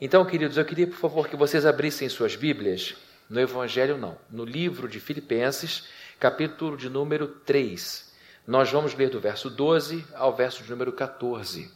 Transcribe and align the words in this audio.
Então, 0.00 0.24
queridos, 0.24 0.56
eu 0.56 0.64
queria, 0.64 0.86
por 0.86 0.96
favor, 0.96 1.28
que 1.28 1.36
vocês 1.36 1.66
abrissem 1.66 2.08
suas 2.08 2.34
Bíblias 2.34 2.96
no 3.28 3.38
Evangelho, 3.38 3.98
não, 3.98 4.16
no 4.30 4.46
livro 4.46 4.88
de 4.88 4.98
Filipenses, 4.98 5.88
capítulo 6.18 6.74
de 6.74 6.88
número 6.88 7.28
3. 7.28 8.10
Nós 8.46 8.70
vamos 8.70 8.94
ler 8.94 9.10
do 9.10 9.20
verso 9.20 9.50
12 9.50 10.02
ao 10.14 10.34
verso 10.34 10.62
de 10.62 10.70
número 10.70 10.90
14. 10.90 11.70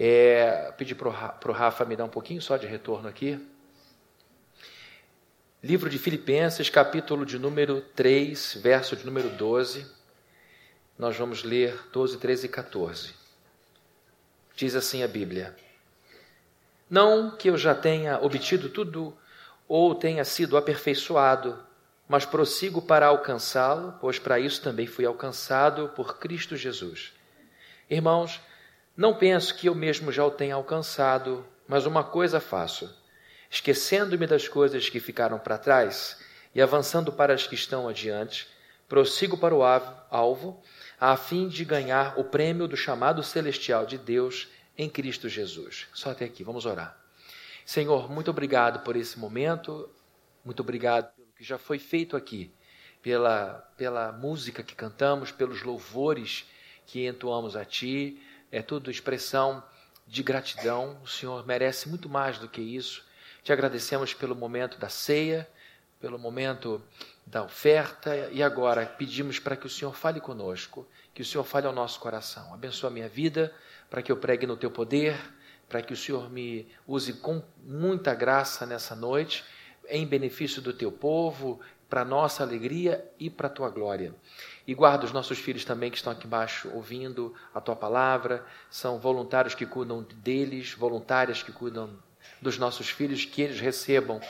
É, 0.00 0.72
pedir 0.78 0.94
para 0.94 1.08
o 1.08 1.52
Rafa 1.52 1.84
me 1.84 1.96
dar 1.96 2.06
um 2.06 2.08
pouquinho 2.08 2.40
só 2.40 2.56
de 2.56 2.66
retorno 2.66 3.06
aqui. 3.06 3.38
Livro 5.62 5.90
de 5.90 5.98
Filipenses, 5.98 6.70
capítulo 6.70 7.26
de 7.26 7.38
número 7.38 7.82
3, 7.94 8.58
verso 8.62 8.96
de 8.96 9.04
número 9.04 9.28
12. 9.28 9.86
Nós 10.98 11.14
vamos 11.14 11.44
ler 11.44 11.78
12, 11.92 12.16
13 12.16 12.46
e 12.46 12.48
14. 12.48 13.14
Diz 14.56 14.74
assim 14.74 15.02
a 15.02 15.08
Bíblia. 15.08 15.54
Não 16.92 17.30
que 17.30 17.48
eu 17.48 17.56
já 17.56 17.74
tenha 17.74 18.18
obtido 18.22 18.68
tudo 18.68 19.16
ou 19.66 19.94
tenha 19.94 20.26
sido 20.26 20.58
aperfeiçoado, 20.58 21.58
mas 22.06 22.26
prossigo 22.26 22.82
para 22.82 23.06
alcançá-lo, 23.06 23.94
pois 23.98 24.18
para 24.18 24.38
isso 24.38 24.60
também 24.60 24.86
fui 24.86 25.06
alcançado 25.06 25.88
por 25.96 26.18
Cristo 26.18 26.54
Jesus. 26.54 27.14
Irmãos, 27.88 28.42
não 28.94 29.14
penso 29.14 29.54
que 29.54 29.70
eu 29.70 29.74
mesmo 29.74 30.12
já 30.12 30.22
o 30.22 30.30
tenha 30.30 30.54
alcançado, 30.54 31.46
mas 31.66 31.86
uma 31.86 32.04
coisa 32.04 32.38
faço: 32.38 32.94
esquecendo-me 33.50 34.26
das 34.26 34.46
coisas 34.46 34.90
que 34.90 35.00
ficaram 35.00 35.38
para 35.38 35.56
trás 35.56 36.22
e 36.54 36.60
avançando 36.60 37.10
para 37.10 37.32
as 37.32 37.46
que 37.46 37.54
estão 37.54 37.88
adiante, 37.88 38.46
prossigo 38.86 39.38
para 39.38 39.54
o 39.54 39.62
alvo, 39.62 40.62
a 41.00 41.16
fim 41.16 41.48
de 41.48 41.64
ganhar 41.64 42.18
o 42.18 42.24
prêmio 42.24 42.68
do 42.68 42.76
chamado 42.76 43.22
celestial 43.22 43.86
de 43.86 43.96
Deus 43.96 44.46
em 44.76 44.88
Cristo 44.88 45.28
Jesus. 45.28 45.86
Só 45.92 46.10
até 46.10 46.24
aqui, 46.24 46.42
vamos 46.44 46.66
orar. 46.66 46.98
Senhor, 47.64 48.10
muito 48.10 48.30
obrigado 48.30 48.80
por 48.80 48.96
esse 48.96 49.18
momento, 49.18 49.88
muito 50.44 50.60
obrigado 50.60 51.14
pelo 51.14 51.28
que 51.36 51.44
já 51.44 51.58
foi 51.58 51.78
feito 51.78 52.16
aqui, 52.16 52.52
pela, 53.00 53.54
pela 53.76 54.12
música 54.12 54.62
que 54.62 54.74
cantamos, 54.74 55.30
pelos 55.30 55.62
louvores 55.62 56.44
que 56.86 57.06
entoamos 57.06 57.56
a 57.56 57.64
Ti, 57.64 58.20
é 58.50 58.60
tudo 58.60 58.90
expressão 58.90 59.62
de 60.06 60.22
gratidão. 60.22 61.00
O 61.02 61.06
Senhor 61.06 61.46
merece 61.46 61.88
muito 61.88 62.08
mais 62.08 62.38
do 62.38 62.48
que 62.48 62.60
isso. 62.60 63.04
Te 63.42 63.52
agradecemos 63.52 64.12
pelo 64.12 64.34
momento 64.34 64.78
da 64.78 64.88
ceia, 64.88 65.48
pelo 66.00 66.18
momento 66.18 66.82
da 67.26 67.42
oferta 67.42 68.28
e 68.32 68.42
agora 68.42 68.84
pedimos 68.84 69.38
para 69.38 69.56
que 69.56 69.66
o 69.66 69.70
Senhor 69.70 69.94
fale 69.94 70.20
conosco, 70.20 70.86
que 71.14 71.22
o 71.22 71.24
Senhor 71.24 71.44
fale 71.44 71.66
ao 71.66 71.72
nosso 71.72 72.00
coração. 72.00 72.52
Abençoa 72.52 72.90
a 72.90 72.92
minha 72.92 73.08
vida 73.08 73.54
para 73.92 74.00
que 74.00 74.10
eu 74.10 74.16
pregue 74.16 74.46
no 74.46 74.56
teu 74.56 74.70
poder, 74.70 75.14
para 75.68 75.82
que 75.82 75.92
o 75.92 75.96
Senhor 75.96 76.30
me 76.30 76.66
use 76.86 77.12
com 77.12 77.42
muita 77.62 78.14
graça 78.14 78.64
nessa 78.64 78.96
noite, 78.96 79.44
em 79.86 80.06
benefício 80.06 80.62
do 80.62 80.72
teu 80.72 80.90
povo, 80.90 81.60
para 81.90 82.02
nossa 82.02 82.42
alegria 82.42 83.06
e 83.20 83.28
para 83.28 83.48
a 83.48 83.50
tua 83.50 83.68
glória. 83.68 84.14
E 84.66 84.72
guarda 84.72 85.04
os 85.04 85.12
nossos 85.12 85.38
filhos 85.38 85.66
também 85.66 85.90
que 85.90 85.98
estão 85.98 86.10
aqui 86.10 86.26
embaixo 86.26 86.70
ouvindo 86.72 87.34
a 87.54 87.60
tua 87.60 87.76
palavra, 87.76 88.46
são 88.70 88.98
voluntários 88.98 89.54
que 89.54 89.66
cuidam 89.66 90.06
deles, 90.22 90.72
voluntárias 90.72 91.42
que 91.42 91.52
cuidam 91.52 91.90
dos 92.40 92.56
nossos 92.56 92.88
filhos, 92.88 93.26
que 93.26 93.42
eles 93.42 93.60
recebam 93.60 94.22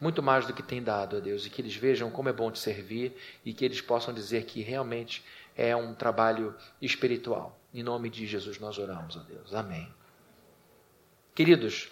muito 0.00 0.22
mais 0.22 0.46
do 0.46 0.54
que 0.54 0.62
têm 0.62 0.82
dado 0.82 1.18
a 1.18 1.20
Deus 1.20 1.44
e 1.44 1.50
que 1.50 1.60
eles 1.60 1.76
vejam 1.76 2.10
como 2.10 2.30
é 2.30 2.32
bom 2.32 2.50
te 2.50 2.58
servir 2.58 3.14
e 3.44 3.52
que 3.52 3.66
eles 3.66 3.82
possam 3.82 4.14
dizer 4.14 4.46
que 4.46 4.62
realmente 4.62 5.22
é 5.54 5.76
um 5.76 5.92
trabalho 5.92 6.56
espiritual. 6.80 7.59
Em 7.72 7.82
nome 7.82 8.10
de 8.10 8.26
Jesus 8.26 8.58
nós 8.58 8.78
oramos 8.78 9.16
a 9.16 9.20
Deus. 9.20 9.54
Amém. 9.54 9.92
Queridos, 11.34 11.88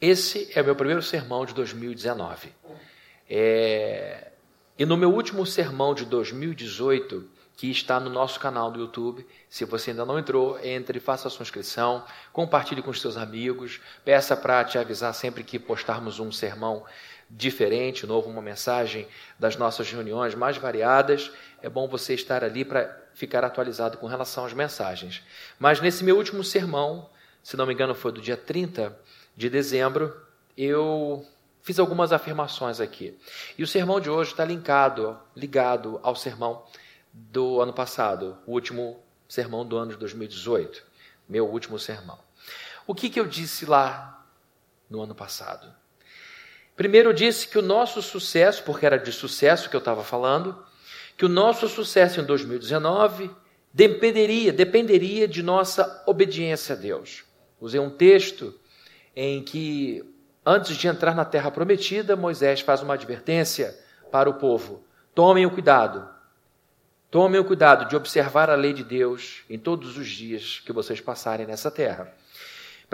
esse 0.00 0.50
é 0.54 0.60
o 0.60 0.64
meu 0.64 0.76
primeiro 0.76 1.02
sermão 1.02 1.46
de 1.46 1.54
2019. 1.54 2.52
É... 3.28 4.32
E 4.76 4.84
no 4.84 4.96
meu 4.96 5.12
último 5.12 5.46
sermão 5.46 5.94
de 5.94 6.04
2018, 6.04 7.30
que 7.56 7.70
está 7.70 8.00
no 8.00 8.10
nosso 8.10 8.40
canal 8.40 8.70
do 8.70 8.80
YouTube, 8.80 9.24
se 9.48 9.64
você 9.64 9.90
ainda 9.90 10.04
não 10.04 10.18
entrou, 10.18 10.58
entre, 10.58 10.98
faça 10.98 11.28
a 11.28 11.30
sua 11.30 11.44
inscrição, 11.44 12.04
compartilhe 12.32 12.82
com 12.82 12.90
os 12.90 13.00
seus 13.00 13.16
amigos, 13.16 13.80
peça 14.04 14.36
para 14.36 14.64
te 14.64 14.76
avisar 14.76 15.14
sempre 15.14 15.44
que 15.44 15.58
postarmos 15.58 16.18
um 16.18 16.32
sermão 16.32 16.84
diferente, 17.30 18.06
novo, 18.06 18.28
uma 18.28 18.42
mensagem 18.42 19.06
das 19.38 19.56
nossas 19.56 19.90
reuniões 19.90 20.34
mais 20.34 20.56
variadas. 20.56 21.30
É 21.62 21.68
bom 21.68 21.88
você 21.88 22.14
estar 22.14 22.44
ali 22.44 22.64
para 22.64 23.04
ficar 23.14 23.44
atualizado 23.44 23.98
com 23.98 24.06
relação 24.06 24.44
às 24.44 24.52
mensagens. 24.52 25.22
Mas 25.58 25.80
nesse 25.80 26.04
meu 26.04 26.16
último 26.16 26.44
sermão, 26.44 27.08
se 27.42 27.56
não 27.56 27.66
me 27.66 27.74
engano 27.74 27.94
foi 27.94 28.12
do 28.12 28.20
dia 28.20 28.36
30 28.36 28.96
de 29.36 29.48
dezembro, 29.50 30.14
eu 30.56 31.26
fiz 31.62 31.78
algumas 31.78 32.12
afirmações 32.12 32.80
aqui. 32.80 33.18
E 33.56 33.62
o 33.62 33.66
sermão 33.66 34.00
de 34.00 34.10
hoje 34.10 34.32
está 34.32 34.44
linkado, 34.44 35.18
ligado 35.34 35.98
ao 36.02 36.14
sermão 36.14 36.64
do 37.12 37.60
ano 37.60 37.72
passado, 37.72 38.36
o 38.46 38.52
último 38.52 39.00
sermão 39.28 39.64
do 39.64 39.76
ano 39.76 39.92
de 39.92 39.96
2018, 39.96 40.82
meu 41.28 41.46
último 41.46 41.78
sermão. 41.78 42.18
O 42.86 42.94
que, 42.94 43.08
que 43.08 43.18
eu 43.18 43.26
disse 43.26 43.64
lá 43.64 44.26
no 44.90 45.00
ano 45.00 45.14
passado? 45.14 45.72
Primeiro, 46.76 47.10
eu 47.10 47.12
disse 47.12 47.46
que 47.46 47.58
o 47.58 47.62
nosso 47.62 48.02
sucesso, 48.02 48.62
porque 48.64 48.84
era 48.84 48.98
de 48.98 49.12
sucesso 49.12 49.70
que 49.70 49.76
eu 49.76 49.78
estava 49.78 50.02
falando, 50.02 50.64
que 51.16 51.24
o 51.24 51.28
nosso 51.28 51.68
sucesso 51.68 52.20
em 52.20 52.24
2019 52.24 53.30
dependeria, 53.72 54.52
dependeria 54.52 55.28
de 55.28 55.42
nossa 55.42 56.02
obediência 56.06 56.74
a 56.74 56.78
Deus. 56.78 57.24
Usei 57.60 57.78
um 57.78 57.90
texto 57.90 58.58
em 59.14 59.42
que, 59.42 60.04
antes 60.44 60.76
de 60.76 60.88
entrar 60.88 61.14
na 61.14 61.24
terra 61.24 61.50
prometida, 61.50 62.16
Moisés 62.16 62.60
faz 62.60 62.82
uma 62.82 62.94
advertência 62.94 63.78
para 64.10 64.28
o 64.28 64.34
povo: 64.34 64.84
tomem 65.14 65.46
o 65.46 65.50
cuidado, 65.52 66.08
tomem 67.08 67.40
o 67.40 67.44
cuidado 67.44 67.88
de 67.88 67.94
observar 67.94 68.50
a 68.50 68.56
lei 68.56 68.72
de 68.72 68.82
Deus 68.82 69.44
em 69.48 69.58
todos 69.58 69.96
os 69.96 70.08
dias 70.08 70.60
que 70.64 70.72
vocês 70.72 71.00
passarem 71.00 71.46
nessa 71.46 71.70
terra. 71.70 72.12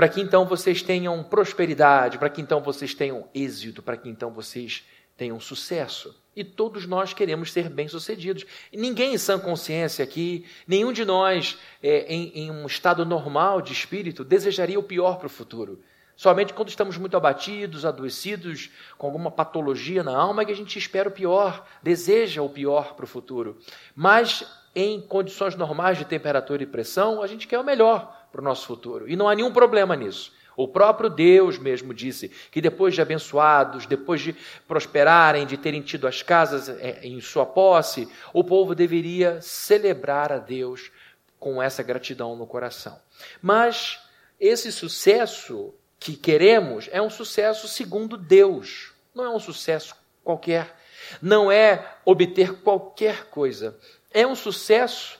Para 0.01 0.09
que 0.09 0.23
então 0.23 0.47
vocês 0.47 0.81
tenham 0.81 1.23
prosperidade, 1.23 2.17
para 2.17 2.31
que 2.31 2.41
então 2.41 2.63
vocês 2.63 2.95
tenham 2.95 3.29
êxito, 3.35 3.83
para 3.83 3.99
que 3.99 4.09
então 4.09 4.31
vocês 4.31 4.83
tenham 5.15 5.39
sucesso. 5.39 6.19
E 6.35 6.43
todos 6.43 6.87
nós 6.87 7.13
queremos 7.13 7.53
ser 7.53 7.69
bem-sucedidos. 7.69 8.47
Ninguém 8.73 9.13
em 9.13 9.19
sã 9.19 9.39
consciência 9.39 10.03
aqui, 10.03 10.47
nenhum 10.67 10.91
de 10.91 11.05
nós, 11.05 11.59
é, 11.83 12.07
em, 12.11 12.33
em 12.35 12.51
um 12.51 12.65
estado 12.65 13.05
normal 13.05 13.61
de 13.61 13.75
espírito, 13.75 14.25
desejaria 14.25 14.79
o 14.79 14.83
pior 14.83 15.19
para 15.19 15.27
o 15.27 15.29
futuro. 15.29 15.83
Somente 16.17 16.55
quando 16.55 16.71
estamos 16.71 16.97
muito 16.97 17.19
abatidos, 17.19 17.85
adoecidos, 17.85 18.71
com 18.97 19.07
alguma 19.07 19.31
patologia 19.31 20.03
na 20.03 20.17
alma, 20.17 20.41
é 20.41 20.45
que 20.47 20.53
a 20.53 20.57
gente 20.57 20.79
espera 20.79 21.11
o 21.11 21.13
pior, 21.13 21.67
deseja 21.83 22.41
o 22.41 22.49
pior 22.49 22.95
para 22.95 23.05
o 23.05 23.07
futuro. 23.07 23.59
Mas 23.95 24.47
em 24.75 24.99
condições 24.99 25.57
normais 25.57 25.99
de 25.99 26.07
temperatura 26.07 26.63
e 26.63 26.67
pressão, 26.67 27.23
a 27.23 27.27
gente 27.27 27.47
quer 27.47 27.59
o 27.59 27.65
melhor 27.65 28.20
para 28.31 28.41
o 28.41 28.45
nosso 28.45 28.67
futuro. 28.67 29.09
E 29.09 29.17
não 29.17 29.29
há 29.29 29.35
nenhum 29.35 29.53
problema 29.53 29.97
nisso. 29.97 30.33
O 30.57 30.69
próprio 30.69 31.09
Deus 31.09 31.59
mesmo 31.59 31.95
disse 31.95 32.29
que 32.51 32.61
depois 32.61 32.95
de 32.95 33.01
abençoados, 33.01 33.87
depois 33.87 34.21
de 34.21 34.37
prosperarem, 34.67 35.47
de 35.47 35.57
terem 35.57 35.81
tido 35.81 36.07
as 36.07 36.23
casas 36.23 36.69
é, 36.69 37.01
em 37.03 37.21
sua 37.21 37.47
posse, 37.47 38.09
o 38.33 38.45
povo 38.45 38.75
deveria 38.75 39.41
celebrar 39.41 40.33
a 40.33 40.39
Deus 40.39 40.91
com 41.39 41.63
essa 41.63 41.83
gratidão 41.83 42.37
no 42.37 42.47
coração. 42.47 43.01
Mas 43.41 44.01
esse 44.39 44.71
sucesso 44.73 45.73
que 45.99 46.17
queremos 46.17 46.89
é 46.93 47.01
um 47.01 47.11
sucesso 47.11 47.69
segundo 47.69 48.17
Deus, 48.17 48.93
não 49.15 49.25
é 49.25 49.31
um 49.31 49.41
sucesso 49.41 49.95
qualquer, 50.25 50.77
não 51.21 51.51
é 51.51 51.97
obter 52.05 52.55
qualquer 52.61 53.27
coisa. 53.27 53.79
É 54.13 54.27
um 54.27 54.35
sucesso 54.35 55.20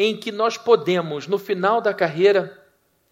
em 0.00 0.16
que 0.16 0.30
nós 0.30 0.56
podemos, 0.56 1.26
no 1.26 1.38
final 1.40 1.80
da 1.80 1.92
carreira, 1.92 2.56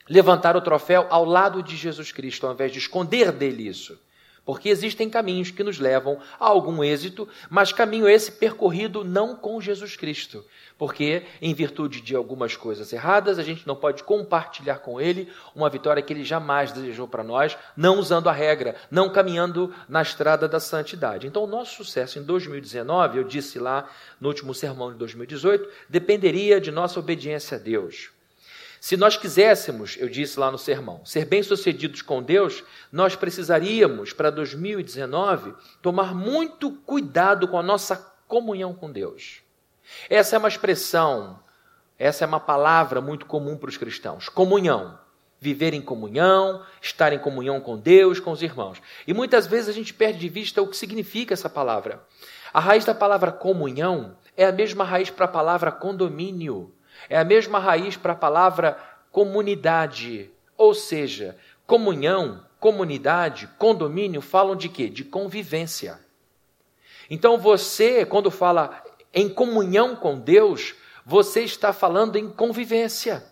levantar 0.08 0.56
o 0.56 0.60
troféu 0.60 1.04
ao 1.10 1.24
lado 1.24 1.60
de 1.60 1.76
Jesus 1.76 2.12
Cristo, 2.12 2.46
ao 2.46 2.52
invés 2.52 2.70
de 2.70 2.78
esconder 2.78 3.32
dele 3.32 3.66
isso. 3.66 3.98
Porque 4.46 4.68
existem 4.68 5.10
caminhos 5.10 5.50
que 5.50 5.64
nos 5.64 5.80
levam 5.80 6.20
a 6.38 6.46
algum 6.46 6.84
êxito, 6.84 7.28
mas 7.50 7.72
caminho 7.72 8.08
esse 8.08 8.30
percorrido 8.30 9.02
não 9.02 9.34
com 9.34 9.60
Jesus 9.60 9.96
Cristo. 9.96 10.44
Porque, 10.78 11.24
em 11.42 11.52
virtude 11.52 12.00
de 12.00 12.14
algumas 12.14 12.54
coisas 12.54 12.92
erradas, 12.92 13.40
a 13.40 13.42
gente 13.42 13.66
não 13.66 13.74
pode 13.74 14.04
compartilhar 14.04 14.78
com 14.78 15.00
Ele 15.00 15.28
uma 15.52 15.68
vitória 15.68 16.00
que 16.02 16.12
Ele 16.12 16.22
jamais 16.22 16.70
desejou 16.70 17.08
para 17.08 17.24
nós, 17.24 17.58
não 17.76 17.98
usando 17.98 18.28
a 18.28 18.32
regra, 18.32 18.76
não 18.88 19.10
caminhando 19.10 19.74
na 19.88 20.00
estrada 20.00 20.46
da 20.46 20.60
santidade. 20.60 21.26
Então, 21.26 21.42
o 21.42 21.48
nosso 21.48 21.82
sucesso 21.82 22.20
em 22.20 22.22
2019, 22.22 23.18
eu 23.18 23.24
disse 23.24 23.58
lá 23.58 23.88
no 24.20 24.28
último 24.28 24.54
sermão 24.54 24.92
de 24.92 24.98
2018, 24.98 25.68
dependeria 25.88 26.60
de 26.60 26.70
nossa 26.70 27.00
obediência 27.00 27.56
a 27.56 27.60
Deus. 27.60 28.15
Se 28.86 28.96
nós 28.96 29.16
quiséssemos, 29.16 29.96
eu 29.98 30.08
disse 30.08 30.38
lá 30.38 30.48
no 30.48 30.56
sermão, 30.56 31.04
ser 31.04 31.24
bem-sucedidos 31.24 32.02
com 32.02 32.22
Deus, 32.22 32.62
nós 32.92 33.16
precisaríamos, 33.16 34.12
para 34.12 34.30
2019, 34.30 35.54
tomar 35.82 36.14
muito 36.14 36.70
cuidado 36.70 37.48
com 37.48 37.58
a 37.58 37.64
nossa 37.64 37.96
comunhão 38.28 38.72
com 38.72 38.92
Deus. 38.92 39.42
Essa 40.08 40.36
é 40.36 40.38
uma 40.38 40.46
expressão, 40.46 41.40
essa 41.98 42.24
é 42.24 42.28
uma 42.28 42.38
palavra 42.38 43.00
muito 43.00 43.26
comum 43.26 43.56
para 43.56 43.70
os 43.70 43.76
cristãos: 43.76 44.28
comunhão. 44.28 44.96
viver 45.40 45.74
em 45.74 45.82
comunhão, 45.82 46.64
estar 46.80 47.12
em 47.12 47.18
comunhão 47.18 47.60
com 47.60 47.76
Deus, 47.76 48.20
com 48.20 48.30
os 48.30 48.40
irmãos. 48.40 48.80
E 49.04 49.12
muitas 49.12 49.48
vezes 49.48 49.68
a 49.68 49.72
gente 49.72 49.92
perde 49.92 50.20
de 50.20 50.28
vista 50.28 50.62
o 50.62 50.68
que 50.68 50.76
significa 50.76 51.34
essa 51.34 51.50
palavra. 51.50 52.04
A 52.54 52.60
raiz 52.60 52.84
da 52.84 52.94
palavra 52.94 53.32
comunhão 53.32 54.16
é 54.36 54.46
a 54.46 54.52
mesma 54.52 54.84
raiz 54.84 55.10
para 55.10 55.24
a 55.24 55.28
palavra 55.28 55.72
condomínio, 55.72 56.72
é 57.08 57.18
a 57.18 57.24
mesma 57.24 57.58
raiz 57.58 57.96
para 57.96 58.12
a 58.12 58.16
palavra 58.16 58.78
comunidade. 59.10 60.30
Ou 60.56 60.74
seja, 60.74 61.36
comunhão, 61.66 62.44
comunidade, 62.60 63.48
condomínio 63.58 64.20
falam 64.20 64.56
de 64.56 64.68
quê? 64.68 64.88
De 64.88 65.04
convivência. 65.04 66.00
Então 67.08 67.38
você, 67.38 68.04
quando 68.04 68.30
fala 68.30 68.82
em 69.12 69.28
comunhão 69.28 69.96
com 69.96 70.18
Deus, 70.18 70.74
você 71.04 71.42
está 71.42 71.72
falando 71.72 72.16
em 72.16 72.28
convivência. 72.28 73.24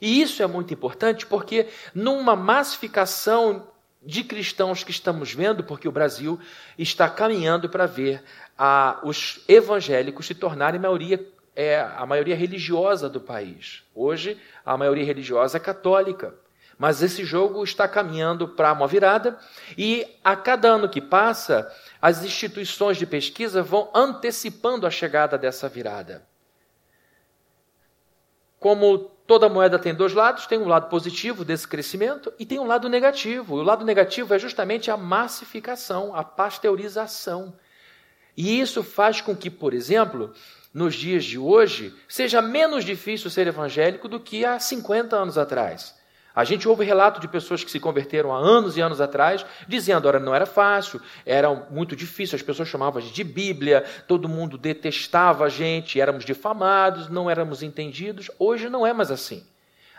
E 0.00 0.20
isso 0.20 0.42
é 0.42 0.46
muito 0.46 0.74
importante 0.74 1.26
porque, 1.26 1.68
numa 1.94 2.36
massificação 2.36 3.68
de 4.02 4.24
cristãos 4.24 4.82
que 4.82 4.90
estamos 4.90 5.32
vendo, 5.32 5.62
porque 5.62 5.88
o 5.88 5.92
Brasil 5.92 6.38
está 6.78 7.08
caminhando 7.08 7.68
para 7.68 7.86
ver 7.86 8.22
a, 8.56 8.98
os 9.04 9.40
evangélicos 9.46 10.26
se 10.26 10.34
tornarem 10.34 10.80
maioria, 10.80 11.24
é, 11.54 11.80
a 11.80 12.04
maioria 12.06 12.36
religiosa 12.36 13.08
do 13.08 13.20
país. 13.20 13.82
Hoje, 13.94 14.40
a 14.64 14.76
maioria 14.76 15.04
religiosa 15.04 15.56
é 15.56 15.60
católica. 15.60 16.34
Mas 16.78 17.02
esse 17.02 17.24
jogo 17.24 17.62
está 17.62 17.86
caminhando 17.86 18.48
para 18.48 18.72
uma 18.72 18.86
virada, 18.86 19.38
e 19.76 20.06
a 20.24 20.34
cada 20.34 20.68
ano 20.68 20.88
que 20.88 21.00
passa, 21.00 21.70
as 22.00 22.24
instituições 22.24 22.96
de 22.96 23.06
pesquisa 23.06 23.62
vão 23.62 23.90
antecipando 23.94 24.86
a 24.86 24.90
chegada 24.90 25.36
dessa 25.36 25.68
virada. 25.68 26.26
Como 28.58 29.10
Toda 29.30 29.48
moeda 29.48 29.78
tem 29.78 29.94
dois 29.94 30.12
lados, 30.12 30.48
tem 30.48 30.58
um 30.58 30.66
lado 30.66 30.88
positivo 30.88 31.44
desse 31.44 31.68
crescimento 31.68 32.32
e 32.36 32.44
tem 32.44 32.58
um 32.58 32.66
lado 32.66 32.88
negativo. 32.88 33.56
E 33.56 33.60
o 33.60 33.62
lado 33.62 33.84
negativo 33.84 34.34
é 34.34 34.40
justamente 34.40 34.90
a 34.90 34.96
massificação, 34.96 36.12
a 36.16 36.24
pasteurização. 36.24 37.54
E 38.36 38.60
isso 38.60 38.82
faz 38.82 39.20
com 39.20 39.36
que, 39.36 39.48
por 39.48 39.72
exemplo, 39.72 40.34
nos 40.72 40.94
dias 40.94 41.24
de 41.24 41.38
hoje, 41.38 41.94
seja 42.08 42.40
menos 42.40 42.84
difícil 42.84 43.30
ser 43.30 43.46
evangélico 43.46 44.08
do 44.08 44.20
que 44.20 44.44
há 44.44 44.58
50 44.58 45.16
anos 45.16 45.36
atrás. 45.36 45.98
A 46.34 46.44
gente 46.44 46.68
ouve 46.68 46.84
relato 46.84 47.20
de 47.20 47.26
pessoas 47.26 47.64
que 47.64 47.70
se 47.70 47.80
converteram 47.80 48.32
há 48.32 48.38
anos 48.38 48.76
e 48.76 48.80
anos 48.80 49.00
atrás, 49.00 49.44
dizendo, 49.66 50.06
ora, 50.06 50.20
não 50.20 50.34
era 50.34 50.46
fácil, 50.46 51.00
era 51.26 51.52
muito 51.70 51.96
difícil, 51.96 52.36
as 52.36 52.42
pessoas 52.42 52.68
chamavam 52.68 53.02
de 53.02 53.24
Bíblia, 53.24 53.84
todo 54.06 54.28
mundo 54.28 54.56
detestava 54.56 55.44
a 55.44 55.48
gente, 55.48 56.00
éramos 56.00 56.24
difamados, 56.24 57.08
não 57.08 57.28
éramos 57.28 57.62
entendidos. 57.62 58.30
Hoje 58.38 58.68
não 58.68 58.86
é 58.86 58.92
mais 58.92 59.10
assim. 59.10 59.44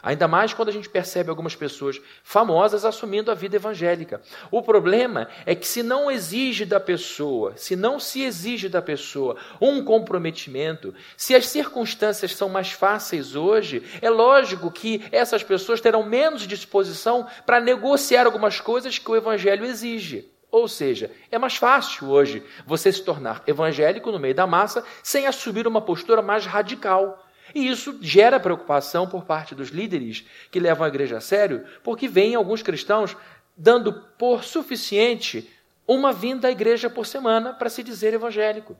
Ainda 0.03 0.27
mais 0.27 0.53
quando 0.53 0.69
a 0.69 0.71
gente 0.71 0.89
percebe 0.89 1.29
algumas 1.29 1.55
pessoas 1.55 2.01
famosas 2.23 2.85
assumindo 2.85 3.29
a 3.31 3.35
vida 3.35 3.55
evangélica. 3.55 4.21
O 4.49 4.61
problema 4.61 5.27
é 5.45 5.53
que 5.53 5.67
se 5.67 5.83
não 5.83 6.09
exige 6.09 6.65
da 6.65 6.79
pessoa, 6.79 7.53
se 7.55 7.75
não 7.75 7.99
se 7.99 8.23
exige 8.23 8.67
da 8.67 8.81
pessoa 8.81 9.35
um 9.59 9.83
comprometimento, 9.83 10.93
se 11.15 11.35
as 11.35 11.47
circunstâncias 11.47 12.35
são 12.35 12.49
mais 12.49 12.71
fáceis 12.71 13.35
hoje, 13.35 13.83
é 14.01 14.09
lógico 14.09 14.71
que 14.71 15.03
essas 15.11 15.43
pessoas 15.43 15.81
terão 15.81 16.03
menos 16.03 16.47
disposição 16.47 17.27
para 17.45 17.59
negociar 17.59 18.25
algumas 18.25 18.59
coisas 18.59 18.97
que 18.97 19.11
o 19.11 19.15
evangelho 19.15 19.65
exige. 19.65 20.31
Ou 20.51 20.67
seja, 20.67 21.09
é 21.31 21.37
mais 21.37 21.55
fácil 21.55 22.09
hoje 22.09 22.43
você 22.65 22.91
se 22.91 23.01
tornar 23.01 23.41
evangélico 23.47 24.11
no 24.11 24.19
meio 24.19 24.35
da 24.35 24.45
massa 24.45 24.83
sem 25.01 25.25
assumir 25.25 25.65
uma 25.65 25.79
postura 25.79 26.21
mais 26.21 26.45
radical. 26.45 27.20
E 27.53 27.67
isso 27.67 27.97
gera 28.01 28.39
preocupação 28.39 29.07
por 29.07 29.25
parte 29.25 29.53
dos 29.53 29.69
líderes 29.69 30.25
que 30.49 30.59
levam 30.59 30.85
a 30.85 30.89
igreja 30.89 31.17
a 31.17 31.21
sério, 31.21 31.65
porque 31.83 32.07
vêm 32.07 32.35
alguns 32.35 32.61
cristãos 32.61 33.15
dando 33.55 33.93
por 34.17 34.43
suficiente 34.43 35.49
uma 35.87 36.13
vinda 36.13 36.47
à 36.47 36.51
igreja 36.51 36.89
por 36.89 37.05
semana 37.05 37.53
para 37.53 37.69
se 37.69 37.83
dizer 37.83 38.13
evangélico. 38.13 38.77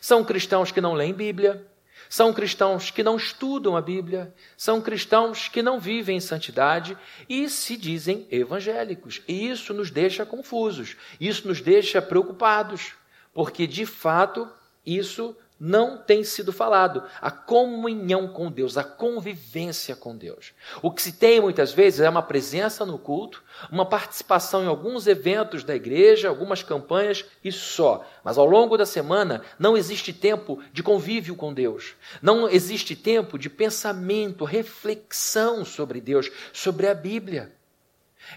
São 0.00 0.24
cristãos 0.24 0.70
que 0.70 0.80
não 0.80 0.94
leem 0.94 1.12
Bíblia, 1.12 1.66
são 2.08 2.32
cristãos 2.32 2.90
que 2.90 3.02
não 3.02 3.16
estudam 3.16 3.76
a 3.76 3.82
Bíblia, 3.82 4.32
são 4.56 4.80
cristãos 4.80 5.48
que 5.48 5.62
não 5.62 5.78
vivem 5.78 6.16
em 6.16 6.20
santidade 6.20 6.96
e 7.28 7.48
se 7.48 7.76
dizem 7.76 8.26
evangélicos. 8.30 9.20
E 9.28 9.50
isso 9.50 9.74
nos 9.74 9.90
deixa 9.90 10.24
confusos, 10.24 10.96
isso 11.20 11.46
nos 11.46 11.60
deixa 11.60 12.00
preocupados, 12.00 12.92
porque 13.34 13.66
de 13.66 13.84
fato 13.84 14.48
isso 14.86 15.36
não 15.58 15.98
tem 15.98 16.22
sido 16.22 16.52
falado. 16.52 17.02
A 17.20 17.30
comunhão 17.30 18.28
com 18.28 18.50
Deus, 18.50 18.76
a 18.76 18.84
convivência 18.84 19.96
com 19.96 20.16
Deus. 20.16 20.52
O 20.82 20.90
que 20.90 21.02
se 21.02 21.12
tem 21.12 21.40
muitas 21.40 21.72
vezes 21.72 22.00
é 22.00 22.08
uma 22.08 22.22
presença 22.22 22.86
no 22.86 22.98
culto, 22.98 23.42
uma 23.70 23.84
participação 23.84 24.62
em 24.62 24.68
alguns 24.68 25.06
eventos 25.06 25.64
da 25.64 25.74
igreja, 25.74 26.28
algumas 26.28 26.62
campanhas 26.62 27.24
e 27.42 27.50
só. 27.50 28.06
Mas 28.22 28.38
ao 28.38 28.46
longo 28.46 28.76
da 28.76 28.86
semana 28.86 29.42
não 29.58 29.76
existe 29.76 30.12
tempo 30.12 30.62
de 30.72 30.82
convívio 30.82 31.34
com 31.34 31.52
Deus. 31.52 31.94
Não 32.22 32.48
existe 32.48 32.94
tempo 32.94 33.38
de 33.38 33.50
pensamento, 33.50 34.44
reflexão 34.44 35.64
sobre 35.64 36.00
Deus, 36.00 36.30
sobre 36.52 36.86
a 36.86 36.94
Bíblia. 36.94 37.52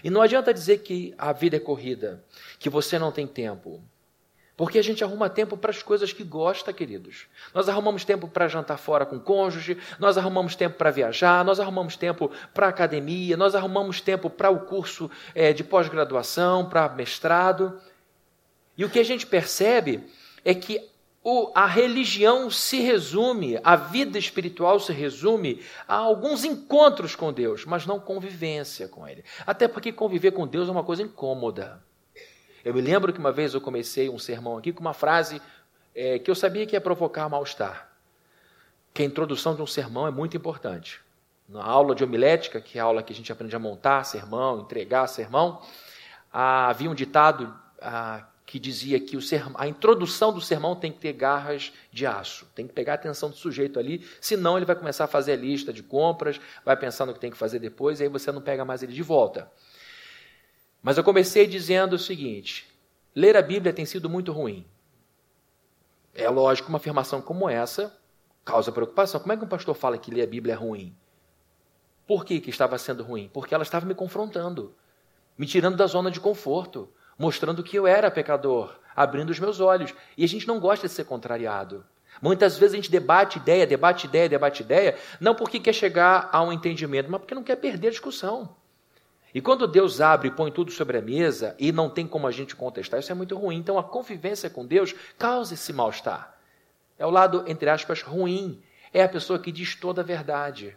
E 0.02 0.10
não 0.10 0.22
adianta 0.22 0.54
dizer 0.54 0.78
que 0.78 1.14
a 1.18 1.32
vida 1.32 1.56
é 1.56 1.60
corrida, 1.60 2.24
que 2.58 2.70
você 2.70 2.98
não 2.98 3.12
tem 3.12 3.26
tempo. 3.26 3.82
Porque 4.62 4.78
a 4.78 4.82
gente 4.82 5.02
arruma 5.02 5.28
tempo 5.28 5.56
para 5.56 5.72
as 5.72 5.82
coisas 5.82 6.12
que 6.12 6.22
gosta, 6.22 6.72
queridos. 6.72 7.26
Nós 7.52 7.68
arrumamos 7.68 8.04
tempo 8.04 8.28
para 8.28 8.46
jantar 8.46 8.78
fora 8.78 9.04
com 9.04 9.16
o 9.16 9.20
cônjuge, 9.20 9.76
nós 9.98 10.16
arrumamos 10.16 10.54
tempo 10.54 10.78
para 10.78 10.88
viajar, 10.92 11.44
nós 11.44 11.58
arrumamos 11.58 11.96
tempo 11.96 12.30
para 12.54 12.68
academia, 12.68 13.36
nós 13.36 13.56
arrumamos 13.56 14.00
tempo 14.00 14.30
para 14.30 14.50
o 14.50 14.60
curso 14.60 15.10
é, 15.34 15.52
de 15.52 15.64
pós-graduação, 15.64 16.68
para 16.68 16.88
mestrado. 16.90 17.76
E 18.78 18.84
o 18.84 18.88
que 18.88 19.00
a 19.00 19.04
gente 19.04 19.26
percebe 19.26 20.08
é 20.44 20.54
que 20.54 20.88
o, 21.24 21.50
a 21.56 21.66
religião 21.66 22.48
se 22.48 22.78
resume, 22.78 23.58
a 23.64 23.74
vida 23.74 24.16
espiritual 24.16 24.78
se 24.78 24.92
resume 24.92 25.60
a 25.88 25.96
alguns 25.96 26.44
encontros 26.44 27.16
com 27.16 27.32
Deus, 27.32 27.64
mas 27.64 27.84
não 27.84 27.98
convivência 27.98 28.86
com 28.86 29.08
Ele. 29.08 29.24
Até 29.44 29.66
porque 29.66 29.90
conviver 29.90 30.30
com 30.30 30.46
Deus 30.46 30.68
é 30.68 30.70
uma 30.70 30.84
coisa 30.84 31.02
incômoda. 31.02 31.82
Eu 32.64 32.72
me 32.72 32.80
lembro 32.80 33.12
que 33.12 33.18
uma 33.18 33.32
vez 33.32 33.54
eu 33.54 33.60
comecei 33.60 34.08
um 34.08 34.18
sermão 34.18 34.56
aqui 34.56 34.72
com 34.72 34.80
uma 34.80 34.94
frase 34.94 35.42
é, 35.94 36.18
que 36.18 36.30
eu 36.30 36.34
sabia 36.34 36.66
que 36.66 36.76
ia 36.76 36.80
provocar 36.80 37.28
mal-estar. 37.28 37.90
Que 38.94 39.02
a 39.02 39.06
introdução 39.06 39.54
de 39.54 39.62
um 39.62 39.66
sermão 39.66 40.06
é 40.06 40.10
muito 40.10 40.36
importante. 40.36 41.00
Na 41.48 41.64
aula 41.64 41.94
de 41.94 42.04
homilética, 42.04 42.60
que 42.60 42.78
é 42.78 42.80
a 42.80 42.84
aula 42.84 43.02
que 43.02 43.12
a 43.12 43.16
gente 43.16 43.32
aprende 43.32 43.56
a 43.56 43.58
montar 43.58 44.04
sermão, 44.04 44.60
entregar 44.60 45.06
sermão, 45.08 45.60
ah, 46.32 46.68
havia 46.68 46.88
um 46.88 46.94
ditado 46.94 47.52
ah, 47.80 48.24
que 48.46 48.58
dizia 48.58 49.00
que 49.00 49.20
sermão, 49.20 49.54
a 49.58 49.66
introdução 49.66 50.32
do 50.32 50.40
sermão 50.40 50.76
tem 50.76 50.92
que 50.92 50.98
ter 50.98 51.12
garras 51.14 51.72
de 51.90 52.06
aço, 52.06 52.46
tem 52.54 52.66
que 52.66 52.72
pegar 52.72 52.92
a 52.92 52.94
atenção 52.94 53.30
do 53.30 53.36
sujeito 53.36 53.78
ali, 53.78 54.06
senão 54.20 54.56
ele 54.56 54.66
vai 54.66 54.76
começar 54.76 55.04
a 55.04 55.08
fazer 55.08 55.32
a 55.32 55.36
lista 55.36 55.72
de 55.72 55.82
compras, 55.82 56.40
vai 56.64 56.76
pensar 56.76 57.06
no 57.06 57.14
que 57.14 57.20
tem 57.20 57.30
que 57.30 57.36
fazer 57.36 57.58
depois, 57.58 57.98
e 57.98 58.04
aí 58.04 58.08
você 58.08 58.30
não 58.30 58.40
pega 58.40 58.64
mais 58.64 58.82
ele 58.82 58.92
de 58.92 59.02
volta. 59.02 59.50
Mas 60.82 60.98
eu 60.98 61.04
comecei 61.04 61.46
dizendo 61.46 61.94
o 61.94 61.98
seguinte: 61.98 62.68
ler 63.14 63.36
a 63.36 63.42
Bíblia 63.42 63.72
tem 63.72 63.86
sido 63.86 64.10
muito 64.10 64.32
ruim. 64.32 64.66
É 66.14 66.28
lógico, 66.28 66.68
uma 66.68 66.78
afirmação 66.78 67.22
como 67.22 67.48
essa 67.48 67.96
causa 68.44 68.72
preocupação. 68.72 69.20
Como 69.20 69.32
é 69.32 69.36
que 69.36 69.44
um 69.44 69.48
pastor 69.48 69.74
fala 69.74 69.96
que 69.96 70.10
ler 70.10 70.22
a 70.22 70.26
Bíblia 70.26 70.54
é 70.54 70.56
ruim? 70.56 70.94
Por 72.06 72.24
que, 72.24 72.40
que 72.40 72.50
estava 72.50 72.76
sendo 72.76 73.02
ruim? 73.02 73.30
Porque 73.32 73.54
ela 73.54 73.62
estava 73.62 73.86
me 73.86 73.94
confrontando, 73.94 74.74
me 75.38 75.46
tirando 75.46 75.76
da 75.76 75.86
zona 75.86 76.10
de 76.10 76.20
conforto, 76.20 76.92
mostrando 77.16 77.62
que 77.62 77.76
eu 77.76 77.86
era 77.86 78.10
pecador, 78.10 78.76
abrindo 78.94 79.30
os 79.30 79.38
meus 79.38 79.60
olhos. 79.60 79.94
E 80.18 80.24
a 80.24 80.28
gente 80.28 80.46
não 80.46 80.58
gosta 80.58 80.88
de 80.88 80.92
ser 80.92 81.04
contrariado. 81.04 81.86
Muitas 82.20 82.58
vezes 82.58 82.74
a 82.74 82.76
gente 82.76 82.90
debate 82.90 83.38
ideia, 83.38 83.66
debate 83.66 84.06
ideia, 84.06 84.28
debate 84.28 84.62
ideia, 84.62 84.98
não 85.20 85.34
porque 85.34 85.58
quer 85.58 85.72
chegar 85.72 86.28
a 86.30 86.42
um 86.42 86.52
entendimento, 86.52 87.10
mas 87.10 87.20
porque 87.20 87.34
não 87.34 87.42
quer 87.42 87.56
perder 87.56 87.88
a 87.88 87.92
discussão. 87.92 88.54
E 89.34 89.40
quando 89.40 89.66
Deus 89.66 90.00
abre 90.00 90.28
e 90.28 90.30
põe 90.30 90.52
tudo 90.52 90.70
sobre 90.70 90.98
a 90.98 91.02
mesa 91.02 91.56
e 91.58 91.72
não 91.72 91.88
tem 91.88 92.06
como 92.06 92.26
a 92.26 92.30
gente 92.30 92.54
contestar, 92.54 93.00
isso 93.00 93.12
é 93.12 93.14
muito 93.14 93.36
ruim. 93.36 93.56
Então 93.56 93.78
a 93.78 93.84
convivência 93.84 94.50
com 94.50 94.66
Deus 94.66 94.94
causa 95.18 95.54
esse 95.54 95.72
mal-estar. 95.72 96.38
É 96.98 97.06
o 97.06 97.10
lado, 97.10 97.44
entre 97.46 97.70
aspas, 97.70 98.02
ruim. 98.02 98.62
É 98.92 99.02
a 99.02 99.08
pessoa 99.08 99.38
que 99.38 99.50
diz 99.50 99.74
toda 99.74 100.02
a 100.02 100.04
verdade. 100.04 100.76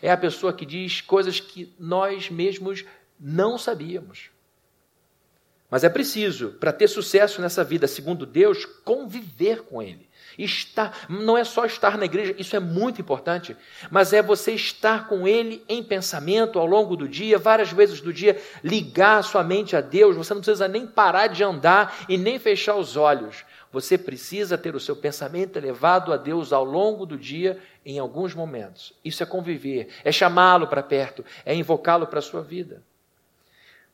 É 0.00 0.10
a 0.10 0.16
pessoa 0.16 0.52
que 0.52 0.64
diz 0.64 1.02
coisas 1.02 1.40
que 1.40 1.74
nós 1.78 2.30
mesmos 2.30 2.84
não 3.20 3.58
sabíamos. 3.58 4.30
Mas 5.70 5.84
é 5.84 5.88
preciso, 5.88 6.52
para 6.52 6.72
ter 6.72 6.88
sucesso 6.88 7.42
nessa 7.42 7.64
vida, 7.64 7.86
segundo 7.86 8.24
Deus, 8.24 8.64
conviver 8.64 9.62
com 9.62 9.82
Ele. 9.82 10.08
Estar, 10.38 11.06
não 11.08 11.36
é 11.38 11.44
só 11.44 11.64
estar 11.64 11.96
na 11.96 12.04
igreja, 12.04 12.34
isso 12.38 12.56
é 12.56 12.60
muito 12.60 13.00
importante, 13.00 13.56
mas 13.90 14.12
é 14.12 14.22
você 14.22 14.52
estar 14.52 15.08
com 15.08 15.26
Ele 15.28 15.64
em 15.68 15.82
pensamento 15.82 16.58
ao 16.58 16.66
longo 16.66 16.96
do 16.96 17.08
dia, 17.08 17.38
várias 17.38 17.72
vezes 17.72 18.00
do 18.00 18.12
dia, 18.12 18.40
ligar 18.62 19.18
a 19.18 19.22
sua 19.22 19.44
mente 19.44 19.76
a 19.76 19.80
Deus. 19.80 20.16
Você 20.16 20.34
não 20.34 20.40
precisa 20.40 20.68
nem 20.68 20.86
parar 20.86 21.28
de 21.28 21.44
andar 21.44 22.04
e 22.08 22.16
nem 22.16 22.38
fechar 22.38 22.76
os 22.76 22.96
olhos. 22.96 23.44
Você 23.72 23.98
precisa 23.98 24.56
ter 24.56 24.74
o 24.76 24.80
seu 24.80 24.94
pensamento 24.94 25.56
elevado 25.56 26.12
a 26.12 26.16
Deus 26.16 26.52
ao 26.52 26.64
longo 26.64 27.04
do 27.04 27.18
dia, 27.18 27.58
em 27.84 27.98
alguns 27.98 28.32
momentos. 28.32 28.92
Isso 29.04 29.22
é 29.22 29.26
conviver, 29.26 29.88
é 30.04 30.12
chamá-lo 30.12 30.68
para 30.68 30.82
perto, 30.82 31.24
é 31.44 31.54
invocá-lo 31.54 32.06
para 32.06 32.20
a 32.20 32.22
sua 32.22 32.40
vida. 32.40 32.82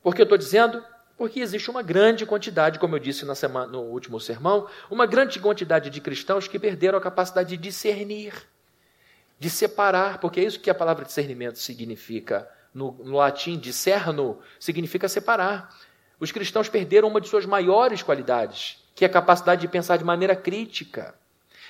Por 0.03 0.15
que 0.15 0.21
eu 0.21 0.25
estou 0.25 0.39
dizendo? 0.39 0.85
Porque 1.21 1.41
existe 1.41 1.71
uma 1.71 1.83
grande 1.83 2.25
quantidade, 2.25 2.79
como 2.79 2.97
eu 2.97 2.99
disse 2.99 3.27
na 3.27 3.35
semana, 3.35 3.67
no 3.67 3.83
último 3.83 4.19
sermão, 4.19 4.67
uma 4.91 5.05
grande 5.05 5.39
quantidade 5.39 5.91
de 5.91 6.00
cristãos 6.00 6.49
que 6.49 6.59
perderam 6.59 6.97
a 6.97 7.00
capacidade 7.03 7.50
de 7.50 7.57
discernir, 7.59 8.33
de 9.39 9.50
separar, 9.50 10.17
porque 10.17 10.41
é 10.41 10.45
isso 10.45 10.59
que 10.59 10.71
a 10.71 10.75
palavra 10.75 11.05
discernimento 11.05 11.59
significa. 11.59 12.49
No, 12.73 12.93
no 13.05 13.17
latim, 13.17 13.59
discerno 13.59 14.39
significa 14.59 15.11
separar. 15.11 15.69
Os 16.19 16.33
cristãos 16.33 16.71
perderam 16.71 17.09
uma 17.09 17.21
de 17.21 17.29
suas 17.29 17.45
maiores 17.45 18.03
qualidades, 18.03 18.83
que 18.95 19.05
é 19.05 19.07
a 19.07 19.11
capacidade 19.11 19.61
de 19.61 19.69
pensar 19.69 19.99
de 19.99 20.05
maneira 20.05 20.35
crítica. 20.35 21.15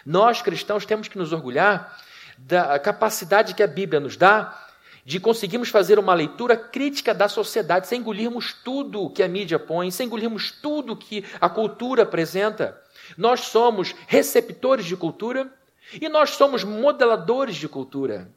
Nós, 0.06 0.40
cristãos, 0.40 0.86
temos 0.86 1.08
que 1.08 1.18
nos 1.18 1.32
orgulhar 1.32 2.00
da 2.38 2.78
capacidade 2.78 3.54
que 3.54 3.64
a 3.64 3.66
Bíblia 3.66 3.98
nos 3.98 4.16
dá 4.16 4.69
de 5.10 5.18
conseguirmos 5.18 5.70
fazer 5.70 5.98
uma 5.98 6.14
leitura 6.14 6.56
crítica 6.56 7.12
da 7.12 7.28
sociedade, 7.28 7.88
sem 7.88 7.98
engolirmos 7.98 8.52
tudo 8.52 9.10
que 9.10 9.24
a 9.24 9.26
mídia 9.26 9.58
põe, 9.58 9.90
sem 9.90 10.06
engolirmos 10.06 10.52
tudo 10.52 10.96
que 10.96 11.24
a 11.40 11.48
cultura 11.48 12.04
apresenta. 12.04 12.80
Nós 13.18 13.40
somos 13.40 13.92
receptores 14.06 14.86
de 14.86 14.96
cultura 14.96 15.52
e 16.00 16.08
nós 16.08 16.30
somos 16.30 16.62
modeladores 16.62 17.56
de 17.56 17.66
cultura. 17.66 18.30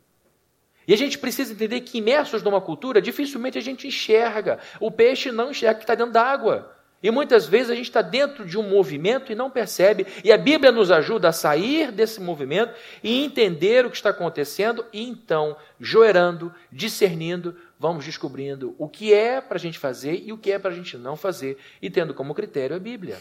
E 0.88 0.96
a 0.96 0.98
gente 0.98 1.20
precisa 1.20 1.53
entender 1.53 1.82
que, 1.82 2.00
imersos 2.00 2.42
numa 2.42 2.60
cultura, 2.60 3.00
dificilmente 3.00 3.56
a 3.56 3.62
gente 3.62 3.86
enxerga. 3.86 4.58
O 4.80 4.89
peixe 4.89 5.32
não 5.32 5.51
enxerga 5.51 5.75
que 5.75 5.84
está 5.84 5.94
dentro 5.94 6.12
d'água. 6.12 6.75
E 7.03 7.12
muitas 7.12 7.45
vezes 7.45 7.69
a 7.69 7.75
gente 7.75 7.89
está 7.89 8.01
dentro 8.01 8.45
de 8.45 8.57
um 8.57 8.63
movimento 8.63 9.31
e 9.31 9.36
não 9.36 9.51
percebe. 9.51 10.07
E 10.24 10.31
a 10.31 10.38
Bíblia 10.38 10.72
nos 10.72 10.89
ajuda 10.89 11.27
a 11.27 11.33
sair 11.33 11.91
desse 11.91 12.22
movimento 12.22 12.74
e 13.03 13.24
entender 13.24 13.86
o 13.86 13.89
que 13.89 13.98
está 13.98 14.12
acontecendo. 14.12 14.86
E 14.93 15.03
então, 15.03 15.57
joerando, 15.79 16.53
discernindo, 16.72 17.55
vamos 17.77 18.05
descobrindo 18.05 18.74
o 18.77 18.88
que 18.88 19.13
é 19.13 19.41
para 19.41 19.57
a 19.57 19.60
gente 19.60 19.77
fazer 19.77 20.24
e 20.25 20.31
o 20.31 20.38
que 20.38 20.51
é 20.51 20.57
para 20.57 20.72
a 20.72 20.74
gente 20.74 20.98
não 20.98 21.17
fazer. 21.17 21.57
E 21.81 21.89
tendo 21.89 22.13
como 22.13 22.33
critério 22.33 22.75
a 22.75 22.79
Bíblia. 22.79 23.17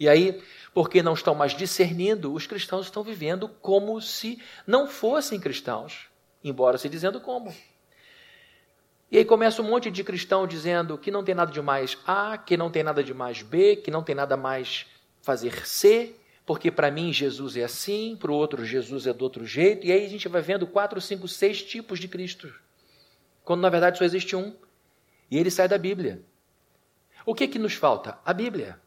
E 0.00 0.08
aí, 0.08 0.42
porque 0.74 1.02
não 1.02 1.14
estão 1.14 1.34
mais 1.34 1.56
discernindo, 1.56 2.32
os 2.32 2.46
cristãos 2.46 2.86
estão 2.86 3.02
vivendo 3.02 3.48
como 3.48 4.00
se 4.00 4.40
não 4.66 4.86
fossem 4.88 5.40
cristãos 5.40 6.08
embora 6.42 6.78
se 6.78 6.88
dizendo 6.88 7.20
como. 7.20 7.54
E 9.10 9.16
aí 9.16 9.24
começa 9.24 9.62
um 9.62 9.64
monte 9.64 9.90
de 9.90 10.04
cristão 10.04 10.46
dizendo 10.46 10.98
que 10.98 11.10
não 11.10 11.24
tem 11.24 11.34
nada 11.34 11.50
de 11.50 11.62
mais 11.62 11.96
A, 12.06 12.36
que 12.36 12.56
não 12.56 12.70
tem 12.70 12.82
nada 12.82 13.02
de 13.02 13.14
mais 13.14 13.42
B, 13.42 13.76
que 13.76 13.90
não 13.90 14.02
tem 14.02 14.14
nada 14.14 14.36
mais 14.36 14.86
fazer 15.22 15.66
C, 15.66 16.14
porque 16.44 16.70
para 16.70 16.90
mim 16.90 17.12
Jesus 17.12 17.56
é 17.56 17.64
assim, 17.64 18.16
para 18.16 18.30
o 18.30 18.34
outro 18.34 18.64
Jesus 18.64 19.06
é 19.06 19.12
do 19.12 19.22
outro 19.22 19.46
jeito, 19.46 19.86
e 19.86 19.92
aí 19.92 20.04
a 20.04 20.08
gente 20.08 20.28
vai 20.28 20.42
vendo 20.42 20.66
quatro, 20.66 21.00
cinco, 21.00 21.26
seis 21.26 21.62
tipos 21.62 21.98
de 21.98 22.06
Cristo, 22.06 22.52
quando 23.44 23.62
na 23.62 23.70
verdade 23.70 23.98
só 23.98 24.04
existe 24.04 24.36
um, 24.36 24.54
e 25.30 25.38
ele 25.38 25.50
sai 25.50 25.68
da 25.68 25.78
Bíblia. 25.78 26.22
O 27.24 27.34
que 27.34 27.48
que 27.48 27.58
nos 27.58 27.74
falta? 27.74 28.18
A 28.24 28.32
Bíblia. 28.32 28.80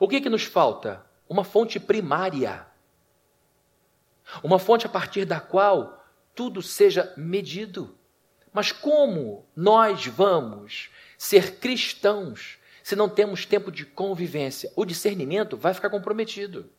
O 0.00 0.08
que 0.08 0.20
que 0.20 0.28
nos 0.28 0.42
falta? 0.44 1.04
Uma 1.28 1.44
fonte 1.44 1.78
primária. 1.78 2.66
Uma 4.42 4.58
fonte 4.58 4.86
a 4.86 4.88
partir 4.88 5.24
da 5.24 5.38
qual 5.38 6.04
tudo 6.34 6.60
seja 6.60 7.12
medido. 7.16 7.96
Mas 8.56 8.72
como 8.72 9.44
nós 9.54 10.06
vamos 10.06 10.88
ser 11.18 11.56
cristãos 11.56 12.56
se 12.82 12.96
não 12.96 13.06
temos 13.06 13.44
tempo 13.44 13.70
de 13.70 13.84
convivência? 13.84 14.72
O 14.74 14.86
discernimento 14.86 15.58
vai 15.58 15.74
ficar 15.74 15.90
comprometido. 15.90 16.70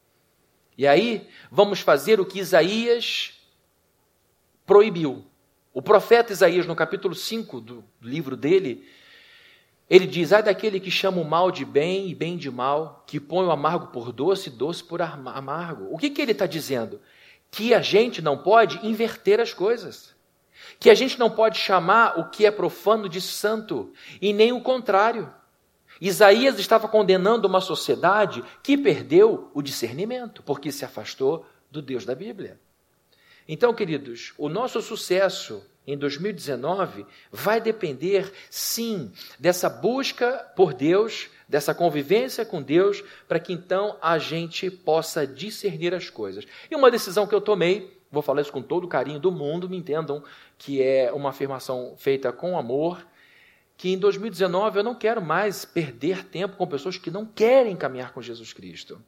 E 0.76 0.88
aí 0.88 1.30
vamos 1.52 1.80
fazer 1.80 2.20
o 2.20 2.26
que 2.26 2.40
Isaías 2.40 3.40
proibiu. 4.66 5.24
O 5.72 5.80
profeta 5.80 6.34
Isaías, 6.34 6.66
no 6.66 6.76
capítulo 6.76 7.14
5 7.14 7.62
do 7.62 7.84
livro 8.02 8.36
dele, 8.36 8.90
ele 9.88 10.08
diz: 10.08 10.34
Ai 10.34 10.42
daquele 10.42 10.80
que 10.80 10.90
chama 10.90 11.22
o 11.22 11.30
mal 11.30 11.52
de 11.52 11.64
bem 11.64 12.10
e 12.10 12.16
bem 12.16 12.38
de 12.38 12.50
mal, 12.50 13.04
que 13.06 13.20
põe 13.20 13.46
o 13.46 13.52
amargo 13.52 13.92
por 13.92 14.12
doce 14.12 14.50
e 14.50 14.52
doce 14.52 14.84
por 14.84 15.00
amargo. 15.00 15.94
O 15.94 15.98
que, 16.00 16.10
que 16.10 16.24
ele 16.24 16.32
está 16.32 16.48
dizendo? 16.48 17.00
que 17.52 17.74
a 17.74 17.82
gente 17.82 18.22
não 18.22 18.38
pode 18.38 18.86
inverter 18.86 19.40
as 19.40 19.54
coisas. 19.54 20.16
Que 20.80 20.90
a 20.90 20.96
gente 20.96 21.20
não 21.20 21.30
pode 21.30 21.58
chamar 21.58 22.20
o 22.20 22.30
que 22.30 22.46
é 22.46 22.52
profano 22.52 23.08
de 23.08 23.22
santo, 23.22 23.94
e 24.22 24.34
nem 24.34 24.52
o 24.52 24.62
contrário. 24.62 25.34
Isaías 26.00 26.60
estava 26.60 26.88
condenando 26.88 27.48
uma 27.48 27.62
sociedade 27.62 28.44
que 28.62 28.78
perdeu 28.78 29.50
o 29.54 29.62
discernimento, 29.62 30.44
porque 30.44 30.72
se 30.72 30.86
afastou 30.86 31.46
do 31.72 31.82
Deus 31.82 32.06
da 32.06 32.14
Bíblia. 32.14 32.60
Então, 33.48 33.74
queridos, 33.74 34.34
o 34.38 34.50
nosso 34.50 34.82
sucesso 34.82 35.64
em 35.88 35.98
2019 35.98 37.06
vai 37.32 37.62
depender, 37.62 38.32
sim, 38.50 39.12
dessa 39.40 39.70
busca 39.70 40.34
por 40.56 40.74
Deus, 40.74 41.30
dessa 41.48 41.74
convivência 41.74 42.46
com 42.46 42.62
Deus, 42.62 43.02
para 43.26 43.40
que 43.40 43.54
então 43.54 43.98
a 44.02 44.18
gente 44.18 44.70
possa 44.70 45.26
discernir 45.26 45.94
as 45.94 46.10
coisas. 46.10 46.46
E 46.70 46.76
uma 46.76 46.92
decisão 46.92 47.26
que 47.26 47.34
eu 47.34 47.40
tomei, 47.40 47.97
vou 48.12 48.22
falar 48.22 48.42
isso 48.42 48.52
com 48.52 48.62
todo 48.62 48.86
o 48.86 48.88
carinho 48.88 49.20
do 49.20 49.32
mundo, 49.32 49.70
me 49.70 49.78
entendam 49.78 50.24
que 50.58 50.82
é 50.82 51.12
uma 51.12 51.30
afirmação 51.30 51.94
feita 51.98 52.32
com 52.32 52.58
amor, 52.58 53.06
que 53.76 53.94
em 53.94 53.98
2019 53.98 54.80
eu 54.80 54.84
não 54.84 54.96
quero 54.96 55.22
mais 55.22 55.66
perder 55.66 56.26
tempo 56.26 56.58
com 56.58 56.66
pessoas 56.66 56.98
que 56.98 57.12
não 57.12 57.26
querem 57.26 57.76
caminhar 57.76 58.12
com 58.12 58.22
Jesus 58.22 58.54
Cristo. 58.54 59.02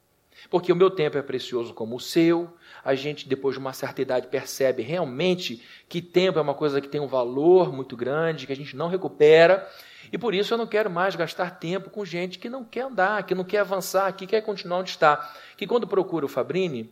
Porque 0.50 0.72
o 0.72 0.76
meu 0.76 0.90
tempo 0.90 1.18
é 1.18 1.22
precioso 1.22 1.74
como 1.74 1.96
o 1.96 2.00
seu. 2.00 2.54
A 2.84 2.96
gente, 2.96 3.28
depois 3.28 3.56
de 3.56 3.60
uma 3.60 3.74
certa 3.74 4.02
idade, 4.02 4.28
percebe 4.28 4.84
realmente 4.84 5.62
que 5.90 6.02
tempo 6.02 6.40
é 6.40 6.42
uma 6.42 6.54
coisa 6.54 6.80
que 6.80 6.88
tem 6.88 7.02
um 7.02 7.08
valor 7.08 7.74
muito 7.74 7.98
grande, 7.98 8.48
que 8.48 8.54
a 8.54 8.56
gente 8.56 8.76
não 8.76 8.88
recupera. 8.88 9.68
E 10.12 10.18
por 10.18 10.34
isso 10.34 10.54
eu 10.54 10.58
não 10.58 10.66
quero 10.66 10.90
mais 10.90 11.16
gastar 11.16 11.60
tempo 11.60 11.90
com 11.90 12.06
gente 12.06 12.40
que 12.40 12.50
não 12.50 12.64
quer 12.64 12.82
andar, 12.82 13.24
que 13.24 13.36
não 13.36 13.44
quer 13.44 13.60
avançar, 13.60 14.12
que 14.14 14.26
quer 14.26 14.42
continuar 14.42 14.80
onde 14.80 14.92
está. 14.92 15.36
Que 15.58 15.68
quando 15.68 15.86
procura 15.86 16.26
o 16.26 16.30
Fabrini, 16.30 16.90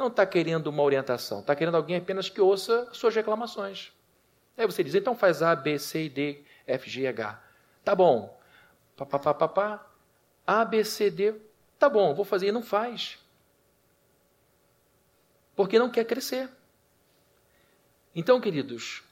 não 0.00 0.08
está 0.08 0.24
querendo 0.24 0.68
uma 0.68 0.82
orientação, 0.82 1.40
está 1.40 1.54
querendo 1.54 1.76
alguém 1.76 1.98
apenas 1.98 2.28
que 2.28 2.40
ouça 2.40 2.88
suas 2.92 3.14
reclamações. 3.14 3.92
Aí 4.56 4.66
você 4.66 4.82
diz, 4.82 4.94
então 4.94 5.14
faz 5.14 5.42
A, 5.42 5.54
B, 5.54 5.78
C, 5.78 6.08
D, 6.08 6.42
F, 6.66 6.88
G, 6.88 7.06
H. 7.06 7.40
Tá 7.84 7.94
bom. 7.94 8.38
Pá, 8.96 9.06
pá, 9.06 9.18
pá, 9.18 9.34
pá, 9.34 9.48
pá. 9.48 9.86
A, 10.46 10.64
B, 10.64 10.82
C, 10.84 11.10
D. 11.10 11.34
Tá 11.78 11.88
bom, 11.88 12.14
vou 12.14 12.24
fazer 12.24 12.48
e 12.48 12.52
não 12.52 12.62
faz. 12.62 13.18
Porque 15.54 15.78
não 15.78 15.90
quer 15.90 16.04
crescer. 16.04 16.48
Então, 18.14 18.40
queridos, 18.40 19.02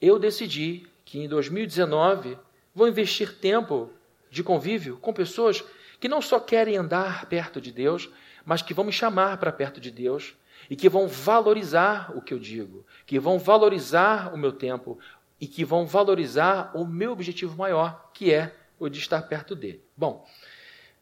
eu 0.00 0.18
decidi 0.18 0.86
que 1.04 1.18
em 1.18 1.28
2019 1.28 2.38
vão 2.74 2.88
investir 2.88 3.38
tempo 3.38 3.90
de 4.30 4.42
convívio 4.42 4.96
com 4.98 5.12
pessoas 5.12 5.64
que 6.00 6.08
não 6.08 6.22
só 6.22 6.38
querem 6.38 6.76
andar 6.76 7.26
perto 7.26 7.60
de 7.60 7.72
Deus, 7.72 8.08
mas 8.46 8.62
que 8.62 8.72
vão 8.72 8.84
me 8.84 8.92
chamar 8.92 9.36
para 9.38 9.50
perto 9.50 9.80
de 9.80 9.90
Deus 9.90 10.34
e 10.70 10.76
que 10.76 10.88
vão 10.88 11.08
valorizar 11.08 12.16
o 12.16 12.22
que 12.22 12.32
eu 12.32 12.38
digo, 12.38 12.86
que 13.04 13.18
vão 13.18 13.38
valorizar 13.40 14.32
o 14.32 14.38
meu 14.38 14.52
tempo 14.52 14.98
e 15.40 15.46
que 15.48 15.64
vão 15.64 15.84
valorizar 15.84 16.70
o 16.74 16.86
meu 16.86 17.12
objetivo 17.12 17.56
maior, 17.56 18.10
que 18.14 18.32
é 18.32 18.54
o 18.78 18.88
de 18.88 19.00
estar 19.00 19.20
perto 19.22 19.56
dele. 19.56 19.82
Bom, 19.96 20.24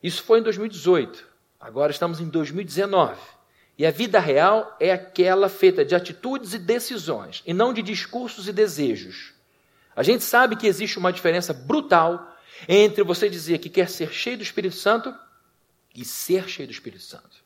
isso 0.02 0.22
foi 0.22 0.40
em 0.40 0.42
2018. 0.42 1.24
Agora 1.60 1.92
estamos 1.92 2.18
em 2.18 2.28
2019. 2.28 3.20
E 3.76 3.84
a 3.84 3.90
vida 3.90 4.18
real 4.20 4.76
é 4.80 4.92
aquela 4.92 5.48
feita 5.48 5.84
de 5.84 5.94
atitudes 5.94 6.54
e 6.54 6.58
decisões, 6.58 7.42
e 7.44 7.52
não 7.52 7.72
de 7.72 7.82
discursos 7.82 8.48
e 8.48 8.52
desejos. 8.52 9.34
A 9.94 10.02
gente 10.02 10.24
sabe 10.24 10.56
que 10.56 10.66
existe 10.66 10.98
uma 10.98 11.12
diferença 11.12 11.52
brutal 11.52 12.32
entre 12.68 13.02
você 13.02 13.28
dizer 13.28 13.58
que 13.58 13.68
quer 13.68 13.88
ser 13.88 14.12
cheio 14.12 14.36
do 14.36 14.42
Espírito 14.42 14.76
Santo 14.76 15.14
e 15.94 16.04
ser 16.04 16.48
cheio 16.48 16.68
do 16.68 16.72
Espírito 16.72 17.02
Santo. 17.02 17.44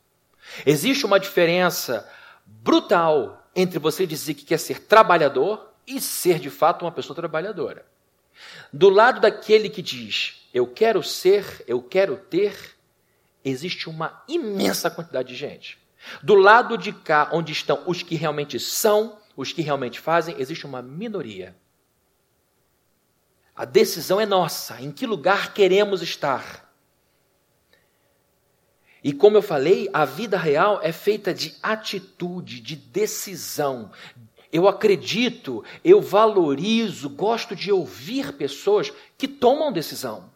Existe 0.65 1.05
uma 1.05 1.21
diferença 1.21 2.09
brutal 2.47 3.49
entre 3.55 3.79
você 3.79 4.07
dizer 4.07 4.35
que 4.35 4.45
quer 4.45 4.59
ser 4.59 4.81
trabalhador 4.81 5.73
e 5.87 6.01
ser 6.01 6.39
de 6.39 6.51
fato 6.51 6.85
uma 6.85 6.93
pessoa 6.93 7.15
trabalhadora. 7.15 7.85
Do 8.73 8.89
lado 8.89 9.21
daquele 9.21 9.69
que 9.69 9.83
diz 9.83 10.39
eu 10.53 10.67
quero 10.67 11.03
ser, 11.03 11.65
eu 11.67 11.83
quero 11.83 12.17
ter, 12.17 12.77
existe 13.45 13.89
uma 13.89 14.23
imensa 14.27 14.91
quantidade 14.91 15.29
de 15.29 15.35
gente. 15.35 15.79
Do 16.23 16.35
lado 16.35 16.79
de 16.79 16.93
cá, 16.93 17.29
onde 17.33 17.53
estão 17.53 17.83
os 17.87 18.03
que 18.03 18.15
realmente 18.15 18.59
são, 18.59 19.19
os 19.37 19.53
que 19.53 19.63
realmente 19.63 20.01
fazem, 20.01 20.35
existe 20.39 20.65
uma 20.65 20.81
minoria. 20.81 21.55
A 23.55 23.65
decisão 23.65 24.21
é 24.21 24.27
nossa, 24.27 24.81
em 24.81 24.91
que 24.91 25.07
lugar 25.07 25.53
queremos 25.53 26.01
estar. 26.01 26.68
E 29.03 29.13
como 29.13 29.37
eu 29.37 29.43
falei, 29.43 29.89
a 29.93 30.05
vida 30.05 30.37
real 30.37 30.81
é 30.83 30.93
feita 30.93 31.33
de 31.33 31.55
atitude, 31.63 32.61
de 32.61 32.75
decisão. 32.75 33.91
Eu 34.53 34.67
acredito, 34.67 35.63
eu 35.85 36.01
valorizo, 36.01 37.09
gosto 37.09 37.55
de 37.55 37.71
ouvir 37.71 38.33
pessoas 38.33 38.93
que 39.17 39.29
tomam 39.29 39.73
decisão. 39.73 40.31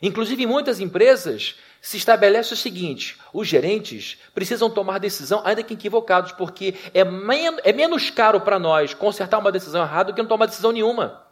Inclusive, 0.00 0.44
em 0.44 0.46
muitas 0.46 0.80
empresas, 0.80 1.56
se 1.80 1.96
estabelece 1.96 2.54
o 2.54 2.56
seguinte: 2.56 3.18
os 3.32 3.46
gerentes 3.46 4.18
precisam 4.34 4.70
tomar 4.70 4.98
decisão, 4.98 5.42
ainda 5.44 5.62
que 5.62 5.74
equivocados, 5.74 6.32
porque 6.32 6.74
é, 6.94 7.04
men 7.04 7.58
é 7.62 7.72
menos 7.72 8.08
caro 8.08 8.40
para 8.40 8.58
nós 8.58 8.94
consertar 8.94 9.38
uma 9.38 9.52
decisão 9.52 9.82
errada 9.82 10.10
do 10.10 10.14
que 10.14 10.22
não 10.22 10.28
tomar 10.28 10.46
decisão 10.46 10.72
nenhuma. 10.72 11.22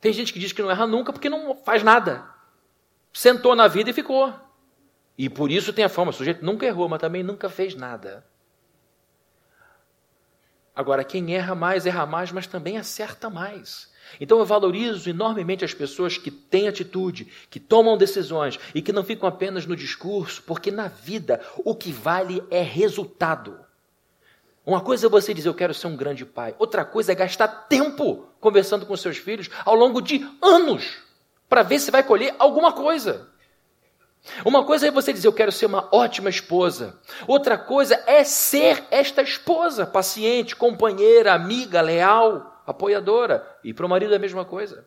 Tem 0.00 0.12
gente 0.12 0.32
que 0.32 0.38
diz 0.38 0.52
que 0.52 0.62
não 0.62 0.70
erra 0.70 0.86
nunca 0.86 1.12
porque 1.12 1.28
não 1.28 1.54
faz 1.64 1.82
nada. 1.82 2.24
Sentou 3.12 3.54
na 3.54 3.68
vida 3.68 3.90
e 3.90 3.92
ficou. 3.92 4.32
E 5.20 5.28
por 5.28 5.50
isso 5.50 5.70
tem 5.70 5.84
a 5.84 5.88
fama: 5.90 6.08
o 6.08 6.14
sujeito 6.14 6.42
nunca 6.42 6.64
errou, 6.64 6.88
mas 6.88 6.98
também 6.98 7.22
nunca 7.22 7.50
fez 7.50 7.74
nada. 7.74 8.24
Agora, 10.74 11.04
quem 11.04 11.36
erra 11.36 11.54
mais, 11.54 11.84
erra 11.84 12.06
mais, 12.06 12.32
mas 12.32 12.46
também 12.46 12.78
acerta 12.78 13.28
mais. 13.28 13.92
Então 14.18 14.38
eu 14.38 14.46
valorizo 14.46 15.10
enormemente 15.10 15.62
as 15.62 15.74
pessoas 15.74 16.16
que 16.16 16.30
têm 16.30 16.68
atitude, 16.68 17.30
que 17.50 17.60
tomam 17.60 17.98
decisões 17.98 18.58
e 18.74 18.80
que 18.80 18.94
não 18.94 19.04
ficam 19.04 19.28
apenas 19.28 19.66
no 19.66 19.76
discurso, 19.76 20.42
porque 20.44 20.70
na 20.70 20.88
vida 20.88 21.38
o 21.66 21.74
que 21.74 21.92
vale 21.92 22.42
é 22.50 22.62
resultado. 22.62 23.60
Uma 24.64 24.80
coisa 24.80 25.06
é 25.06 25.10
você 25.10 25.34
dizer 25.34 25.50
eu 25.50 25.54
quero 25.54 25.74
ser 25.74 25.88
um 25.88 25.96
grande 25.96 26.24
pai, 26.24 26.54
outra 26.58 26.82
coisa 26.82 27.12
é 27.12 27.14
gastar 27.14 27.66
tempo 27.68 28.26
conversando 28.40 28.86
com 28.86 28.96
seus 28.96 29.18
filhos 29.18 29.50
ao 29.66 29.74
longo 29.74 30.00
de 30.00 30.26
anos 30.40 30.96
para 31.46 31.62
ver 31.62 31.78
se 31.78 31.90
vai 31.90 32.02
colher 32.02 32.34
alguma 32.38 32.72
coisa. 32.72 33.28
Uma 34.44 34.64
coisa 34.64 34.86
é 34.86 34.90
você 34.90 35.12
dizer 35.12 35.28
eu 35.28 35.32
quero 35.32 35.50
ser 35.50 35.66
uma 35.66 35.88
ótima 35.92 36.28
esposa. 36.28 36.98
Outra 37.26 37.56
coisa 37.56 38.02
é 38.06 38.22
ser 38.22 38.84
esta 38.90 39.22
esposa, 39.22 39.86
paciente, 39.86 40.54
companheira, 40.54 41.32
amiga, 41.32 41.80
leal, 41.80 42.62
apoiadora. 42.66 43.46
E 43.64 43.72
para 43.72 43.86
o 43.86 43.88
marido 43.88 44.12
é 44.12 44.16
a 44.16 44.20
mesma 44.20 44.44
coisa. 44.44 44.86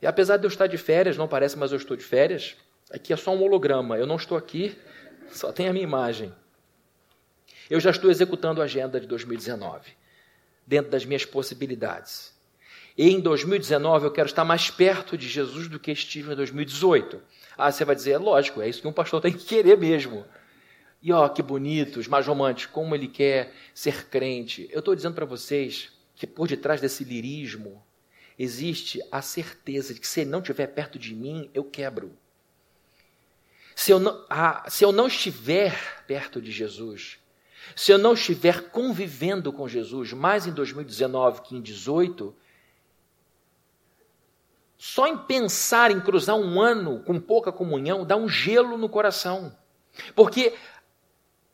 E 0.00 0.06
apesar 0.06 0.36
de 0.36 0.44
eu 0.44 0.48
estar 0.48 0.66
de 0.66 0.76
férias, 0.76 1.16
não 1.16 1.28
parece, 1.28 1.56
mas 1.56 1.72
eu 1.72 1.78
estou 1.78 1.96
de 1.96 2.04
férias. 2.04 2.56
Aqui 2.90 3.12
é 3.12 3.16
só 3.16 3.34
um 3.34 3.42
holograma. 3.42 3.96
Eu 3.96 4.06
não 4.06 4.16
estou 4.16 4.36
aqui, 4.36 4.76
só 5.30 5.52
tem 5.52 5.68
a 5.68 5.72
minha 5.72 5.84
imagem. 5.84 6.34
Eu 7.68 7.80
já 7.80 7.90
estou 7.90 8.10
executando 8.10 8.60
a 8.60 8.64
agenda 8.64 9.00
de 9.00 9.06
2019, 9.06 9.90
dentro 10.66 10.90
das 10.90 11.04
minhas 11.04 11.24
possibilidades. 11.24 12.36
E 12.96 13.10
em 13.10 13.20
2019 13.20 14.06
eu 14.06 14.10
quero 14.10 14.28
estar 14.28 14.44
mais 14.44 14.70
perto 14.70 15.18
de 15.18 15.28
Jesus 15.28 15.68
do 15.68 15.78
que 15.78 15.90
estive 15.90 16.32
em 16.32 16.36
2018. 16.36 17.20
Ah, 17.56 17.72
você 17.72 17.84
vai 17.84 17.94
dizer, 17.94 18.12
é 18.12 18.18
lógico, 18.18 18.60
é 18.60 18.68
isso 18.68 18.80
que 18.80 18.88
um 18.88 18.92
pastor 18.92 19.20
tem 19.22 19.32
que 19.32 19.44
querer 19.44 19.76
mesmo. 19.76 20.24
E 21.02 21.12
ó, 21.12 21.28
que 21.28 21.42
bonitos, 21.42 22.08
mais 22.08 22.26
românticos, 22.26 22.72
como 22.72 22.94
ele 22.94 23.08
quer 23.08 23.52
ser 23.74 24.08
crente. 24.08 24.68
Eu 24.70 24.80
estou 24.80 24.94
dizendo 24.94 25.14
para 25.14 25.24
vocês 25.24 25.92
que 26.14 26.26
por 26.26 26.48
detrás 26.48 26.80
desse 26.80 27.04
lirismo 27.04 27.82
existe 28.38 29.00
a 29.10 29.22
certeza 29.22 29.94
de 29.94 30.00
que 30.00 30.06
se 30.06 30.20
ele 30.20 30.30
não 30.30 30.40
estiver 30.40 30.66
perto 30.66 30.98
de 30.98 31.14
mim, 31.14 31.50
eu 31.54 31.64
quebro. 31.64 32.16
Se 33.74 33.90
eu 33.90 33.98
não, 33.98 34.24
ah, 34.30 34.64
se 34.68 34.84
eu 34.84 34.90
não 34.90 35.06
estiver 35.06 36.04
perto 36.06 36.40
de 36.40 36.50
Jesus, 36.50 37.18
se 37.74 37.92
eu 37.92 37.98
não 37.98 38.14
estiver 38.14 38.70
convivendo 38.70 39.52
com 39.52 39.68
Jesus 39.68 40.12
mais 40.12 40.46
em 40.46 40.52
2019 40.52 41.42
que 41.42 41.54
em 41.54 41.60
2018, 41.60 42.34
só 44.86 45.08
em 45.08 45.18
pensar 45.18 45.90
em 45.90 46.00
cruzar 46.00 46.36
um 46.36 46.60
ano 46.60 47.00
com 47.00 47.18
pouca 47.18 47.50
comunhão 47.50 48.04
dá 48.04 48.14
um 48.16 48.28
gelo 48.28 48.78
no 48.78 48.88
coração. 48.88 49.52
Porque 50.14 50.54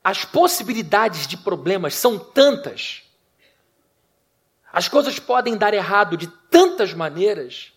as 0.03 0.23
possibilidades 0.23 1.25
de 1.25 1.35
problemas 1.35 1.95
são 1.95 2.19
tantas. 2.19 3.01
As 4.71 4.87
coisas 4.87 5.17
podem 5.17 5.57
dar 5.57 5.73
errado 5.73 6.15
de 6.15 6.27
tantas 6.51 6.93
maneiras 6.93 7.73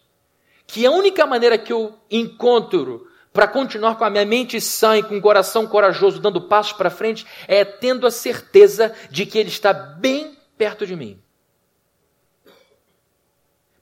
que 0.66 0.84
a 0.84 0.90
única 0.90 1.24
maneira 1.24 1.56
que 1.56 1.72
eu 1.72 1.98
encontro 2.10 3.10
para 3.32 3.48
continuar 3.48 3.96
com 3.96 4.04
a 4.04 4.10
minha 4.10 4.26
mente 4.26 4.60
sã 4.60 4.98
e 4.98 5.02
com 5.02 5.16
o 5.16 5.22
coração 5.22 5.66
corajoso, 5.66 6.20
dando 6.20 6.42
passos 6.42 6.74
para 6.74 6.90
frente, 6.90 7.26
é 7.48 7.64
tendo 7.64 8.06
a 8.06 8.10
certeza 8.10 8.94
de 9.10 9.24
que 9.24 9.38
Ele 9.38 9.48
está 9.48 9.72
bem 9.72 10.36
perto 10.58 10.86
de 10.86 10.94
mim. 10.94 11.18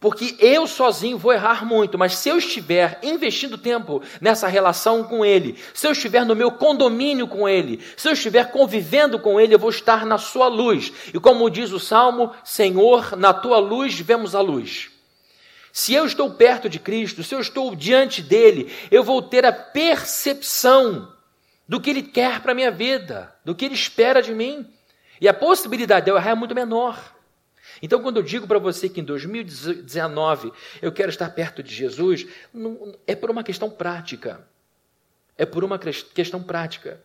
Porque 0.04 0.36
eu 0.38 0.66
sozinho 0.66 1.16
vou 1.16 1.32
errar 1.32 1.64
muito, 1.64 1.96
mas 1.96 2.14
se 2.18 2.28
eu 2.28 2.36
estiver 2.36 2.98
investindo 3.02 3.56
tempo 3.56 4.02
nessa 4.20 4.46
relação 4.46 5.02
com 5.02 5.24
Ele, 5.24 5.58
se 5.72 5.86
eu 5.86 5.92
estiver 5.92 6.26
no 6.26 6.36
meu 6.36 6.50
condomínio 6.50 7.26
com 7.26 7.48
Ele, 7.48 7.80
se 7.96 8.06
eu 8.06 8.12
estiver 8.12 8.50
convivendo 8.50 9.18
com 9.18 9.40
Ele, 9.40 9.54
eu 9.54 9.58
vou 9.58 9.70
estar 9.70 10.04
na 10.04 10.18
Sua 10.18 10.46
luz. 10.46 10.92
E 11.14 11.18
como 11.18 11.48
diz 11.48 11.72
o 11.72 11.80
Salmo, 11.80 12.32
Senhor, 12.44 13.16
na 13.16 13.32
Tua 13.32 13.58
luz 13.58 13.98
vemos 13.98 14.34
a 14.34 14.42
luz. 14.42 14.90
Se 15.72 15.94
eu 15.94 16.04
estou 16.04 16.34
perto 16.34 16.68
de 16.68 16.78
Cristo, 16.78 17.24
se 17.24 17.34
eu 17.34 17.40
estou 17.40 17.74
diante 17.74 18.20
dele, 18.20 18.70
eu 18.90 19.02
vou 19.02 19.22
ter 19.22 19.46
a 19.46 19.52
percepção 19.54 21.10
do 21.66 21.80
que 21.80 21.88
Ele 21.88 22.02
quer 22.02 22.40
para 22.42 22.52
a 22.52 22.54
minha 22.54 22.70
vida, 22.70 23.34
do 23.42 23.54
que 23.54 23.64
Ele 23.64 23.74
espera 23.74 24.20
de 24.20 24.34
mim. 24.34 24.70
E 25.18 25.26
a 25.26 25.32
possibilidade 25.32 26.04
de 26.04 26.10
eu 26.10 26.16
errar 26.18 26.32
é 26.32 26.34
muito 26.34 26.54
menor. 26.54 27.13
Então, 27.82 28.00
quando 28.02 28.18
eu 28.18 28.22
digo 28.22 28.46
para 28.46 28.58
você 28.58 28.88
que 28.88 29.00
em 29.00 29.04
2019 29.04 30.52
eu 30.80 30.92
quero 30.92 31.10
estar 31.10 31.30
perto 31.30 31.62
de 31.62 31.74
Jesus, 31.74 32.26
não, 32.52 32.94
é 33.06 33.14
por 33.14 33.30
uma 33.30 33.42
questão 33.42 33.70
prática. 33.70 34.46
É 35.36 35.44
por 35.44 35.64
uma 35.64 35.78
questão 35.78 36.42
prática. 36.42 37.02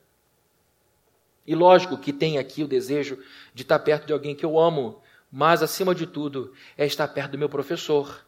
E 1.45 1.55
lógico 1.55 1.97
que 1.97 2.13
tem 2.13 2.37
aqui 2.37 2.63
o 2.63 2.67
desejo 2.67 3.17
de 3.53 3.63
estar 3.63 3.79
perto 3.79 4.05
de 4.05 4.13
alguém 4.13 4.35
que 4.35 4.45
eu 4.45 4.59
amo, 4.59 5.01
mas 5.31 5.63
acima 5.63 5.95
de 5.95 6.05
tudo 6.05 6.53
é 6.77 6.85
estar 6.85 7.07
perto 7.07 7.31
do 7.31 7.37
meu 7.37 7.49
professor, 7.49 8.25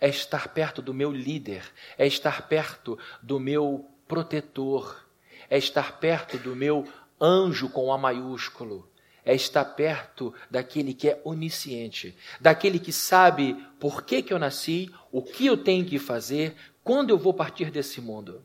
é 0.00 0.08
estar 0.08 0.48
perto 0.48 0.82
do 0.82 0.92
meu 0.92 1.12
líder, 1.12 1.62
é 1.96 2.06
estar 2.06 2.48
perto 2.48 2.98
do 3.22 3.38
meu 3.38 3.88
protetor, 4.08 5.06
é 5.48 5.56
estar 5.56 6.00
perto 6.00 6.36
do 6.38 6.56
meu 6.56 6.86
anjo 7.20 7.68
com 7.68 7.92
A 7.92 7.98
maiúsculo 7.98 8.88
é 9.24 9.34
estar 9.34 9.64
perto 9.64 10.34
daquele 10.50 10.92
que 10.92 11.08
é 11.08 11.20
onisciente, 11.24 12.16
daquele 12.40 12.78
que 12.78 12.92
sabe 12.92 13.56
por 13.80 14.02
que, 14.02 14.22
que 14.22 14.32
eu 14.32 14.38
nasci, 14.38 14.90
o 15.10 15.22
que 15.22 15.46
eu 15.46 15.56
tenho 15.56 15.84
que 15.84 15.98
fazer, 15.98 16.54
quando 16.82 17.10
eu 17.10 17.18
vou 17.18 17.32
partir 17.32 17.70
desse 17.70 18.00
mundo. 18.00 18.44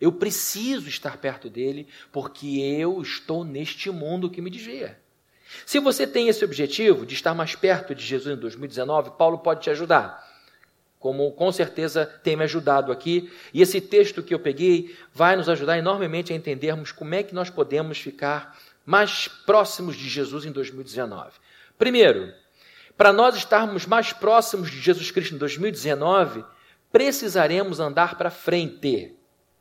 Eu 0.00 0.12
preciso 0.12 0.88
estar 0.88 1.16
perto 1.16 1.48
dele, 1.48 1.86
porque 2.10 2.58
eu 2.58 3.00
estou 3.00 3.44
neste 3.44 3.90
mundo 3.90 4.28
que 4.28 4.42
me 4.42 4.50
desvia. 4.50 5.00
Se 5.64 5.78
você 5.78 6.06
tem 6.06 6.28
esse 6.28 6.44
objetivo 6.44 7.06
de 7.06 7.14
estar 7.14 7.34
mais 7.34 7.54
perto 7.54 7.94
de 7.94 8.04
Jesus 8.04 8.36
em 8.36 8.40
2019, 8.40 9.12
Paulo 9.12 9.38
pode 9.38 9.62
te 9.62 9.70
ajudar. 9.70 10.30
Como 10.98 11.32
com 11.32 11.50
certeza 11.50 12.06
tem 12.06 12.36
me 12.36 12.44
ajudado 12.44 12.92
aqui, 12.92 13.30
e 13.52 13.60
esse 13.60 13.80
texto 13.80 14.22
que 14.22 14.34
eu 14.34 14.38
peguei 14.40 14.96
vai 15.12 15.36
nos 15.36 15.48
ajudar 15.48 15.78
enormemente 15.78 16.32
a 16.32 16.36
entendermos 16.36 16.92
como 16.92 17.14
é 17.14 17.22
que 17.22 17.34
nós 17.34 17.50
podemos 17.50 17.98
ficar 17.98 18.56
mais 18.84 19.28
próximos 19.28 19.96
de 19.96 20.08
Jesus 20.08 20.44
em 20.44 20.52
2019? 20.52 21.32
Primeiro, 21.78 22.32
para 22.96 23.12
nós 23.12 23.36
estarmos 23.36 23.86
mais 23.86 24.12
próximos 24.12 24.70
de 24.70 24.80
Jesus 24.80 25.10
Cristo 25.10 25.34
em 25.34 25.38
2019, 25.38 26.44
precisaremos 26.90 27.80
andar 27.80 28.16
para 28.16 28.30
frente. 28.30 29.16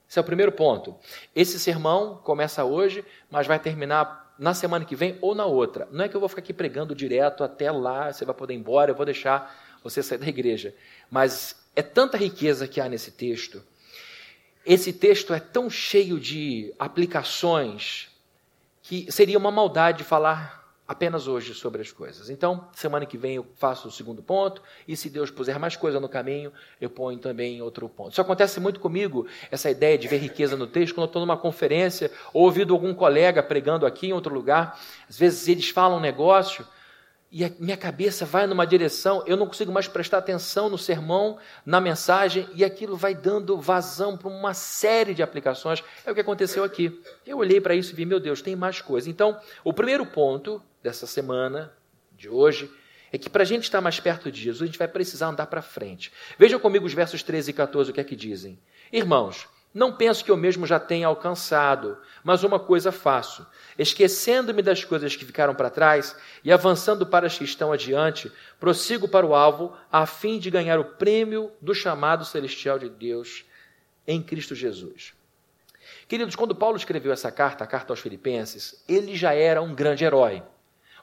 Esse 0.07 0.19
é 0.19 0.21
o 0.21 0.25
primeiro 0.25 0.51
ponto. 0.51 0.95
Esse 1.33 1.59
sermão 1.59 2.19
começa 2.23 2.65
hoje, 2.65 3.05
mas 3.29 3.47
vai 3.47 3.57
terminar 3.57 4.35
na 4.37 4.53
semana 4.53 4.83
que 4.83 4.95
vem 4.95 5.17
ou 5.21 5.33
na 5.33 5.45
outra. 5.45 5.87
Não 5.91 6.03
é 6.03 6.09
que 6.09 6.15
eu 6.15 6.19
vou 6.19 6.27
ficar 6.27 6.41
aqui 6.41 6.53
pregando 6.53 6.93
direto 6.93 7.43
até 7.43 7.71
lá, 7.71 8.11
você 8.11 8.25
vai 8.25 8.35
poder 8.35 8.53
ir 8.53 8.57
embora, 8.57 8.91
eu 8.91 8.95
vou 8.95 9.05
deixar 9.05 9.79
você 9.81 10.03
sair 10.03 10.17
da 10.17 10.27
igreja. 10.27 10.75
Mas 11.09 11.55
é 11.75 11.81
tanta 11.81 12.17
riqueza 12.17 12.67
que 12.67 12.81
há 12.81 12.89
nesse 12.89 13.11
texto. 13.11 13.63
Esse 14.65 14.91
texto 14.91 15.33
é 15.33 15.39
tão 15.39 15.69
cheio 15.69 16.19
de 16.19 16.73
aplicações 16.77 18.10
que 18.91 19.09
seria 19.09 19.37
uma 19.37 19.51
maldade 19.51 20.03
falar 20.03 20.75
apenas 20.85 21.25
hoje 21.25 21.53
sobre 21.53 21.81
as 21.81 21.93
coisas. 21.93 22.29
Então, 22.29 22.67
semana 22.73 23.05
que 23.05 23.17
vem 23.17 23.35
eu 23.35 23.47
faço 23.55 23.87
o 23.87 23.91
segundo 23.91 24.21
ponto, 24.21 24.61
e 24.85 24.97
se 24.97 25.09
Deus 25.09 25.31
puser 25.31 25.57
mais 25.57 25.77
coisa 25.77 25.97
no 25.97 26.09
caminho, 26.09 26.51
eu 26.81 26.89
ponho 26.89 27.17
também 27.17 27.61
outro 27.61 27.87
ponto. 27.87 28.11
Isso 28.11 28.19
acontece 28.19 28.59
muito 28.59 28.81
comigo, 28.81 29.25
essa 29.49 29.71
ideia 29.71 29.97
de 29.97 30.09
ver 30.09 30.17
riqueza 30.17 30.57
no 30.57 30.67
texto, 30.67 30.93
quando 30.93 31.03
eu 31.03 31.05
estou 31.05 31.21
numa 31.21 31.37
conferência, 31.37 32.11
ou 32.33 32.43
ouvindo 32.43 32.73
algum 32.73 32.93
colega 32.93 33.41
pregando 33.41 33.85
aqui 33.85 34.07
em 34.07 34.11
outro 34.11 34.33
lugar, 34.33 34.77
às 35.09 35.17
vezes 35.17 35.47
eles 35.47 35.69
falam 35.69 35.97
um 35.97 36.01
negócio, 36.01 36.67
e 37.31 37.45
a 37.45 37.51
minha 37.57 37.77
cabeça 37.77 38.25
vai 38.25 38.45
numa 38.45 38.67
direção, 38.67 39.23
eu 39.25 39.37
não 39.37 39.47
consigo 39.47 39.71
mais 39.71 39.87
prestar 39.87 40.17
atenção 40.17 40.69
no 40.69 40.77
sermão, 40.77 41.37
na 41.65 41.79
mensagem, 41.79 42.49
e 42.53 42.65
aquilo 42.65 42.97
vai 42.97 43.15
dando 43.15 43.57
vazão 43.57 44.17
para 44.17 44.27
uma 44.27 44.53
série 44.53 45.13
de 45.13 45.23
aplicações. 45.23 45.81
É 46.05 46.11
o 46.11 46.13
que 46.13 46.19
aconteceu 46.19 46.61
aqui. 46.61 47.01
Eu 47.25 47.37
olhei 47.37 47.61
para 47.61 47.73
isso 47.73 47.93
e 47.93 47.95
vi, 47.95 48.05
meu 48.05 48.19
Deus, 48.19 48.41
tem 48.41 48.53
mais 48.53 48.81
coisa. 48.81 49.09
Então, 49.09 49.39
o 49.63 49.71
primeiro 49.71 50.05
ponto 50.05 50.61
dessa 50.83 51.07
semana, 51.07 51.71
de 52.17 52.27
hoje, 52.27 52.69
é 53.13 53.17
que 53.17 53.29
para 53.29 53.43
a 53.43 53.45
gente 53.45 53.63
estar 53.63 53.79
mais 53.79 53.97
perto 53.97 54.29
de 54.29 54.41
Jesus, 54.41 54.63
a 54.63 54.65
gente 54.65 54.79
vai 54.79 54.87
precisar 54.89 55.27
andar 55.27 55.47
para 55.47 55.61
frente. 55.61 56.11
Vejam 56.37 56.59
comigo 56.59 56.85
os 56.85 56.93
versos 56.93 57.23
13 57.23 57.51
e 57.51 57.53
14, 57.53 57.91
o 57.91 57.93
que 57.93 58.01
é 58.01 58.03
que 58.03 58.15
dizem. 58.15 58.59
Irmãos, 58.91 59.47
Não 59.73 59.93
penso 59.93 60.25
que 60.25 60.29
eu 60.29 60.35
mesmo 60.35 60.65
já 60.65 60.79
tenha 60.79 61.07
alcançado, 61.07 61.97
mas 62.23 62.43
uma 62.43 62.59
coisa 62.59 62.91
faço: 62.91 63.47
esquecendo-me 63.79 64.61
das 64.61 64.83
coisas 64.83 65.15
que 65.15 65.23
ficaram 65.23 65.55
para 65.55 65.69
trás 65.69 66.15
e 66.43 66.51
avançando 66.51 67.05
para 67.05 67.27
as 67.27 67.37
que 67.37 67.45
estão 67.45 67.71
adiante, 67.71 68.31
prossigo 68.59 69.07
para 69.07 69.25
o 69.25 69.33
alvo, 69.33 69.73
a 69.91 70.05
fim 70.05 70.39
de 70.39 70.51
ganhar 70.51 70.77
o 70.77 70.83
prêmio 70.83 71.51
do 71.61 71.73
chamado 71.73 72.25
celestial 72.25 72.77
de 72.77 72.89
Deus 72.89 73.45
em 74.05 74.21
Cristo 74.21 74.53
Jesus. 74.53 75.13
Queridos, 76.07 76.35
quando 76.35 76.53
Paulo 76.53 76.75
escreveu 76.75 77.13
essa 77.13 77.31
carta, 77.31 77.63
a 77.63 77.67
carta 77.67 77.93
aos 77.93 78.01
Filipenses, 78.01 78.83
ele 78.89 79.15
já 79.15 79.33
era 79.33 79.61
um 79.61 79.73
grande 79.73 80.03
herói. 80.03 80.43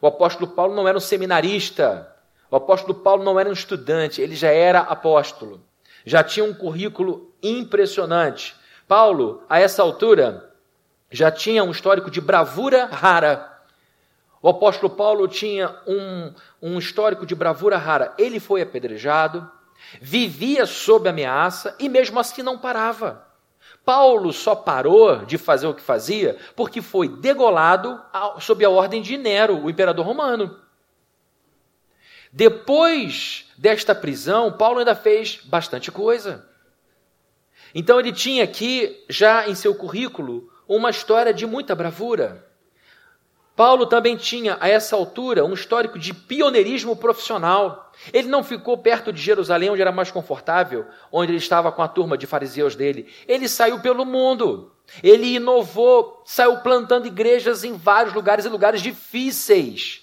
O 0.01 0.07
apóstolo 0.07 0.47
Paulo 0.47 0.75
não 0.75 0.87
era 0.87 0.99
um 0.99 1.01
seminarista, 1.01 2.15
o 2.51 2.57
apóstolo 2.57 2.95
Paulo 2.95 3.25
não 3.25 3.41
era 3.41 3.49
um 3.49 3.53
estudante, 3.53 4.21
ele 4.21 4.37
já 4.37 4.51
era 4.51 4.81
apóstolo. 4.81 5.65
Já 6.05 6.23
tinha 6.23 6.45
um 6.45 6.55
currículo 6.55 7.35
impressionante. 7.43 8.55
Paulo, 8.89 9.45
a 9.51 9.61
essa 9.61 9.83
altura, 9.83 10.51
já 11.11 11.31
tinha 11.31 11.63
um 11.63 11.71
histórico 11.71 12.11
de 12.11 12.23
bravura 12.23 12.87
rara. 12.87 13.61
O 14.41 14.49
apóstolo 14.49 14.89
Paulo 14.89 15.29
tinha 15.29 15.77
um, 15.87 16.33
um 16.63 16.79
histórico 16.79 17.27
de 17.27 17.35
bravura 17.35 17.77
rara. 17.77 18.15
Ele 18.17 18.41
foi 18.41 18.63
apedrejado, 18.63 19.49
vivia 20.01 20.65
sob 20.65 21.07
ameaça 21.07 21.77
e 21.79 21.87
mesmo 21.87 22.19
assim 22.19 22.43
não 22.43 22.57
parava. 22.57 23.27
Paulo 23.85 24.33
só 24.33 24.55
parou 24.55 25.25
de 25.27 25.37
fazer 25.37 25.67
o 25.67 25.75
que 25.75 25.83
fazia 25.83 26.39
porque 26.57 26.81
foi 26.81 27.09
degolado 27.09 28.01
sob 28.41 28.65
a 28.65 28.71
ordem 28.71 29.03
de 29.03 29.19
Nero, 29.19 29.63
o 29.63 29.69
imperador 29.69 30.07
romano. 30.07 30.59
Depois 32.33 33.51
desta 33.59 33.95
prisão, 33.95 34.53
Paulo 34.53 34.79
ainda 34.79 34.95
fez 34.95 35.41
bastante 35.45 35.91
coisa. 35.91 36.48
Então 37.79 38.01
ele 38.01 38.11
tinha 38.11 38.43
aqui, 38.43 39.05
já 39.09 39.49
em 39.49 39.55
seu 39.55 39.73
currículo, 39.73 40.51
uma 40.67 40.91
história 40.91 41.33
de 41.33 41.47
muita 41.47 41.77
bravura. 41.77 42.45
Paulo 43.55 43.87
também 43.87 44.17
tinha, 44.17 44.57
a 44.59 44.69
essa 44.69 44.97
altura, 44.97 45.45
um 45.45 45.53
histórico 45.55 45.97
de 45.97 46.13
pioneirismo 46.13 46.97
profissional. 46.97 47.93
Ele 48.13 48.27
não 48.27 48.43
ficou 48.43 48.79
perto 48.79 49.13
de 49.13 49.23
Jerusalém, 49.23 49.71
onde 49.71 49.81
era 49.81 49.93
mais 49.93 50.11
confortável, 50.11 50.87
onde 51.13 51.31
ele 51.31 51.39
estava 51.39 51.71
com 51.71 51.81
a 51.81 51.87
turma 51.87 52.19
de 52.19 52.27
fariseus 52.27 52.75
dele. 52.75 53.09
Ele 53.29 53.49
saiu 53.49 53.79
pelo 53.79 54.05
mundo. 54.05 54.73
Ele 55.01 55.37
inovou, 55.37 56.21
saiu 56.25 56.57
plantando 56.59 57.07
igrejas 57.07 57.63
em 57.63 57.75
vários 57.77 58.13
lugares 58.13 58.45
e 58.45 58.49
lugares 58.49 58.83
difíceis. 58.83 60.03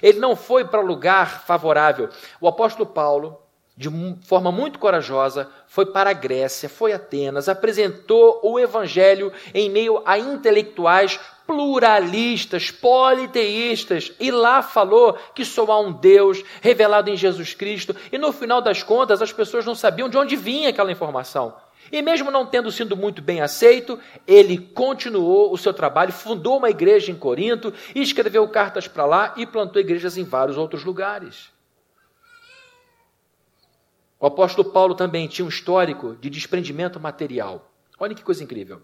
Ele 0.00 0.20
não 0.20 0.36
foi 0.36 0.64
para 0.64 0.80
lugar 0.80 1.44
favorável. 1.44 2.08
O 2.40 2.46
apóstolo 2.46 2.86
Paulo, 2.86 3.45
de 3.76 3.90
forma 4.22 4.50
muito 4.50 4.78
corajosa, 4.78 5.50
foi 5.66 5.84
para 5.84 6.08
a 6.10 6.14
Grécia, 6.14 6.68
foi 6.68 6.92
a 6.92 6.96
Atenas, 6.96 7.48
apresentou 7.48 8.40
o 8.42 8.58
evangelho 8.58 9.30
em 9.52 9.68
meio 9.68 10.02
a 10.06 10.18
intelectuais 10.18 11.20
pluralistas, 11.46 12.70
politeístas, 12.70 14.12
e 14.18 14.30
lá 14.30 14.62
falou 14.62 15.16
que 15.34 15.44
só 15.44 15.70
há 15.70 15.78
um 15.78 15.92
Deus 15.92 16.42
revelado 16.60 17.10
em 17.10 17.16
Jesus 17.16 17.54
Cristo, 17.54 17.94
e 18.10 18.18
no 18.18 18.32
final 18.32 18.62
das 18.62 18.82
contas 18.82 19.20
as 19.20 19.32
pessoas 19.32 19.66
não 19.66 19.74
sabiam 19.74 20.08
de 20.08 20.16
onde 20.16 20.34
vinha 20.36 20.70
aquela 20.70 20.90
informação. 20.90 21.54
E 21.92 22.02
mesmo 22.02 22.32
não 22.32 22.46
tendo 22.46 22.72
sido 22.72 22.96
muito 22.96 23.22
bem 23.22 23.40
aceito, 23.40 23.98
ele 24.26 24.58
continuou 24.58 25.52
o 25.52 25.58
seu 25.58 25.72
trabalho, 25.72 26.12
fundou 26.12 26.56
uma 26.56 26.70
igreja 26.70 27.12
em 27.12 27.16
Corinto, 27.16 27.72
escreveu 27.94 28.48
cartas 28.48 28.88
para 28.88 29.04
lá 29.04 29.34
e 29.36 29.46
plantou 29.46 29.80
igrejas 29.80 30.16
em 30.16 30.24
vários 30.24 30.56
outros 30.56 30.82
lugares. 30.82 31.54
O 34.18 34.26
apóstolo 34.26 34.70
Paulo 34.70 34.94
também 34.94 35.28
tinha 35.28 35.44
um 35.44 35.48
histórico 35.48 36.16
de 36.16 36.30
desprendimento 36.30 36.98
material. 36.98 37.70
Olha 37.98 38.14
que 38.14 38.24
coisa 38.24 38.42
incrível. 38.42 38.80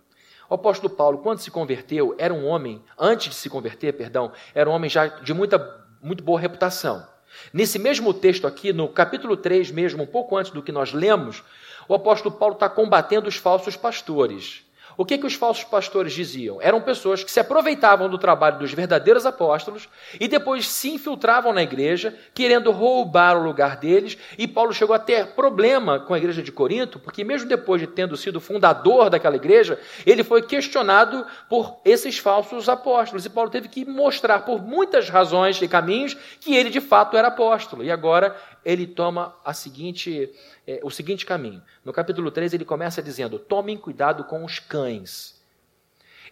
O 0.49 0.55
apóstolo 0.55 0.95
Paulo, 0.95 1.19
quando 1.19 1.39
se 1.39 1.51
converteu, 1.51 2.15
era 2.19 2.35
um 2.35 2.45
homem, 2.45 2.83
antes 2.99 3.31
de 3.31 3.35
se 3.37 3.49
converter, 3.49 3.95
perdão, 3.95 4.31
era 4.55 4.69
um 4.69 4.73
homem 4.75 4.91
já 4.91 5.07
de 5.07 5.33
muita, 5.33 5.87
muito 6.03 6.23
boa 6.23 6.39
reputação. 6.39 7.07
Nesse 7.51 7.79
mesmo 7.79 8.13
texto 8.13 8.47
aqui, 8.47 8.75
no 8.75 8.89
capítulo 8.89 9.35
3 9.35 9.71
mesmo, 9.71 10.03
um 10.03 10.07
pouco 10.07 10.37
antes 10.37 10.53
do 10.53 10.63
que 10.63 10.71
nós 10.71 10.93
lemos, 10.93 11.43
o 11.89 11.95
apóstolo 11.95 12.35
Paulo 12.35 12.55
está 12.55 12.69
combatendo 12.69 13.27
os 13.27 13.37
falsos 13.37 13.75
pastores. 13.75 14.67
O 14.97 15.05
que, 15.05 15.19
que 15.19 15.27
os 15.27 15.35
falsos 15.35 15.65
pastores 15.65 16.13
diziam? 16.13 16.61
Eram 16.61 16.81
pessoas 16.81 17.25
que 17.25 17.31
se 17.31 17.41
aproveitavam 17.41 18.09
do 18.09 18.19
trabalho 18.19 18.59
dos 18.59 18.73
verdadeiros 18.73 19.25
apóstolos 19.25 19.89
e 20.21 20.29
depois 20.29 20.69
se 20.69 20.91
infiltravam 20.91 21.53
na 21.53 21.63
igreja, 21.63 22.15
querendo 22.35 22.71
roubar 22.71 23.37
o 23.37 23.43
lugar 23.43 23.77
deles. 23.77 24.19
E 24.37 24.47
Paulo 24.47 24.73
chegou 24.73 24.95
a 24.95 24.99
ter 24.99 25.29
problema 25.29 26.01
com 26.01 26.15
a 26.15 26.19
igreja 26.19 26.43
de 26.43 26.53
Corinto, 26.53 26.99
porque, 26.99 27.25
mesmo 27.25 27.49
depois 27.49 27.81
de 27.81 27.87
tendo 27.87 28.17
sido 28.17 28.41
fundador 28.41 29.09
daquela 29.09 29.37
igreja, 29.37 29.79
ele 30.05 30.23
foi 30.23 30.43
questionado 30.43 31.27
por 31.49 31.81
esses 31.85 32.19
falsos 32.19 32.69
apóstolos. 32.69 33.25
E 33.25 33.31
Paulo 33.31 33.51
teve 33.51 33.69
que 33.69 33.85
mostrar, 33.85 34.41
por 34.41 34.63
muitas 34.63 35.09
razões 35.09 35.61
e 35.61 35.69
caminhos, 35.69 36.17
que 36.41 36.55
ele 36.55 36.71
de 36.71 36.81
fato 36.81 37.17
era 37.17 37.29
apóstolo. 37.29 37.83
E 37.83 37.91
agora 37.91 38.37
ele 38.65 38.87
toma 38.87 39.37
a 39.45 39.53
seguinte 39.53 40.31
é, 40.67 40.81
o 40.83 40.91
seguinte 40.91 41.27
caminho. 41.27 41.63
No 41.85 41.93
capítulo 41.93 42.31
3, 42.31 42.55
ele 42.55 42.65
começa 42.65 43.03
dizendo: 43.03 43.39
tomem 43.39 43.77
cuidado 43.77 44.25
com 44.25 44.45
os 44.45 44.59
cães. 44.59 45.41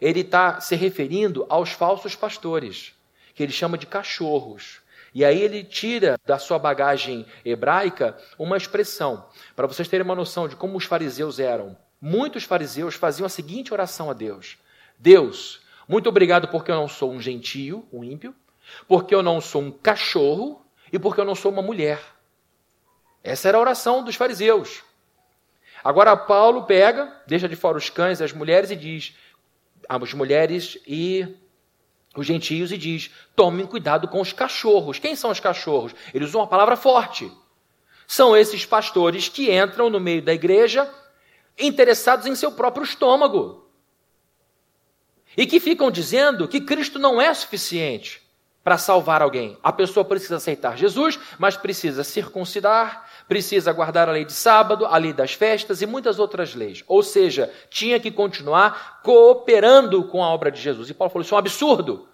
Ele 0.00 0.20
está 0.20 0.60
se 0.60 0.74
referindo 0.74 1.44
aos 1.48 1.70
falsos 1.70 2.16
pastores, 2.16 2.94
que 3.34 3.42
ele 3.42 3.52
chama 3.52 3.76
de 3.76 3.86
cachorros. 3.86 4.80
E 5.14 5.24
aí 5.24 5.40
ele 5.40 5.64
tira 5.64 6.18
da 6.24 6.38
sua 6.38 6.58
bagagem 6.58 7.26
hebraica 7.44 8.16
uma 8.38 8.56
expressão, 8.56 9.26
para 9.56 9.66
vocês 9.66 9.88
terem 9.88 10.04
uma 10.04 10.14
noção 10.14 10.46
de 10.46 10.56
como 10.56 10.78
os 10.78 10.84
fariseus 10.84 11.38
eram. 11.40 11.76
Muitos 12.00 12.44
fariseus 12.44 12.94
faziam 12.94 13.26
a 13.26 13.30
seguinte 13.30 13.72
oração 13.72 14.08
a 14.08 14.14
Deus: 14.14 14.56
Deus, 14.98 15.60
muito 15.88 16.08
obrigado 16.08 16.48
porque 16.48 16.70
eu 16.70 16.76
não 16.76 16.88
sou 16.88 17.12
um 17.12 17.20
gentio, 17.20 17.86
um 17.92 18.04
ímpio, 18.04 18.34
porque 18.86 19.14
eu 19.14 19.22
não 19.22 19.40
sou 19.40 19.60
um 19.60 19.72
cachorro 19.72 20.64
e 20.92 20.98
porque 20.98 21.20
eu 21.20 21.24
não 21.24 21.34
sou 21.34 21.50
uma 21.50 21.62
mulher. 21.62 22.00
Essa 23.22 23.48
era 23.48 23.58
a 23.58 23.60
oração 23.60 24.02
dos 24.02 24.16
fariseus. 24.16 24.82
Agora 25.82 26.16
Paulo 26.16 26.64
pega, 26.64 27.12
deixa 27.26 27.48
de 27.48 27.56
fora 27.56 27.78
os 27.78 27.88
cães 27.88 28.20
e 28.20 28.24
as 28.24 28.32
mulheres 28.32 28.70
e 28.70 28.76
diz, 28.76 29.14
as 29.88 30.12
mulheres 30.14 30.78
e 30.86 31.26
os 32.16 32.26
gentios 32.26 32.72
e 32.72 32.78
diz: 32.78 33.10
tomem 33.34 33.66
cuidado 33.66 34.08
com 34.08 34.20
os 34.20 34.32
cachorros. 34.32 34.98
Quem 34.98 35.14
são 35.14 35.30
os 35.30 35.40
cachorros? 35.40 35.94
Eles 36.12 36.28
usam 36.28 36.40
uma 36.40 36.46
palavra 36.46 36.76
forte. 36.76 37.30
São 38.06 38.36
esses 38.36 38.66
pastores 38.66 39.28
que 39.28 39.52
entram 39.52 39.88
no 39.88 40.00
meio 40.00 40.22
da 40.22 40.34
igreja 40.34 40.92
interessados 41.58 42.26
em 42.26 42.34
seu 42.34 42.52
próprio 42.52 42.84
estômago. 42.84 43.68
E 45.36 45.46
que 45.46 45.60
ficam 45.60 45.90
dizendo 45.90 46.48
que 46.48 46.60
Cristo 46.60 46.98
não 46.98 47.20
é 47.20 47.32
suficiente 47.32 48.20
para 48.64 48.76
salvar 48.76 49.22
alguém. 49.22 49.56
A 49.62 49.72
pessoa 49.72 50.04
precisa 50.04 50.36
aceitar 50.36 50.76
Jesus, 50.76 51.18
mas 51.38 51.56
precisa 51.56 52.02
circuncidar, 52.02 53.08
precisa 53.30 53.72
guardar 53.72 54.08
a 54.08 54.12
lei 54.12 54.24
de 54.24 54.32
sábado, 54.32 54.84
a 54.84 54.96
lei 54.96 55.12
das 55.12 55.34
festas 55.34 55.80
e 55.80 55.86
muitas 55.86 56.18
outras 56.18 56.52
leis. 56.52 56.82
Ou 56.88 57.00
seja, 57.00 57.48
tinha 57.70 58.00
que 58.00 58.10
continuar 58.10 59.00
cooperando 59.04 60.02
com 60.02 60.24
a 60.24 60.28
obra 60.28 60.50
de 60.50 60.60
Jesus. 60.60 60.90
E 60.90 60.94
Paulo 60.94 61.12
falou: 61.12 61.22
Isso 61.22 61.32
é 61.32 61.36
um 61.36 61.38
absurdo. 61.38 62.08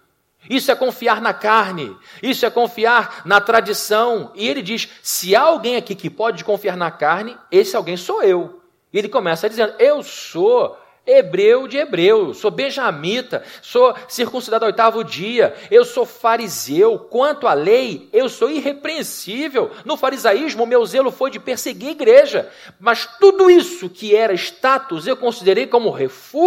Isso 0.47 0.71
é 0.71 0.75
confiar 0.75 1.19
na 1.19 1.33
carne, 1.33 1.97
isso 2.21 2.45
é 2.45 2.51
confiar 2.51 3.23
na 3.25 3.41
tradição. 3.41 4.31
E 4.35 4.47
ele 4.47 4.61
diz: 4.61 4.87
se 5.01 5.35
há 5.35 5.41
alguém 5.41 5.75
aqui 5.75 5.95
que 5.95 6.07
pode 6.07 6.43
confiar 6.43 6.77
na 6.77 6.91
carne, 6.91 7.35
esse 7.51 7.75
alguém 7.75 7.97
sou 7.97 8.21
eu. 8.21 8.61
E 8.93 8.99
ele 8.99 9.09
começa 9.09 9.49
dizendo: 9.49 9.73
Eu 9.79 10.03
sou 10.03 10.77
hebreu 11.07 11.67
de 11.67 11.77
hebreu, 11.77 12.33
sou 12.33 12.51
benjamita, 12.51 13.43
sou 13.61 13.95
circuncidado 14.07 14.65
ao 14.65 14.71
oitavo 14.71 15.03
dia, 15.03 15.55
eu 15.71 15.85
sou 15.85 16.05
fariseu. 16.05 16.99
Quanto 16.99 17.47
à 17.47 17.53
lei, 17.53 18.09
eu 18.11 18.27
sou 18.27 18.51
irrepreensível. 18.51 19.71
No 19.85 19.95
farisaísmo, 19.95 20.65
meu 20.65 20.85
zelo 20.85 21.11
foi 21.11 21.31
de 21.31 21.39
perseguir 21.39 21.89
a 21.89 21.91
igreja. 21.91 22.51
Mas 22.79 23.07
tudo 23.19 23.49
isso 23.49 23.89
que 23.89 24.15
era 24.15 24.33
status, 24.33 25.07
eu 25.07 25.15
considerei 25.15 25.65
como 25.65 25.89
refúgio 25.89 26.37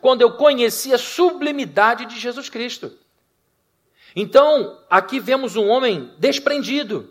quando 0.00 0.22
eu 0.22 0.32
conheci 0.32 0.92
a 0.92 0.98
sublimidade 0.98 2.06
de 2.06 2.18
Jesus 2.18 2.48
Cristo. 2.48 2.92
Então, 4.14 4.78
aqui 4.90 5.18
vemos 5.18 5.56
um 5.56 5.68
homem 5.68 6.10
desprendido, 6.18 7.10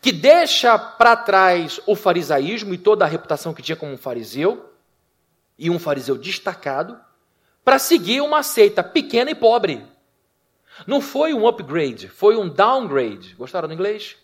que 0.00 0.12
deixa 0.12 0.78
para 0.78 1.16
trás 1.16 1.80
o 1.86 1.96
farisaísmo 1.96 2.72
e 2.72 2.78
toda 2.78 3.04
a 3.04 3.08
reputação 3.08 3.52
que 3.52 3.62
tinha 3.62 3.76
como 3.76 3.92
um 3.92 3.98
fariseu, 3.98 4.69
e 5.60 5.68
um 5.68 5.78
fariseu 5.78 6.16
destacado 6.16 6.98
para 7.62 7.78
seguir 7.78 8.22
uma 8.22 8.42
seita 8.42 8.82
pequena 8.82 9.30
e 9.30 9.34
pobre. 9.34 9.86
Não 10.86 11.02
foi 11.02 11.34
um 11.34 11.46
upgrade, 11.46 12.08
foi 12.08 12.34
um 12.34 12.48
downgrade. 12.48 13.34
Gostaram 13.34 13.68
do 13.68 13.74
inglês? 13.74 14.16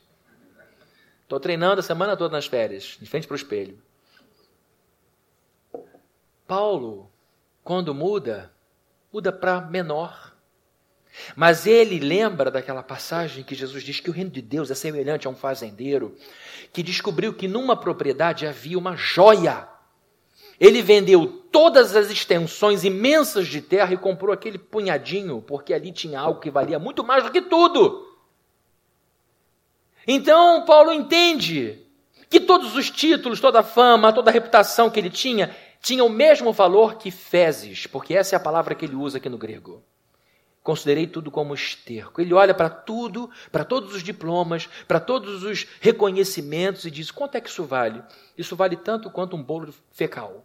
Estou 1.22 1.38
treinando 1.38 1.80
a 1.80 1.82
semana 1.82 2.16
toda 2.16 2.32
nas 2.32 2.46
férias, 2.46 2.96
de 2.98 3.06
frente 3.06 3.26
para 3.26 3.34
o 3.34 3.36
espelho. 3.36 3.78
Paulo, 6.46 7.12
quando 7.62 7.94
muda, 7.94 8.50
muda 9.12 9.30
para 9.30 9.60
menor. 9.60 10.34
Mas 11.34 11.66
ele 11.66 11.98
lembra 11.98 12.50
daquela 12.50 12.82
passagem 12.82 13.44
que 13.44 13.54
Jesus 13.54 13.82
diz 13.82 14.00
que 14.00 14.08
o 14.08 14.12
reino 14.12 14.30
de 14.30 14.40
Deus 14.40 14.70
é 14.70 14.74
semelhante 14.74 15.26
a 15.26 15.30
um 15.30 15.36
fazendeiro 15.36 16.16
que 16.72 16.82
descobriu 16.82 17.34
que 17.34 17.48
numa 17.48 17.76
propriedade 17.76 18.46
havia 18.46 18.78
uma 18.78 18.96
joia 18.96 19.75
ele 20.58 20.82
vendeu 20.82 21.44
todas 21.50 21.94
as 21.94 22.10
extensões 22.10 22.84
imensas 22.84 23.46
de 23.46 23.60
terra 23.60 23.94
e 23.94 23.98
comprou 23.98 24.32
aquele 24.32 24.58
punhadinho, 24.58 25.42
porque 25.42 25.72
ali 25.72 25.92
tinha 25.92 26.20
algo 26.20 26.40
que 26.40 26.50
valia 26.50 26.78
muito 26.78 27.04
mais 27.04 27.24
do 27.24 27.30
que 27.30 27.42
tudo. 27.42 28.06
Então, 30.06 30.64
Paulo 30.64 30.92
entende 30.92 31.82
que 32.30 32.40
todos 32.40 32.76
os 32.76 32.90
títulos, 32.90 33.40
toda 33.40 33.60
a 33.60 33.64
fama, 33.64 34.12
toda 34.12 34.30
a 34.30 34.32
reputação 34.32 34.90
que 34.90 35.00
ele 35.00 35.10
tinha, 35.10 35.54
tinha 35.80 36.04
o 36.04 36.08
mesmo 36.08 36.52
valor 36.52 36.96
que 36.96 37.10
fezes, 37.10 37.86
porque 37.86 38.14
essa 38.14 38.34
é 38.34 38.36
a 38.36 38.40
palavra 38.40 38.74
que 38.74 38.84
ele 38.84 38.94
usa 38.94 39.18
aqui 39.18 39.28
no 39.28 39.38
grego. 39.38 39.82
Considerei 40.62 41.06
tudo 41.06 41.30
como 41.30 41.54
esterco. 41.54 42.20
Ele 42.20 42.34
olha 42.34 42.52
para 42.52 42.68
tudo, 42.68 43.30
para 43.52 43.64
todos 43.64 43.94
os 43.94 44.02
diplomas, 44.02 44.68
para 44.88 44.98
todos 44.98 45.44
os 45.44 45.66
reconhecimentos 45.80 46.84
e 46.84 46.90
diz: 46.90 47.12
quanto 47.12 47.36
é 47.36 47.40
que 47.40 47.48
isso 47.48 47.62
vale? 47.64 48.02
Isso 48.36 48.56
vale 48.56 48.74
tanto 48.74 49.08
quanto 49.08 49.36
um 49.36 49.42
bolo 49.42 49.72
fecal. 49.92 50.44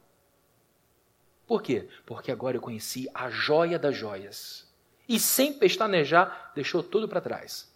Por 1.51 1.61
quê? 1.61 1.89
Porque 2.05 2.31
agora 2.31 2.55
eu 2.55 2.61
conheci 2.61 3.09
a 3.13 3.29
joia 3.29 3.77
das 3.77 3.93
joias. 3.93 4.65
E 5.05 5.19
sem 5.19 5.51
pestanejar, 5.51 6.49
deixou 6.55 6.81
tudo 6.81 7.09
para 7.09 7.19
trás. 7.19 7.69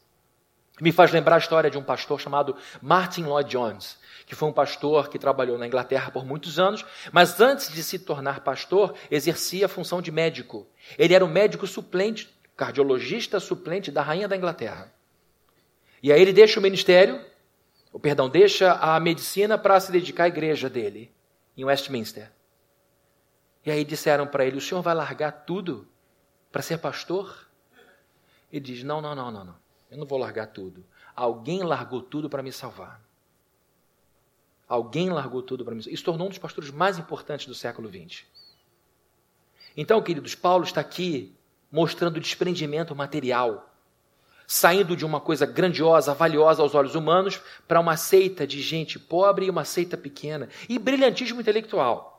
Me 0.80 0.94
faz 0.94 1.12
lembrar 1.12 1.36
a 1.36 1.40
história 1.40 1.70
de 1.70 1.78
um 1.78 1.84
pastor 1.84 2.18
chamado 2.22 2.56
Martin 2.82 3.24
Lloyd 3.24 3.50
Jones, 3.50 4.00
que 4.26 4.34
foi 4.34 4.48
um 4.48 4.54
pastor 4.54 5.10
que 5.10 5.20
trabalhou 5.20 5.58
na 5.58 5.68
Inglaterra 5.68 6.10
por 6.10 6.26
muitos 6.26 6.58
anos, 6.58 6.86
mas 7.12 7.42
antes 7.42 7.70
de 7.70 7.84
se 7.84 8.00
tornar 8.00 8.46
pastor, 8.46 8.96
exercia 9.12 9.66
a 9.66 9.68
função 9.68 10.02
de 10.02 10.10
médico. 10.10 10.66
Ele 10.98 11.14
era 11.14 11.26
o 11.26 11.28
médico 11.28 11.68
suplente, 11.68 12.34
cardiologista 12.56 13.42
suplente 13.42 13.92
da 13.92 14.02
rainha 14.02 14.30
da 14.30 14.38
Inglaterra. 14.38 14.90
E 16.02 16.14
aí 16.14 16.22
ele 16.22 16.32
deixa 16.32 16.62
o 16.62 16.64
ministério, 16.64 17.20
ou 17.92 18.00
perdão, 18.00 18.30
deixa 18.30 18.72
a 18.72 18.98
medicina 19.02 19.58
para 19.58 19.78
se 19.82 19.92
dedicar 19.92 20.24
à 20.24 20.28
igreja 20.30 20.70
dele, 20.70 21.12
em 21.58 21.66
Westminster. 21.66 22.32
E 23.66 23.72
aí 23.72 23.84
disseram 23.84 24.28
para 24.28 24.46
ele: 24.46 24.58
"O 24.58 24.62
senhor 24.62 24.82
vai 24.82 24.94
largar 24.94 25.32
tudo 25.32 25.88
para 26.52 26.62
ser 26.62 26.78
pastor?" 26.78 27.48
Ele 28.52 28.64
diz: 28.64 28.84
"Não, 28.84 29.02
não, 29.02 29.16
não, 29.16 29.32
não, 29.32 29.46
não. 29.46 29.56
Eu 29.90 29.98
não 29.98 30.06
vou 30.06 30.18
largar 30.18 30.48
tudo. 30.48 30.86
Alguém 31.16 31.64
largou 31.64 32.02
tudo 32.02 32.30
para 32.30 32.44
me 32.44 32.52
salvar. 32.52 33.02
Alguém 34.68 35.10
largou 35.10 35.42
tudo 35.42 35.64
para 35.64 35.74
me 35.74 35.82
salvar. 35.82 35.94
Isso 35.94 36.04
tornou 36.04 36.28
um 36.28 36.30
dos 36.30 36.40
pastores 36.40 36.72
mais 36.72 36.98
importantes 36.98 37.46
do 37.48 37.56
século 37.56 37.90
XX. 37.90 38.24
Então, 39.78 40.02
queridos, 40.02 40.36
Paulo 40.36 40.64
está 40.64 40.82
aqui 40.82 41.36
mostrando 41.72 42.20
desprendimento 42.20 42.96
material, 42.96 43.74
saindo 44.48 44.96
de 44.96 45.06
uma 45.06 45.20
coisa 45.20 45.46
grandiosa, 45.46 46.14
valiosa 46.14 46.62
aos 46.62 46.74
olhos 46.74 46.96
humanos, 46.96 47.42
para 47.68 47.80
uma 47.80 47.98
seita 47.98 48.48
de 48.48 48.62
gente 48.62 48.98
pobre 48.98 49.48
e 49.48 49.50
uma 49.50 49.66
seita 49.66 49.98
pequena, 49.98 50.48
e 50.70 50.80
brilhantismo 50.80 51.42
intelectual. 51.42 52.15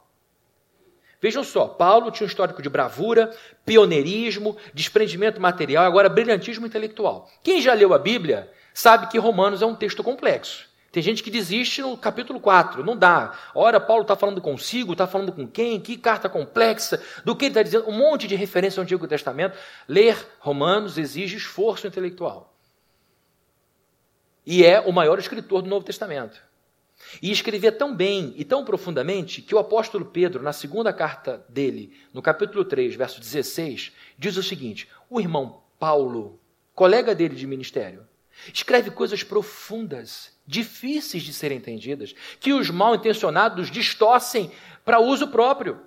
Vejam 1.20 1.42
só, 1.42 1.66
Paulo 1.66 2.10
tinha 2.10 2.24
um 2.24 2.28
histórico 2.28 2.60
de 2.60 2.68
bravura, 2.68 3.34
pioneirismo, 3.64 4.56
desprendimento 4.74 5.40
material, 5.40 5.84
agora 5.84 6.08
brilhantismo 6.08 6.66
intelectual. 6.66 7.30
Quem 7.42 7.60
já 7.60 7.72
leu 7.72 7.94
a 7.94 7.98
Bíblia 7.98 8.50
sabe 8.74 9.08
que 9.08 9.18
Romanos 9.18 9.62
é 9.62 9.66
um 9.66 9.74
texto 9.74 10.04
complexo. 10.04 10.68
Tem 10.92 11.02
gente 11.02 11.22
que 11.22 11.30
desiste 11.30 11.82
no 11.82 11.96
capítulo 11.96 12.40
4, 12.40 12.82
não 12.82 12.96
dá. 12.96 13.34
Ora, 13.54 13.78
Paulo 13.78 14.02
está 14.02 14.16
falando 14.16 14.40
consigo, 14.40 14.92
está 14.92 15.06
falando 15.06 15.30
com 15.30 15.46
quem, 15.46 15.78
que 15.78 15.96
carta 15.96 16.28
complexa, 16.28 17.02
do 17.24 17.36
que 17.36 17.44
ele 17.44 17.50
está 17.50 17.62
dizendo, 17.62 17.88
um 17.88 17.92
monte 17.92 18.26
de 18.26 18.34
referência 18.34 18.80
ao 18.80 18.84
Antigo 18.84 19.06
Testamento. 19.06 19.58
Ler 19.86 20.16
Romanos 20.38 20.96
exige 20.96 21.36
esforço 21.36 21.86
intelectual. 21.86 22.54
E 24.46 24.64
é 24.64 24.80
o 24.80 24.92
maior 24.92 25.18
escritor 25.18 25.60
do 25.60 25.68
Novo 25.68 25.84
Testamento. 25.84 26.40
E 27.20 27.30
escrevia 27.30 27.70
tão 27.70 27.94
bem 27.94 28.34
e 28.36 28.44
tão 28.44 28.64
profundamente 28.64 29.42
que 29.42 29.54
o 29.54 29.58
apóstolo 29.58 30.04
Pedro, 30.06 30.42
na 30.42 30.52
segunda 30.52 30.92
carta 30.92 31.44
dele, 31.48 31.92
no 32.12 32.22
capítulo 32.22 32.64
3, 32.64 32.94
verso 32.94 33.20
16, 33.20 33.92
diz 34.18 34.36
o 34.36 34.42
seguinte: 34.42 34.88
o 35.08 35.20
irmão 35.20 35.62
Paulo, 35.78 36.40
colega 36.74 37.14
dele 37.14 37.36
de 37.36 37.46
ministério, 37.46 38.06
escreve 38.52 38.90
coisas 38.90 39.22
profundas, 39.22 40.36
difíceis 40.46 41.22
de 41.22 41.32
serem 41.32 41.58
entendidas, 41.58 42.14
que 42.40 42.52
os 42.52 42.70
mal 42.70 42.94
intencionados 42.94 43.70
distorcem 43.70 44.50
para 44.84 45.00
uso 45.00 45.28
próprio. 45.28 45.80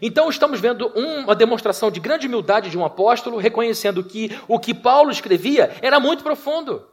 Então 0.00 0.28
estamos 0.28 0.60
vendo 0.60 0.88
uma 0.88 1.34
demonstração 1.34 1.90
de 1.90 2.00
grande 2.00 2.26
humildade 2.26 2.70
de 2.70 2.78
um 2.78 2.84
apóstolo, 2.84 3.38
reconhecendo 3.38 4.02
que 4.04 4.30
o 4.48 4.58
que 4.58 4.74
Paulo 4.74 5.10
escrevia 5.10 5.76
era 5.80 5.98
muito 6.00 6.22
profundo. 6.22 6.86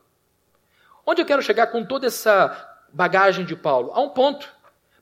Onde 1.05 1.21
eu 1.21 1.25
quero 1.25 1.41
chegar 1.41 1.67
com 1.67 1.83
toda 1.83 2.07
essa 2.07 2.72
bagagem 2.93 3.43
de 3.43 3.55
Paulo? 3.55 3.91
A 3.93 3.99
um 3.99 4.09
ponto. 4.09 4.47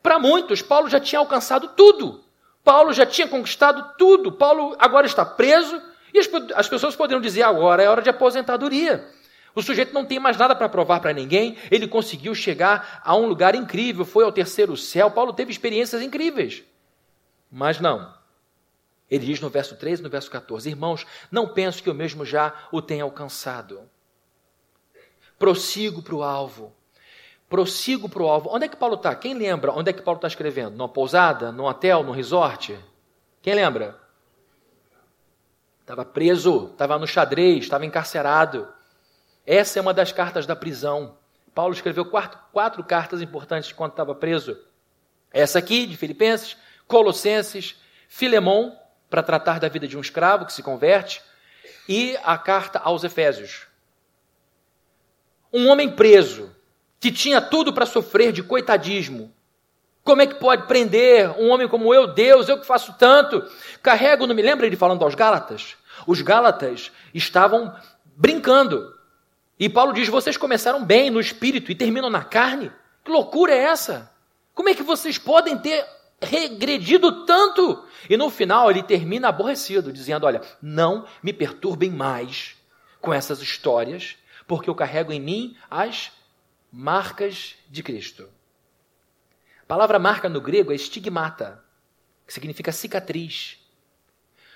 Para 0.02 0.18
muitos, 0.18 0.62
Paulo 0.62 0.90
já 0.90 1.00
tinha 1.00 1.20
alcançado 1.20 1.68
tudo. 1.70 2.24
Paulo 2.64 2.94
já 2.94 3.06
tinha 3.06 3.28
conquistado 3.28 3.96
tudo. 3.98 4.32
Paulo 4.32 4.76
agora 4.80 5.06
está 5.06 5.26
preso 5.26 5.80
e 6.14 6.20
as, 6.20 6.30
as 6.56 6.70
pessoas 6.70 6.96
poderiam 6.96 7.22
dizer 7.22 7.44
agora 7.44 7.84
é 7.84 7.90
hora 7.90 8.02
de 8.02 8.10
aposentadoria. 8.10 9.08
O 9.54 9.62
sujeito 9.62 9.94
não 9.94 10.06
tem 10.06 10.20
mais 10.20 10.38
nada 10.38 10.56
para 10.56 10.70
provar 10.70 11.02
para 11.02 11.14
ninguém, 11.14 11.58
ele 11.70 11.86
conseguiu 11.86 12.34
chegar 12.34 13.02
a 13.04 13.16
um 13.16 13.26
lugar 13.26 13.54
incrível, 13.54 14.06
foi 14.06 14.24
ao 14.24 14.32
terceiro 14.32 14.78
céu. 14.78 15.12
Paulo 15.12 15.34
teve 15.34 15.52
experiências 15.52 16.02
incríveis. 16.02 16.64
Mas 17.52 17.80
não. 17.80 18.14
Ele 19.10 19.26
diz 19.26 19.42
no 19.42 19.50
verso 19.50 19.76
13 19.76 20.02
e 20.02 20.04
no 20.04 20.10
verso 20.10 20.32
14: 20.32 20.70
Irmãos, 20.70 21.06
não 21.30 21.50
penso 21.50 21.84
que 21.84 21.90
eu 21.90 21.94
mesmo 21.94 22.24
já 22.24 22.54
o 22.72 22.82
tenha 22.82 23.04
alcançado. 23.04 23.82
Prossigo 25.38 26.02
para 26.02 26.16
o 26.16 26.24
alvo 26.24 26.74
prossigo 27.52 28.08
para 28.08 28.24
o 28.24 28.30
alvo. 28.30 28.50
Onde 28.50 28.66
é 28.66 28.70
que 28.70 28.78
Paulo 28.78 28.96
está? 28.96 29.14
Quem 29.14 29.34
lembra 29.34 29.74
onde 29.74 29.90
é 29.90 29.94
que 29.94 30.02
Paulo 30.02 30.18
está 30.18 30.30
escrevendo? 30.30 30.72
Numa 30.72 30.88
pousada? 30.88 31.52
Num 31.52 31.66
hotel? 31.66 32.02
Num 32.02 32.14
resort? 32.14 32.80
Quem 33.42 33.54
lembra? 33.54 34.00
Estava 35.82 36.06
preso, 36.06 36.70
estava 36.72 36.98
no 36.98 37.06
xadrez, 37.06 37.66
estava 37.66 37.86
encarcerado. 37.86 38.70
Essa 39.46 39.80
é 39.80 39.82
uma 39.82 39.94
das 39.94 40.14
cartas 40.14 40.46
da 40.46 40.56
prisão. 40.56 41.18
Paulo 41.54 41.74
escreveu 41.74 42.06
quatro, 42.06 42.40
quatro 42.54 42.82
cartas 42.86 43.22
importantes 43.22 43.74
quando 43.74 43.92
estava 43.92 44.16
preso. 44.16 44.58
Essa 45.30 45.60
aqui, 45.60 45.86
de 45.86 45.98
Filipenses, 45.98 46.56
Colossenses, 46.88 47.76
Filemão, 48.08 48.80
para 49.10 49.22
tratar 49.22 49.60
da 49.60 49.68
vida 49.68 49.90
de 49.90 49.98
um 49.98 50.02
escravo 50.02 50.46
que 50.46 50.54
se 50.54 50.64
converte, 50.64 51.22
e 51.90 52.18
a 52.24 52.38
carta 52.38 52.80
aos 52.80 53.04
Efésios. 53.04 53.68
Um 55.52 55.68
homem 55.68 55.94
preso, 55.94 56.56
que 57.02 57.12
tinha 57.12 57.42
tudo 57.42 57.74
para 57.74 57.88
sofrer 57.88 58.32
de 58.32 58.44
coitadismo. 58.44 59.34
Como 60.04 60.22
é 60.22 60.28
que 60.28 60.36
pode 60.36 60.68
prender 60.68 61.32
um 61.32 61.50
homem 61.50 61.68
como 61.68 61.94
eu, 61.94 62.14
Deus, 62.14 62.48
eu 62.48 62.60
que 62.60 62.66
faço 62.66 62.94
tanto? 62.94 63.44
Carrego, 63.82 64.28
não 64.28 64.36
me 64.36 64.42
lembra 64.42 64.68
ele 64.68 64.76
falando 64.76 65.04
aos 65.04 65.16
Gálatas? 65.16 65.76
Os 66.06 66.22
Gálatas 66.22 66.92
estavam 67.12 67.76
brincando. 68.16 68.96
E 69.60 69.68
Paulo 69.68 69.94
diz: 69.94 70.08
vocês 70.08 70.38
começaram 70.38 70.86
bem 70.86 71.10
no 71.10 71.20
espírito 71.20 71.72
e 71.72 71.76
terminam 71.76 72.10
na 72.10 72.24
carne? 72.24 72.72
Que 73.04 73.12
loucura 73.12 73.52
é 73.52 73.64
essa? 73.64 74.12
Como 74.54 74.70
é 74.70 74.76
que 74.76 74.84
vocês 74.84 75.18
podem 75.18 75.58
ter 75.58 75.84
regredido 76.22 77.26
tanto? 77.26 77.84
E 78.08 78.16
no 78.16 78.30
final 78.30 78.70
ele 78.70 78.84
termina 78.84 79.30
aborrecido, 79.30 79.92
dizendo: 79.92 80.28
Olha, 80.28 80.42
não 80.62 81.06
me 81.24 81.34
perturbem 81.34 81.90
mais 81.90 82.56
com 83.00 83.12
essas 83.12 83.42
histórias, 83.42 84.18
porque 84.48 84.70
eu 84.70 84.76
carrego 84.76 85.12
em 85.12 85.20
mim 85.20 85.58
as 85.70 86.12
marcas 86.72 87.56
de 87.70 87.84
Cristo. 87.84 88.30
A 89.64 89.66
palavra 89.66 90.00
marca 90.00 90.30
no 90.30 90.40
grego 90.40 90.72
é 90.72 90.76
estigmata, 90.76 91.64
que 92.26 92.34
significa 92.34 92.72
cicatriz. 92.72 93.58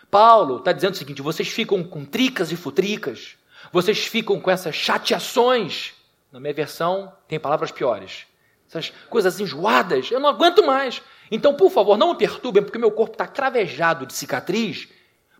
Paulo 0.09 0.57
está 0.57 0.71
dizendo 0.71 0.93
o 0.93 0.97
seguinte: 0.97 1.21
vocês 1.21 1.49
ficam 1.49 1.83
com 1.83 2.05
tricas 2.05 2.51
e 2.51 2.55
futricas, 2.55 3.35
vocês 3.71 4.05
ficam 4.05 4.39
com 4.39 4.49
essas 4.49 4.75
chateações. 4.75 5.93
Na 6.31 6.39
minha 6.39 6.53
versão, 6.53 7.13
tem 7.27 7.39
palavras 7.39 7.71
piores. 7.71 8.25
Essas 8.67 8.89
coisas 9.09 9.39
enjoadas, 9.39 10.11
eu 10.11 10.19
não 10.19 10.29
aguento 10.29 10.65
mais. 10.65 11.01
Então, 11.31 11.53
por 11.53 11.71
favor, 11.71 11.97
não 11.97 12.09
me 12.09 12.17
perturbem, 12.17 12.63
porque 12.63 12.77
meu 12.77 12.91
corpo 12.91 13.13
está 13.13 13.27
cravejado 13.27 14.05
de 14.05 14.13
cicatriz, 14.13 14.87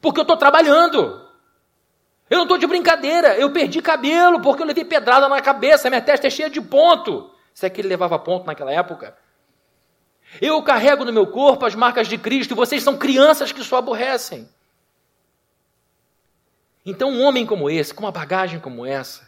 porque 0.02 0.20
eu 0.20 0.24
estou 0.24 0.38
trabalhando. 0.38 1.25
Eu 2.30 2.38
não 2.38 2.44
estou 2.44 2.58
de 2.58 2.68
brincadeira. 2.68 3.38
Eu 3.38 3.52
perdi 3.52 3.82
cabelo 3.82 4.42
porque 4.42 4.62
eu 4.62 4.68
levei 4.68 4.86
pedrada 4.86 5.28
na 5.28 5.42
cabeça. 5.42 5.90
Minha 5.90 6.02
testa 6.02 6.28
é 6.28 6.30
cheia 6.30 6.50
de 6.50 6.62
ponto. 6.62 7.32
Se 7.54 7.66
é 7.66 7.70
que 7.70 7.82
ele 7.82 7.88
levava 7.88 8.18
ponto 8.18 8.46
naquela 8.46 8.72
época. 8.72 9.16
Eu 10.42 10.62
carrego 10.64 11.06
no 11.06 11.14
meu 11.14 11.28
corpo 11.28 11.66
as 11.66 11.76
marcas 11.76 12.08
de 12.08 12.18
Cristo 12.18 12.52
e 12.52 12.56
vocês 12.56 12.84
são 12.84 12.98
crianças 12.98 13.52
que 13.52 13.64
só 13.64 13.78
aborrecem. 13.78 14.50
Então, 16.86 17.10
um 17.10 17.24
homem 17.24 17.46
como 17.46 17.70
esse, 17.70 17.94
com 17.94 18.04
uma 18.04 18.12
bagagem 18.12 18.60
como 18.60 18.86
essa, 18.86 19.28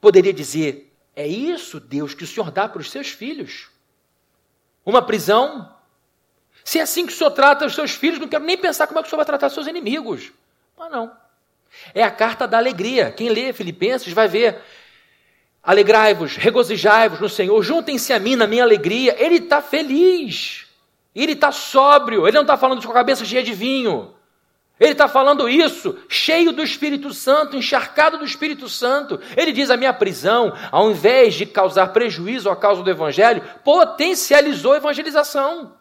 poderia 0.00 0.32
dizer: 0.32 0.92
É 1.14 1.26
isso, 1.26 1.80
Deus, 1.80 2.14
que 2.14 2.24
o 2.24 2.26
Senhor 2.26 2.50
dá 2.50 2.68
para 2.68 2.80
os 2.80 2.90
seus 2.90 3.08
filhos? 3.08 3.70
Uma 4.84 5.02
prisão? 5.02 5.74
Se 6.64 6.78
é 6.78 6.82
assim 6.82 7.06
que 7.06 7.12
o 7.12 7.16
Senhor 7.16 7.30
trata 7.30 7.66
os 7.66 7.74
seus 7.74 7.92
filhos, 7.92 8.18
não 8.18 8.28
quero 8.28 8.44
nem 8.44 8.58
pensar 8.58 8.86
como 8.86 8.98
é 8.98 9.02
que 9.02 9.06
o 9.06 9.10
Senhor 9.10 9.18
vai 9.18 9.26
tratar 9.26 9.46
os 9.46 9.54
seus 9.54 9.66
inimigos. 9.66 10.32
Mas 10.76 10.90
não. 10.90 11.16
É 11.94 12.02
a 12.02 12.10
carta 12.10 12.46
da 12.46 12.58
alegria. 12.58 13.10
Quem 13.10 13.28
lê 13.28 13.52
Filipenses 13.52 14.12
vai 14.12 14.28
ver. 14.28 14.58
Alegrai-vos, 15.62 16.36
regozijai-vos 16.36 17.20
no 17.20 17.28
Senhor, 17.28 17.60
juntem-se 17.62 18.12
a 18.12 18.20
mim 18.20 18.36
na 18.36 18.46
minha 18.46 18.62
alegria. 18.62 19.16
Ele 19.18 19.36
está 19.36 19.60
feliz. 19.60 20.66
Ele 21.14 21.32
está 21.32 21.50
sóbrio, 21.50 22.26
ele 22.26 22.34
não 22.34 22.42
está 22.42 22.56
falando 22.56 22.84
com 22.84 22.90
a 22.92 22.94
cabeça 22.94 23.24
cheia 23.24 23.42
de 23.42 23.52
vinho. 23.52 24.14
Ele 24.78 24.92
está 24.92 25.08
falando 25.08 25.48
isso, 25.48 25.98
cheio 26.06 26.52
do 26.52 26.62
Espírito 26.62 27.14
Santo, 27.14 27.56
encharcado 27.56 28.18
do 28.18 28.24
Espírito 28.24 28.68
Santo. 28.68 29.18
Ele 29.34 29.50
diz: 29.50 29.70
a 29.70 29.76
minha 29.76 29.94
prisão, 29.94 30.52
ao 30.70 30.90
invés 30.90 31.34
de 31.34 31.46
causar 31.46 31.88
prejuízo 31.88 32.50
à 32.50 32.54
causa 32.54 32.82
do 32.82 32.90
Evangelho, 32.90 33.42
potencializou 33.64 34.74
a 34.74 34.76
evangelização. 34.76 35.72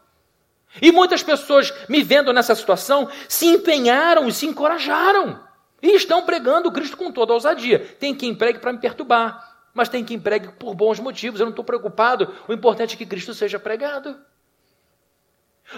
E 0.81 0.91
muitas 0.91 1.21
pessoas, 1.21 1.73
me 1.89 2.01
vendo 2.01 2.31
nessa 2.31 2.55
situação, 2.55 3.09
se 3.27 3.47
empenharam 3.47 4.27
e 4.29 4.31
se 4.31 4.45
encorajaram. 4.45 5.44
E 5.85 5.95
estão 5.95 6.23
pregando 6.23 6.71
Cristo 6.71 6.97
com 6.97 7.11
toda 7.11 7.31
a 7.31 7.35
ousadia. 7.35 7.77
Tem 7.99 8.15
quem 8.15 8.33
pregue 8.33 8.57
para 8.57 8.73
me 8.73 8.79
perturbar, 8.79 9.55
mas 9.71 9.87
tem 9.87 10.03
quem 10.03 10.19
pregue 10.19 10.47
por 10.53 10.73
bons 10.73 10.99
motivos. 10.99 11.39
Eu 11.39 11.45
não 11.45 11.51
estou 11.51 11.63
preocupado. 11.63 12.33
O 12.47 12.53
importante 12.53 12.95
é 12.95 12.97
que 12.97 13.05
Cristo 13.05 13.35
seja 13.35 13.59
pregado. 13.59 14.19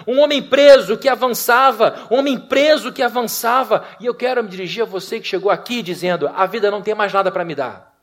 Um 0.06 0.18
homem 0.20 0.42
preso 0.42 0.96
que 0.96 1.10
avançava, 1.10 2.08
um 2.10 2.16
homem 2.16 2.38
preso 2.38 2.90
que 2.90 3.02
avançava, 3.02 3.86
e 4.00 4.06
eu 4.06 4.14
quero 4.14 4.42
me 4.42 4.48
dirigir 4.48 4.82
a 4.82 4.86
você 4.86 5.20
que 5.20 5.28
chegou 5.28 5.50
aqui 5.50 5.82
dizendo: 5.82 6.26
a 6.26 6.46
vida 6.46 6.70
não 6.70 6.80
tem 6.80 6.94
mais 6.94 7.12
nada 7.12 7.30
para 7.30 7.44
me 7.44 7.54
dar. 7.54 7.94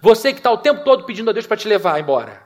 Você 0.00 0.32
que 0.32 0.38
está 0.38 0.52
o 0.52 0.58
tempo 0.58 0.84
todo 0.84 1.06
pedindo 1.06 1.30
a 1.30 1.32
Deus 1.32 1.46
para 1.48 1.56
te 1.56 1.66
levar 1.66 1.98
embora. 1.98 2.45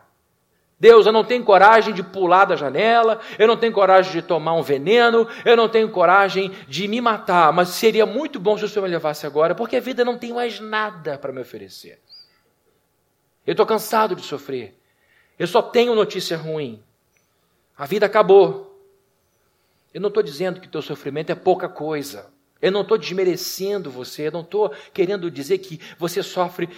Deus, 0.81 1.05
eu 1.05 1.13
não 1.13 1.23
tenho 1.23 1.45
coragem 1.45 1.93
de 1.93 2.03
pular 2.03 2.47
da 2.47 2.57
janela, 2.57 3.21
eu 3.39 3.47
não 3.47 3.57
tenho 3.57 3.71
coragem 3.71 4.11
de 4.11 4.23
tomar 4.23 4.55
um 4.55 4.63
veneno, 4.63 5.29
eu 5.45 5.55
não 5.55 5.69
tenho 5.69 5.91
coragem 5.91 6.51
de 6.67 6.89
me 6.89 7.03
matar, 7.03 7.53
mas 7.53 7.69
seria 7.69 8.07
muito 8.07 8.41
bom 8.41 8.57
se 8.57 8.65
o 8.65 8.69
Senhor 8.69 8.87
me 8.87 8.91
levasse 8.91 9.27
agora, 9.27 9.55
porque 9.55 9.77
a 9.77 9.81
vida 9.81 10.07
não 10.07 10.17
tem 10.17 10.33
mais 10.33 10.59
nada 10.59 11.19
para 11.19 11.33
me 11.33 11.41
oferecer. 11.43 12.01
Eu 13.47 13.53
estou 13.53 13.67
cansado 13.67 14.17
de 14.17 14.23
sofrer, 14.23 14.75
eu 15.39 15.47
só 15.47 15.61
tenho 15.61 15.95
notícia 15.95 16.37
ruim. 16.37 16.83
A 17.77 17.87
vida 17.87 18.05
acabou. 18.05 18.79
Eu 19.93 20.01
não 20.01 20.09
estou 20.09 20.23
dizendo 20.23 20.61
que 20.61 20.67
o 20.67 20.71
teu 20.71 20.83
sofrimento 20.83 21.31
é 21.31 21.35
pouca 21.35 21.67
coisa. 21.67 22.31
Eu 22.61 22.71
não 22.71 22.83
estou 22.83 22.99
desmerecendo 22.99 23.91
você. 23.91 24.29
Eu 24.29 24.33
não 24.33 24.43
estou 24.43 24.71
querendo 24.93 25.31
dizer 25.31 25.57
que 25.57 25.81
você 25.99 26.23
sofre 26.23 26.69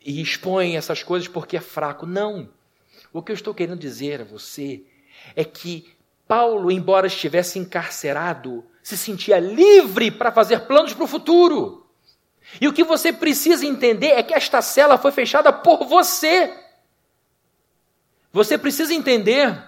e 0.00 0.22
expõe 0.22 0.76
essas 0.76 1.02
coisas 1.02 1.26
porque 1.26 1.56
é 1.56 1.60
fraco. 1.60 2.06
Não. 2.06 2.48
O 3.14 3.22
que 3.22 3.30
eu 3.30 3.34
estou 3.34 3.54
querendo 3.54 3.78
dizer 3.78 4.22
a 4.22 4.24
você 4.24 4.82
é 5.36 5.44
que 5.44 5.94
Paulo, 6.26 6.68
embora 6.68 7.06
estivesse 7.06 7.60
encarcerado, 7.60 8.64
se 8.82 8.98
sentia 8.98 9.38
livre 9.38 10.10
para 10.10 10.32
fazer 10.32 10.66
planos 10.66 10.92
para 10.92 11.04
o 11.04 11.06
futuro. 11.06 11.86
E 12.60 12.66
o 12.66 12.72
que 12.72 12.82
você 12.82 13.12
precisa 13.12 13.64
entender 13.64 14.08
é 14.08 14.22
que 14.24 14.34
esta 14.34 14.60
cela 14.60 14.98
foi 14.98 15.12
fechada 15.12 15.52
por 15.52 15.84
você. 15.86 16.52
Você 18.32 18.58
precisa 18.58 18.92
entender 18.92 19.62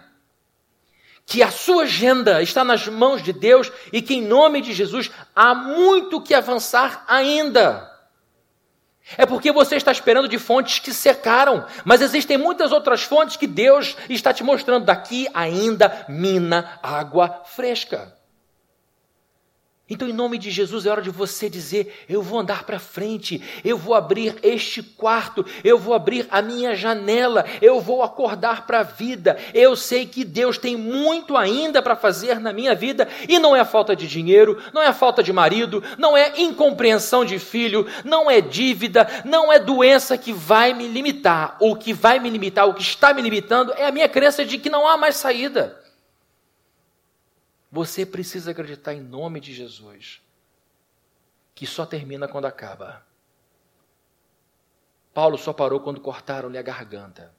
que 1.24 1.40
a 1.40 1.50
sua 1.52 1.84
agenda 1.84 2.42
está 2.42 2.64
nas 2.64 2.88
mãos 2.88 3.22
de 3.22 3.32
Deus 3.32 3.70
e 3.92 4.02
que, 4.02 4.14
em 4.14 4.22
nome 4.22 4.60
de 4.60 4.72
Jesus, 4.72 5.08
há 5.36 5.54
muito 5.54 6.20
que 6.20 6.34
avançar 6.34 7.04
ainda. 7.06 7.95
É 9.16 9.24
porque 9.24 9.52
você 9.52 9.76
está 9.76 9.92
esperando 9.92 10.28
de 10.28 10.38
fontes 10.38 10.80
que 10.80 10.92
secaram, 10.92 11.64
mas 11.84 12.00
existem 12.00 12.36
muitas 12.36 12.72
outras 12.72 13.02
fontes 13.02 13.36
que 13.36 13.46
Deus 13.46 13.96
está 14.08 14.32
te 14.32 14.42
mostrando. 14.42 14.86
Daqui 14.86 15.28
ainda 15.32 16.06
mina 16.08 16.78
água 16.82 17.42
fresca. 17.44 18.15
Então, 19.88 20.08
em 20.08 20.12
nome 20.12 20.36
de 20.36 20.50
Jesus, 20.50 20.84
é 20.84 20.90
hora 20.90 21.00
de 21.00 21.10
você 21.10 21.48
dizer: 21.48 22.04
eu 22.08 22.20
vou 22.20 22.40
andar 22.40 22.64
para 22.64 22.76
frente, 22.76 23.40
eu 23.64 23.78
vou 23.78 23.94
abrir 23.94 24.34
este 24.42 24.82
quarto, 24.82 25.46
eu 25.62 25.78
vou 25.78 25.94
abrir 25.94 26.26
a 26.28 26.42
minha 26.42 26.74
janela, 26.74 27.44
eu 27.62 27.80
vou 27.80 28.02
acordar 28.02 28.66
para 28.66 28.80
a 28.80 28.82
vida. 28.82 29.38
Eu 29.54 29.76
sei 29.76 30.04
que 30.04 30.24
Deus 30.24 30.58
tem 30.58 30.76
muito 30.76 31.36
ainda 31.36 31.80
para 31.80 31.94
fazer 31.94 32.40
na 32.40 32.52
minha 32.52 32.74
vida, 32.74 33.06
e 33.28 33.38
não 33.38 33.54
é 33.54 33.64
falta 33.64 33.94
de 33.94 34.08
dinheiro, 34.08 34.60
não 34.74 34.82
é 34.82 34.92
falta 34.92 35.22
de 35.22 35.32
marido, 35.32 35.80
não 35.96 36.16
é 36.16 36.32
incompreensão 36.36 37.24
de 37.24 37.38
filho, 37.38 37.86
não 38.04 38.28
é 38.28 38.40
dívida, 38.40 39.06
não 39.24 39.52
é 39.52 39.60
doença 39.60 40.18
que 40.18 40.32
vai 40.32 40.74
me 40.74 40.88
limitar. 40.88 41.56
O 41.60 41.76
que 41.76 41.92
vai 41.92 42.18
me 42.18 42.28
limitar, 42.28 42.68
o 42.68 42.74
que 42.74 42.82
está 42.82 43.14
me 43.14 43.22
limitando, 43.22 43.72
é 43.76 43.86
a 43.86 43.92
minha 43.92 44.08
crença 44.08 44.44
de 44.44 44.58
que 44.58 44.68
não 44.68 44.88
há 44.88 44.96
mais 44.96 45.14
saída. 45.14 45.85
Você 47.76 48.06
precisa 48.06 48.52
acreditar 48.52 48.94
em 48.94 49.02
nome 49.02 49.38
de 49.38 49.52
Jesus, 49.52 50.22
que 51.54 51.66
só 51.66 51.84
termina 51.84 52.26
quando 52.26 52.46
acaba. 52.46 53.06
Paulo 55.12 55.36
só 55.36 55.52
parou 55.52 55.78
quando 55.80 56.00
cortaram-lhe 56.00 56.56
a 56.56 56.62
garganta. 56.62 57.34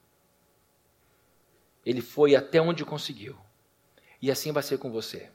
Ele 1.84 2.02
foi 2.02 2.36
até 2.36 2.62
onde 2.62 2.86
conseguiu. 2.86 3.36
E 4.22 4.30
assim 4.30 4.52
vai 4.52 4.62
ser 4.62 4.78
com 4.78 4.92
você. 4.92 5.32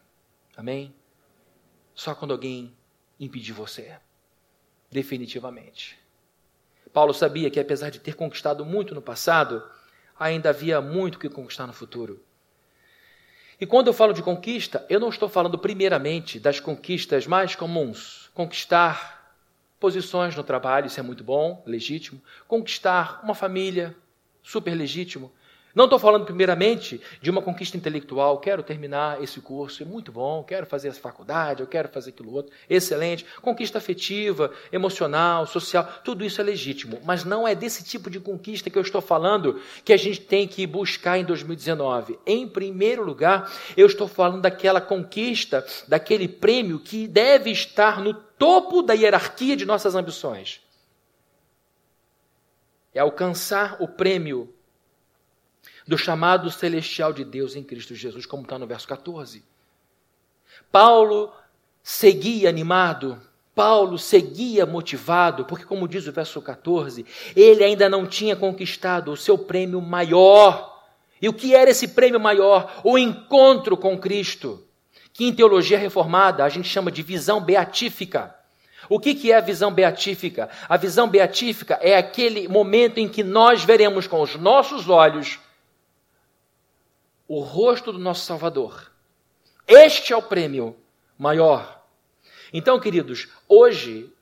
Amém? 0.57 0.95
Só 1.93 2.15
quando 2.15 2.31
alguém 2.31 2.73
impedir 3.19 3.53
você. 3.53 3.99
Definitivamente. 4.89 5.99
Paulo 6.93 7.13
sabia 7.13 7.51
que, 7.51 7.59
apesar 7.59 7.91
de 7.91 7.99
ter 7.99 8.15
conquistado 8.15 8.65
muito 8.65 8.95
no 8.95 9.03
passado, 9.03 9.69
ainda 10.17 10.51
havia 10.51 10.81
muito 10.81 11.19
que 11.19 11.29
conquistar 11.29 11.67
no 11.67 11.73
futuro. 11.73 12.25
E 13.61 13.67
quando 13.67 13.87
eu 13.87 13.93
falo 13.93 14.13
de 14.13 14.23
conquista, 14.23 14.85
eu 14.89 14.99
não 14.99 15.09
estou 15.09 15.29
falando 15.29 15.59
primeiramente 15.59 16.41
das 16.41 16.59
conquistas 16.59 17.27
mais 17.27 17.55
comuns. 17.55 18.31
Conquistar 18.35 19.37
posições 19.79 20.37
no 20.37 20.45
trabalho, 20.45 20.87
isso 20.87 21.01
é 21.01 21.03
muito 21.03 21.25
bom, 21.25 21.63
legítimo. 21.67 22.21
Conquistar 22.47 23.21
uma 23.23 23.35
família, 23.35 23.95
super 24.43 24.75
legítimo. 24.75 25.33
Não 25.75 25.85
estou 25.85 25.99
falando 25.99 26.27
primeiramente 26.27 27.01
de 27.21 27.31
uma 27.31 27.41
conquista 27.41 27.79
intelectual, 27.79 28.39
quero 28.39 28.63
terminar 28.63 29.23
esse 29.23 29.41
curso, 29.41 29.83
é 29.83 29.87
muito 29.87 30.13
bom, 30.13 30.45
quero 30.45 30.67
fazer 30.67 30.89
essa 30.89 31.01
faculdade, 31.01 31.63
eu 31.63 31.67
quero 31.67 31.89
fazer 31.89 32.11
aquilo 32.11 32.35
outro, 32.35 32.53
excelente. 32.69 33.25
Conquista 33.41 33.79
afetiva, 33.79 34.53
emocional, 34.71 35.47
social, 35.47 35.89
tudo 36.05 36.25
isso 36.25 36.41
é 36.43 36.45
legítimo, 36.45 37.01
mas 37.05 37.25
não 37.25 37.49
é 37.49 37.55
desse 37.55 37.83
tipo 37.83 38.11
de 38.11 38.21
conquista 38.21 38.69
que 38.69 38.77
eu 38.77 38.83
estou 38.83 39.01
falando 39.01 39.61
que 39.83 39.95
a 39.95 39.97
gente 39.97 40.21
tem 40.21 40.47
que 40.47 40.67
buscar 40.67 41.19
em 41.19 41.25
2019. 41.25 42.19
Em 42.27 42.47
primeiro 42.47 43.03
lugar, 43.03 43.51
eu 43.75 43.87
estou 43.87 44.07
falando 44.07 44.43
daquela 44.43 44.81
conquista, 44.81 45.65
daquele 45.89 46.29
prêmio 46.29 46.79
que 46.79 47.09
deve 47.09 47.51
estar 47.51 47.99
no 47.99 48.13
topo 48.13 48.83
da 48.83 48.93
hierarquia 48.93 49.57
de 49.57 49.65
nossas 49.65 49.95
ambições. 49.95 50.61
É 52.95 53.01
alcançar 53.01 53.79
o 53.81 53.89
prêmio 53.89 54.53
do 55.93 55.99
chamado 55.99 56.51
celestial 56.51 57.13
de 57.13 57.23
Deus 57.23 57.55
em 57.55 57.63
Cristo 57.63 57.95
Jesus, 57.95 58.25
como 58.25 58.45
está 58.45 58.59
no 58.59 58.67
verso 58.67 58.89
14. 58.89 59.45
Paulo 60.71 61.31
seguia 61.83 62.49
animado, 62.49 63.21
Paulo 63.55 63.99
seguia 63.99 64.65
motivado, 64.65 65.45
porque, 65.45 65.67
como 65.67 65.87
diz 65.87 66.07
o 66.07 66.13
verso 66.13 66.41
14, 66.41 67.05
ele 67.37 67.63
ainda 67.63 67.91
não 67.91 68.07
tinha 68.07 68.35
conquistado 68.35 69.13
o 69.13 69.17
seu 69.19 69.37
prêmio 69.37 69.83
maior. 69.83 70.83
E 71.21 71.29
o 71.29 71.35
que 71.35 71.55
era 71.55 71.71
esse 71.71 71.89
prêmio 71.89 72.19
maior? 72.19 72.81
O 72.83 72.97
encontro 72.97 73.77
com 73.77 73.99
Cristo, 73.99 74.67
que 75.13 75.27
em 75.27 75.35
teologia 75.35 75.79
reformada 75.79 76.43
a 76.43 76.49
gente 76.49 76.69
chama 76.69 76.91
de 76.91 77.03
visão 77.03 77.39
beatífica. 77.39 78.35
O 78.89 78.99
que, 78.99 79.15
que 79.15 79.31
é 79.31 79.37
a 79.37 79.41
visão 79.43 79.71
beatífica? 79.71 80.49
A 80.67 80.79
visão 80.79 81.07
beatífica 81.07 81.79
é 81.83 81.99
aquele 81.99 82.49
momento 82.49 82.97
em 82.97 83.07
que 83.07 83.23
nós 83.23 83.63
veremos 83.63 84.07
com 84.07 84.23
os 84.23 84.37
nossos 84.37 84.89
olhos 84.89 85.39
o 87.27 87.41
rosto 87.41 87.93
do 87.93 87.99
nosso 87.99 88.25
Salvador. 88.25 88.91
Este 89.67 90.13
é 90.13 90.17
o 90.17 90.23
prêmio 90.23 90.77
maior. 91.19 91.83
Então, 92.53 92.79
queridos, 92.79 93.29
hoje, 93.49 94.13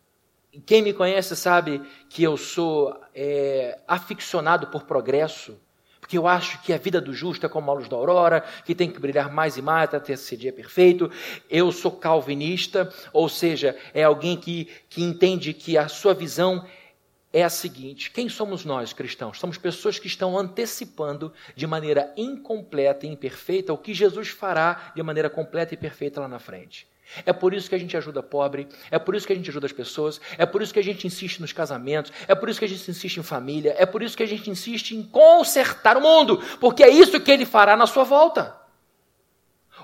quem 0.66 0.82
me 0.82 0.92
conhece 0.92 1.34
sabe 1.34 1.82
que 2.08 2.22
eu 2.22 2.36
sou 2.36 2.96
é, 3.14 3.78
aficionado 3.86 4.66
por 4.68 4.84
progresso, 4.84 5.58
porque 6.00 6.18
eu 6.18 6.26
acho 6.26 6.60
que 6.62 6.72
a 6.72 6.78
vida 6.78 7.00
do 7.00 7.12
justo 7.12 7.46
é 7.46 7.48
como 7.48 7.70
a 7.70 7.74
luz 7.74 7.88
da 7.88 7.96
aurora, 7.96 8.44
que 8.64 8.74
tem 8.74 8.90
que 8.90 8.98
brilhar 8.98 9.32
mais 9.32 9.56
e 9.56 9.62
mais 9.62 9.94
até 9.94 10.12
esse 10.12 10.36
dia 10.36 10.52
perfeito. 10.52 11.10
Eu 11.48 11.70
sou 11.70 11.92
calvinista, 11.92 12.92
ou 13.12 13.28
seja, 13.28 13.76
é 13.94 14.02
alguém 14.02 14.36
que, 14.36 14.68
que 14.88 15.02
entende 15.02 15.54
que 15.54 15.78
a 15.78 15.88
sua 15.88 16.14
visão 16.14 16.66
é 17.32 17.42
a 17.42 17.48
seguinte: 17.48 18.10
quem 18.10 18.28
somos 18.28 18.64
nós 18.64 18.92
cristãos? 18.92 19.38
Somos 19.38 19.56
pessoas 19.56 19.98
que 19.98 20.06
estão 20.06 20.38
antecipando 20.38 21.32
de 21.54 21.66
maneira 21.66 22.12
incompleta 22.16 23.06
e 23.06 23.10
imperfeita 23.10 23.72
o 23.72 23.78
que 23.78 23.94
Jesus 23.94 24.28
fará 24.28 24.92
de 24.94 25.02
maneira 25.02 25.30
completa 25.30 25.74
e 25.74 25.76
perfeita 25.76 26.20
lá 26.20 26.28
na 26.28 26.38
frente. 26.38 26.88
É 27.26 27.32
por 27.32 27.52
isso 27.52 27.68
que 27.68 27.74
a 27.74 27.78
gente 27.78 27.96
ajuda 27.96 28.22
pobre, 28.22 28.68
é 28.90 28.98
por 28.98 29.16
isso 29.16 29.26
que 29.26 29.32
a 29.32 29.36
gente 29.36 29.50
ajuda 29.50 29.66
as 29.66 29.72
pessoas, 29.72 30.20
é 30.38 30.46
por 30.46 30.62
isso 30.62 30.72
que 30.72 30.78
a 30.78 30.84
gente 30.84 31.06
insiste 31.06 31.40
nos 31.40 31.52
casamentos, 31.52 32.12
é 32.28 32.36
por 32.36 32.48
isso 32.48 32.58
que 32.58 32.64
a 32.64 32.68
gente 32.68 32.88
insiste 32.88 33.16
em 33.16 33.22
família, 33.22 33.74
é 33.76 33.84
por 33.84 34.00
isso 34.00 34.16
que 34.16 34.22
a 34.22 34.28
gente 34.28 34.48
insiste 34.48 34.92
em 34.92 35.02
consertar 35.02 35.96
o 35.96 36.00
mundo, 36.00 36.40
porque 36.60 36.84
é 36.84 36.88
isso 36.88 37.20
que 37.20 37.30
ele 37.30 37.44
fará 37.44 37.76
na 37.76 37.86
sua 37.86 38.04
volta. 38.04 38.60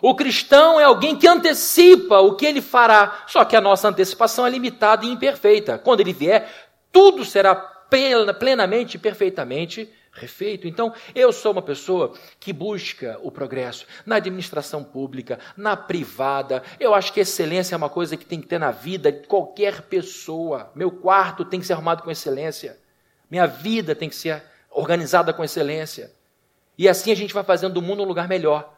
O 0.00 0.14
cristão 0.14 0.78
é 0.78 0.84
alguém 0.84 1.16
que 1.16 1.26
antecipa 1.26 2.18
o 2.20 2.36
que 2.36 2.44
ele 2.44 2.60
fará, 2.60 3.24
só 3.26 3.44
que 3.44 3.56
a 3.56 3.60
nossa 3.60 3.88
antecipação 3.88 4.46
é 4.46 4.50
limitada 4.50 5.06
e 5.06 5.10
imperfeita. 5.10 5.78
Quando 5.78 6.00
ele 6.00 6.12
vier, 6.12 6.65
tudo 6.92 7.24
será 7.24 7.54
plenamente 7.54 8.96
e 8.96 9.00
perfeitamente 9.00 9.88
refeito. 10.12 10.66
Então, 10.66 10.92
eu 11.14 11.32
sou 11.32 11.52
uma 11.52 11.62
pessoa 11.62 12.14
que 12.40 12.52
busca 12.52 13.18
o 13.22 13.30
progresso 13.30 13.86
na 14.04 14.16
administração 14.16 14.82
pública, 14.82 15.38
na 15.56 15.76
privada. 15.76 16.62
Eu 16.80 16.94
acho 16.94 17.12
que 17.12 17.20
excelência 17.20 17.74
é 17.74 17.76
uma 17.76 17.90
coisa 17.90 18.16
que 18.16 18.24
tem 18.24 18.40
que 18.40 18.46
ter 18.46 18.58
na 18.58 18.70
vida 18.70 19.12
de 19.12 19.26
qualquer 19.26 19.82
pessoa. 19.82 20.70
Meu 20.74 20.90
quarto 20.90 21.44
tem 21.44 21.60
que 21.60 21.66
ser 21.66 21.74
arrumado 21.74 22.02
com 22.02 22.10
excelência. 22.10 22.78
Minha 23.30 23.46
vida 23.46 23.94
tem 23.94 24.08
que 24.08 24.16
ser 24.16 24.42
organizada 24.70 25.32
com 25.32 25.44
excelência. 25.44 26.10
E 26.78 26.88
assim 26.88 27.10
a 27.12 27.16
gente 27.16 27.34
vai 27.34 27.44
fazendo 27.44 27.74
do 27.74 27.82
mundo 27.82 28.02
um 28.02 28.06
lugar 28.06 28.28
melhor. 28.28 28.75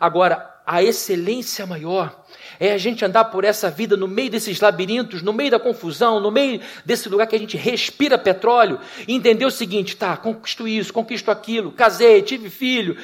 Agora, 0.00 0.50
a 0.66 0.82
excelência 0.82 1.66
maior 1.66 2.24
é 2.58 2.72
a 2.72 2.78
gente 2.78 3.04
andar 3.04 3.24
por 3.24 3.44
essa 3.44 3.70
vida 3.70 3.98
no 3.98 4.08
meio 4.08 4.30
desses 4.30 4.58
labirintos, 4.58 5.20
no 5.20 5.32
meio 5.32 5.50
da 5.50 5.58
confusão, 5.58 6.18
no 6.20 6.30
meio 6.30 6.60
desse 6.86 7.08
lugar 7.08 7.26
que 7.26 7.36
a 7.36 7.38
gente 7.38 7.56
respira 7.56 8.16
petróleo 8.16 8.80
e 9.06 9.14
entender 9.14 9.44
o 9.44 9.50
seguinte: 9.50 9.96
tá, 9.96 10.16
conquisto 10.16 10.66
isso, 10.66 10.92
conquisto 10.92 11.30
aquilo, 11.30 11.72
casei, 11.72 12.22
tive 12.22 12.48
filho, 12.48 12.96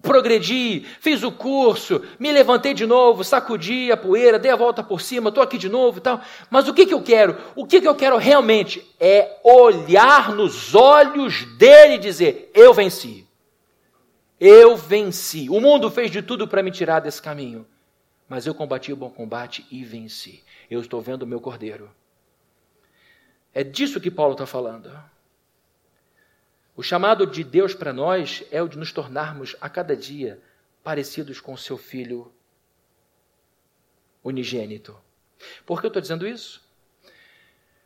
progredi, 0.00 0.84
fiz 1.00 1.24
o 1.24 1.32
curso, 1.32 2.02
me 2.20 2.30
levantei 2.30 2.74
de 2.74 2.86
novo, 2.86 3.24
sacudi 3.24 3.90
a 3.90 3.96
poeira, 3.96 4.38
dei 4.38 4.52
a 4.52 4.56
volta 4.56 4.82
por 4.82 5.00
cima, 5.00 5.30
estou 5.30 5.42
aqui 5.42 5.58
de 5.58 5.68
novo 5.68 5.98
e 5.98 6.02
tal. 6.02 6.20
Mas 6.50 6.68
o 6.68 6.74
que, 6.74 6.86
que 6.86 6.94
eu 6.94 7.02
quero? 7.02 7.36
O 7.56 7.66
que, 7.66 7.80
que 7.80 7.88
eu 7.88 7.94
quero 7.94 8.16
realmente 8.16 8.86
é 9.00 9.38
olhar 9.42 10.32
nos 10.32 10.74
olhos 10.74 11.44
dele 11.56 11.94
e 11.94 11.98
dizer: 11.98 12.50
eu 12.54 12.72
venci. 12.72 13.23
Eu 14.38 14.76
venci. 14.76 15.48
O 15.48 15.60
mundo 15.60 15.90
fez 15.90 16.10
de 16.10 16.22
tudo 16.22 16.48
para 16.48 16.62
me 16.62 16.70
tirar 16.70 17.00
desse 17.00 17.22
caminho. 17.22 17.66
Mas 18.28 18.46
eu 18.46 18.54
combati 18.54 18.92
o 18.92 18.96
bom 18.96 19.10
combate 19.10 19.66
e 19.70 19.84
venci. 19.84 20.42
Eu 20.70 20.80
estou 20.80 21.00
vendo 21.00 21.22
o 21.22 21.26
meu 21.26 21.40
cordeiro. 21.40 21.90
É 23.52 23.62
disso 23.62 24.00
que 24.00 24.10
Paulo 24.10 24.32
está 24.32 24.46
falando. 24.46 24.90
O 26.76 26.82
chamado 26.82 27.26
de 27.26 27.44
Deus 27.44 27.74
para 27.74 27.92
nós 27.92 28.42
é 28.50 28.60
o 28.60 28.68
de 28.68 28.76
nos 28.76 28.90
tornarmos 28.90 29.54
a 29.60 29.68
cada 29.68 29.96
dia 29.96 30.42
parecidos 30.82 31.40
com 31.40 31.56
seu 31.56 31.78
filho 31.78 32.32
unigênito. 34.24 34.98
Por 35.64 35.80
que 35.80 35.86
eu 35.86 35.88
estou 35.88 36.02
dizendo 36.02 36.26
isso? 36.26 36.62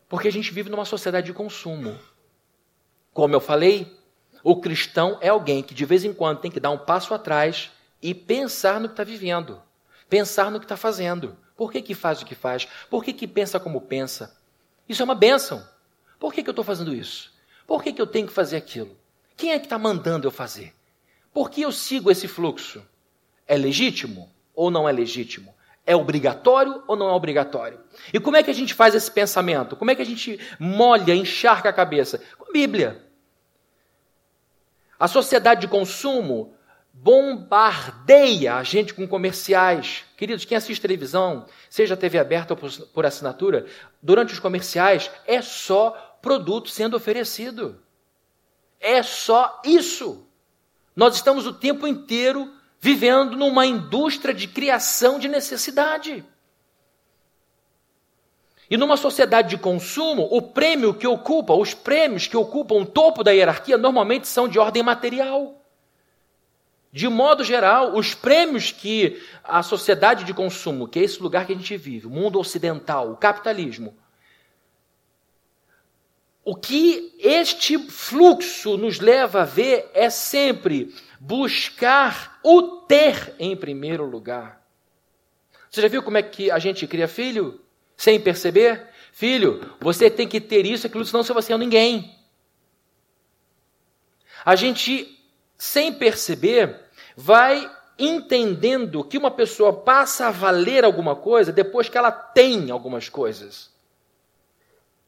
Porque 0.09 0.29
a 0.29 0.33
gente 0.33 0.53
vive 0.53 0.71
numa 0.71 0.87
sociedade 0.87 1.27
de 1.27 1.33
consumo. 1.35 1.99
Como 3.13 3.35
eu 3.35 3.41
falei, 3.41 3.98
o 4.49 4.57
cristão 4.57 5.19
é 5.21 5.29
alguém 5.29 5.63
que 5.63 5.75
de 5.75 5.85
vez 5.85 6.07
em 6.07 6.13
quando 6.15 6.41
tem 6.41 6.51
que 6.51 6.59
dar 6.59 6.71
um 6.71 6.79
passo 6.79 7.13
atrás 7.13 7.71
e 8.01 8.15
pensar 8.15 8.81
no 8.81 8.89
que 8.89 8.95
está 8.95 9.05
vivendo, 9.05 9.61
pensar 10.09 10.51
no 10.51 10.59
que 10.59 10.65
está 10.65 10.75
fazendo. 10.75 11.37
Por 11.55 11.71
que, 11.71 11.83
que 11.83 11.95
faz 11.95 12.23
o 12.23 12.25
que 12.25 12.35
faz? 12.35 12.67
Por 12.89 13.05
que, 13.05 13.13
que 13.13 13.29
pensa 13.29 13.61
como 13.61 13.79
pensa? 13.79 14.35
Isso 14.89 15.03
é 15.03 15.05
uma 15.05 15.15
bênção. 15.15 15.63
Por 16.19 16.33
que, 16.33 16.43
que 16.43 16.49
eu 16.49 16.53
estou 16.53 16.65
fazendo 16.65 16.95
isso? 16.95 17.31
Por 17.67 17.83
que, 17.83 17.93
que 17.93 18.01
eu 18.01 18.07
tenho 18.07 18.27
que 18.27 18.33
fazer 18.33 18.57
aquilo? 18.57 18.97
Quem 19.37 19.53
é 19.53 19.59
que 19.59 19.67
está 19.67 19.79
mandando 19.79 20.27
eu 20.27 20.31
fazer? 20.31 20.75
Por 21.31 21.51
que 21.51 21.61
eu 21.61 21.71
sigo 21.71 22.11
esse 22.11 22.27
fluxo? 22.27 22.83
É 23.47 23.55
legítimo 23.55 24.33
ou 24.55 24.71
não 24.71 24.89
é 24.89 24.93
legítimo? 24.93 25.55
É 25.85 25.95
obrigatório 25.95 26.83
ou 26.87 26.97
não 26.97 27.11
é 27.11 27.13
obrigatório? 27.13 27.81
E 28.15 28.19
como 28.19 28.39
é 28.39 28.43
que 28.43 28.51
a 28.51 28.55
gente 28.55 28.73
faz 28.73 28.95
esse 28.95 29.11
pensamento? 29.11 29.77
Como 29.77 29.91
é 29.91 29.95
que 29.95 30.01
a 30.01 30.07
gente 30.07 30.41
molha, 30.59 31.15
encharca 31.15 31.69
a 31.69 31.73
cabeça? 31.73 32.19
Com 32.39 32.51
Bíblia. 32.51 33.08
A 34.99 35.07
sociedade 35.07 35.61
de 35.63 35.69
consumo 35.69 36.55
bombardeia 36.93 38.57
a 38.57 38.63
gente 38.65 38.93
com 38.93 39.07
comerciais. 39.07 40.05
Queridos, 40.17 40.45
quem 40.45 40.57
assiste 40.57 40.81
televisão, 40.81 41.47
seja 41.71 41.97
TV 41.97 42.19
aberta 42.19 42.55
ou 42.55 42.71
por 42.93 43.07
assinatura, 43.07 43.67
durante 44.03 44.33
os 44.33 44.41
comerciais 44.41 45.11
é 45.27 45.41
só 45.41 46.19
produto 46.21 46.69
sendo 46.69 46.97
oferecido. 46.97 47.81
É 48.81 49.03
só 49.03 49.63
isso. 49.65 50.27
Nós 50.95 51.15
estamos 51.15 51.47
o 51.47 51.53
tempo 51.53 51.87
inteiro 51.87 52.53
vivendo 52.81 53.37
numa 53.37 53.67
indústria 53.67 54.35
de 54.35 54.49
criação 54.49 55.19
de 55.19 55.29
necessidade. 55.29 56.25
E 58.71 58.77
numa 58.77 58.97
sociedade 58.97 59.49
de 59.49 59.59
consumo, 59.59 60.29
o 60.31 60.43
prêmio 60.43 60.93
que 60.93 61.07
ocupa, 61.07 61.55
os 61.55 61.73
prêmios 61.73 62.27
que 62.27 62.37
ocupam 62.37 62.77
o 62.77 62.87
topo 62.87 63.25
da 63.25 63.31
hierarquia 63.31 63.79
normalmente 63.79 64.29
são 64.29 64.47
de 64.47 64.59
ordem 64.59 64.83
material. 64.83 65.55
De 66.93 67.09
modo 67.09 67.45
geral, 67.45 67.97
os 67.97 68.14
prêmios 68.14 68.71
que 68.71 69.23
a 69.43 69.62
sociedade 69.62 70.25
de 70.25 70.35
consumo, 70.35 70.89
que 70.89 70.99
é 70.99 71.03
esse 71.03 71.23
lugar 71.23 71.47
que 71.47 71.53
a 71.53 71.57
gente 71.57 71.77
vive, 71.77 72.07
o 72.07 72.11
mundo 72.11 72.39
ocidental, 72.39 73.11
o 73.12 73.16
capitalismo, 73.16 73.97
o 76.45 76.55
que 76.55 77.14
este 77.19 77.79
fluxo 77.79 78.79
nos 78.79 79.01
leva 79.01 79.43
a 79.43 79.45
ver 79.45 79.91
é 79.93 80.09
sempre 80.09 80.95
buscar 81.21 82.39
o 82.43 82.62
ter 82.87 83.35
em 83.39 83.55
primeiro 83.55 84.07
lugar. 84.07 84.66
Você 85.71 85.83
já 85.83 85.89
viu 85.89 86.03
como 86.03 86.16
é 86.16 86.23
que 86.23 86.51
a 86.51 86.59
gente 86.59 86.87
cria 86.87 87.07
filho? 87.07 87.61
Sem 87.99 88.21
perceber? 88.21 88.87
Filho, 89.13 89.75
você 89.81 90.09
tem 90.09 90.29
que 90.29 90.41
ter 90.41 90.65
isso, 90.65 90.87
aquilo, 90.87 91.05
senão 91.05 91.25
você 91.25 91.53
é 91.53 91.59
ninguém. 91.59 92.17
A 94.45 94.55
gente, 94.55 95.21
sem 95.59 95.93
perceber, 95.93 96.81
vai 97.17 97.69
entendendo 97.99 99.03
que 99.03 99.19
uma 99.19 99.33
pessoa 99.33 99.73
passa 99.73 100.29
a 100.29 100.31
valer 100.31 100.85
alguma 100.85 101.17
coisa 101.17 101.53
depois 101.53 101.89
que 101.89 101.99
ela 101.99 102.13
tem 102.13 102.71
algumas 102.71 103.09
coisas. 103.09 103.69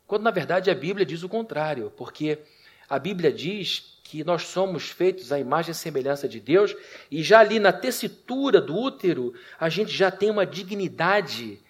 Quando 0.09 0.25
na 0.25 0.33
verdade 0.33 0.69
a 0.69 0.75
Bíblia 0.75 1.07
diz 1.07 1.23
o 1.23 1.29
contrário, 1.29 1.93
porque 1.97 2.41
a 2.89 2.99
Bíblia 2.99 3.33
diz 3.33 4.01
que 4.03 4.25
nós 4.25 4.49
somos 4.49 4.91
feitos 4.91 5.31
à 5.31 5.39
imagem 5.39 5.71
e 5.71 5.75
semelhança 5.77 6.29
de 6.29 6.41
Deus, 6.41 6.75
e 7.09 7.23
já 7.23 7.39
ali 7.39 7.61
na 7.61 7.73
tessitura 7.73 8.61
do 8.61 8.77
útero, 8.77 9.33
a 9.61 9.69
gente 9.69 9.93
já 9.93 10.11
tem 10.11 10.29
uma 10.29 10.45
dignidade 10.45 11.61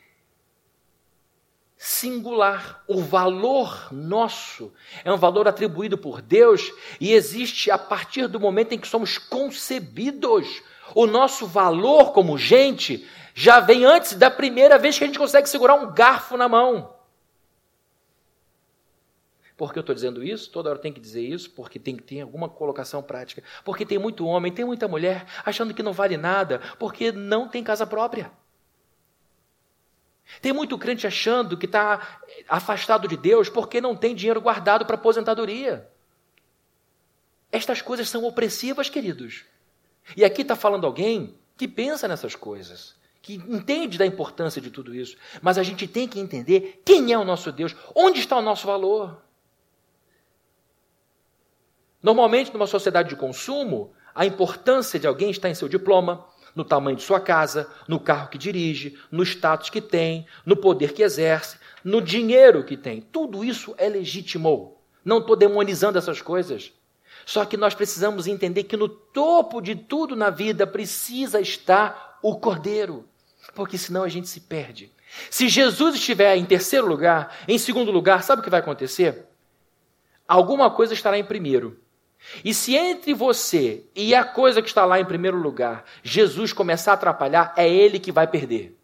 singular. 1.83 2.85
O 2.87 3.01
valor 3.01 3.89
nosso 3.91 4.70
é 5.03 5.11
um 5.11 5.16
valor 5.16 5.49
atribuído 5.49 5.97
por 5.97 6.20
Deus 6.20 6.70
e 7.01 7.14
existe 7.14 7.70
a 7.70 7.78
partir 7.78 8.28
do 8.28 8.39
momento 8.39 8.74
em 8.74 8.78
que 8.78 8.87
somos 8.87 9.16
concebidos. 9.16 10.62
O 10.95 11.07
nosso 11.07 11.47
valor 11.47 12.12
como 12.12 12.37
gente 12.37 13.09
já 13.33 13.61
vem 13.61 13.87
antes 13.87 14.12
da 14.12 14.31
primeira 14.31 14.76
vez 14.76 14.99
que 14.99 15.05
a 15.05 15.07
gente 15.07 15.18
consegue 15.18 15.49
segurar 15.49 15.74
um 15.74 15.91
garfo 15.91 16.37
na 16.37 16.51
mão. 16.51 16.95
Por 19.57 19.72
que 19.72 19.78
eu 19.78 19.81
estou 19.81 19.95
dizendo 19.95 20.22
isso? 20.22 20.51
Toda 20.51 20.68
hora 20.68 20.78
tem 20.78 20.93
que 20.93 21.01
dizer 21.01 21.22
isso, 21.22 21.51
porque 21.53 21.78
tem 21.78 21.97
que 21.97 22.03
ter 22.03 22.20
alguma 22.20 22.49
colocação 22.49 23.03
prática. 23.03 23.43
Porque 23.64 23.87
tem 23.87 23.99
muito 23.99 24.26
homem, 24.26 24.53
tem 24.53 24.66
muita 24.66 24.87
mulher 24.87 25.24
achando 25.47 25.72
que 25.72 25.83
não 25.83 25.95
vale 25.95 26.18
nada, 26.18 26.61
porque 26.78 27.11
não 27.11 27.49
tem 27.49 27.64
casa 27.64 27.87
própria. 27.87 28.31
Tem 30.41 30.53
muito 30.53 30.78
crente 30.78 31.07
achando 31.07 31.57
que 31.57 31.66
está 31.66 32.20
afastado 32.49 33.09
de 33.09 33.16
Deus 33.16 33.49
porque 33.49 33.81
não 33.81 33.97
tem 33.97 34.14
dinheiro 34.14 34.41
guardado 34.41 34.87
para 34.87 34.95
aposentadoria. 34.95 35.89
Estas 37.51 37.83
coisas 37.83 38.09
são 38.09 38.24
opressivas, 38.24 38.89
queridos. 38.89 39.45
E 40.16 40.24
aqui 40.24 40.43
está 40.43 40.55
falando 40.55 40.87
alguém 40.87 41.35
que 41.57 41.66
pensa 41.66 42.07
nessas 42.07 42.35
coisas, 42.35 42.95
que 43.20 43.35
entende 43.35 43.99
da 43.99 44.07
importância 44.07 44.61
de 44.62 44.70
tudo 44.70 44.95
isso. 44.95 45.16
Mas 45.43 45.59
a 45.59 45.62
gente 45.62 45.87
tem 45.87 46.07
que 46.07 46.20
entender 46.20 46.81
quem 46.85 47.12
é 47.12 47.18
o 47.18 47.24
nosso 47.24 47.51
Deus, 47.51 47.74
onde 47.95 48.20
está 48.20 48.37
o 48.37 48.43
nosso 48.43 48.66
valor. 48.66 49.20
Normalmente, 52.03 52.53
numa 52.53 52.66
sociedade 52.66 53.11
de 53.11 53.16
consumo, 53.16 53.93
a 54.14 54.24
importância 54.24 54.99
de 54.99 55.07
alguém 55.07 55.31
está 55.31 55.49
em 55.51 55.55
seu 55.55 55.68
diploma, 55.68 56.26
no 56.61 56.64
tamanho 56.64 56.96
de 56.96 57.02
sua 57.02 57.18
casa, 57.18 57.68
no 57.88 57.98
carro 57.98 58.28
que 58.28 58.36
dirige, 58.36 58.98
no 59.11 59.22
status 59.22 59.70
que 59.70 59.80
tem, 59.80 60.26
no 60.44 60.54
poder 60.54 60.92
que 60.92 61.02
exerce, 61.02 61.56
no 61.82 62.02
dinheiro 62.02 62.62
que 62.64 62.76
tem. 62.76 63.00
Tudo 63.00 63.42
isso 63.42 63.74
é 63.78 63.88
legítimo. 63.88 64.76
Não 65.02 65.18
estou 65.18 65.34
demonizando 65.34 65.98
essas 65.98 66.20
coisas. 66.20 66.72
Só 67.24 67.46
que 67.46 67.56
nós 67.56 67.74
precisamos 67.74 68.26
entender 68.26 68.64
que 68.64 68.76
no 68.76 68.88
topo 68.88 69.61
de 69.62 69.74
tudo 69.74 70.14
na 70.14 70.28
vida 70.28 70.66
precisa 70.66 71.40
estar 71.40 72.18
o 72.22 72.36
Cordeiro, 72.38 73.08
porque 73.54 73.78
senão 73.78 74.02
a 74.02 74.08
gente 74.08 74.28
se 74.28 74.40
perde. 74.40 74.92
Se 75.30 75.48
Jesus 75.48 75.94
estiver 75.94 76.36
em 76.36 76.44
terceiro 76.44 76.86
lugar, 76.86 77.34
em 77.48 77.58
segundo 77.58 77.90
lugar, 77.90 78.22
sabe 78.22 78.40
o 78.40 78.44
que 78.44 78.50
vai 78.50 78.61
acontecer? 78.61 79.26
Alguma 80.28 80.70
coisa 80.70 80.92
estará 80.92 81.18
em 81.18 81.24
primeiro. 81.24 81.80
E 82.45 82.55
se 82.55 82.77
entre 82.77 83.12
você 83.12 83.85
e 83.95 84.14
a 84.14 84.25
coisa 84.25 84.62
que 84.62 84.68
está 84.68 84.85
lá 84.85 85.01
em 85.01 85.05
primeiro 85.05 85.37
lugar, 85.37 85.85
Jesus 86.03 86.53
começar 86.53 86.93
a 86.93 86.95
atrapalhar, 86.95 87.53
é 87.57 87.68
ele 87.68 87.99
que 87.99 88.12
vai 88.12 88.27
perder. 88.27 88.77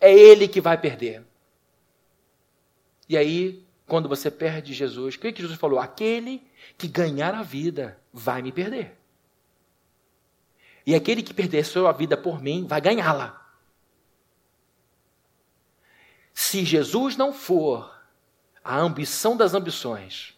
É 0.00 0.12
ele 0.12 0.48
que 0.48 0.60
vai 0.60 0.78
perder. 0.78 1.24
E 3.08 3.16
aí, 3.16 3.64
quando 3.86 4.08
você 4.08 4.30
perde 4.30 4.72
Jesus, 4.72 5.14
o 5.14 5.18
que, 5.18 5.34
Jesus 5.34 5.58
falou? 5.58 5.78
Aquele 5.78 6.42
que 6.78 6.88
ganhar 6.88 7.34
a 7.34 7.42
vida 7.42 7.98
vai 8.12 8.40
me 8.40 8.50
perder. 8.50 8.96
E 10.86 10.94
aquele 10.94 11.22
que 11.22 11.34
perder 11.34 11.60
a 11.60 11.64
sua 11.64 11.92
vida 11.92 12.16
por 12.16 12.42
mim 12.42 12.66
vai 12.66 12.80
ganhá-la. 12.80 13.42
Se 16.32 16.64
Jesus 16.64 17.16
não 17.16 17.32
for 17.32 17.94
a 18.62 18.78
ambição 18.78 19.36
das 19.36 19.54
ambições, 19.54 20.33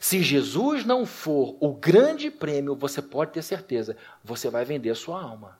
Se 0.00 0.22
Jesus 0.22 0.84
não 0.84 1.06
for 1.06 1.56
o 1.60 1.72
grande 1.72 2.30
prêmio, 2.30 2.74
você 2.74 3.00
pode 3.00 3.32
ter 3.32 3.42
certeza, 3.42 3.96
você 4.22 4.50
vai 4.50 4.64
vender 4.64 4.90
a 4.90 4.94
sua 4.94 5.20
alma. 5.20 5.58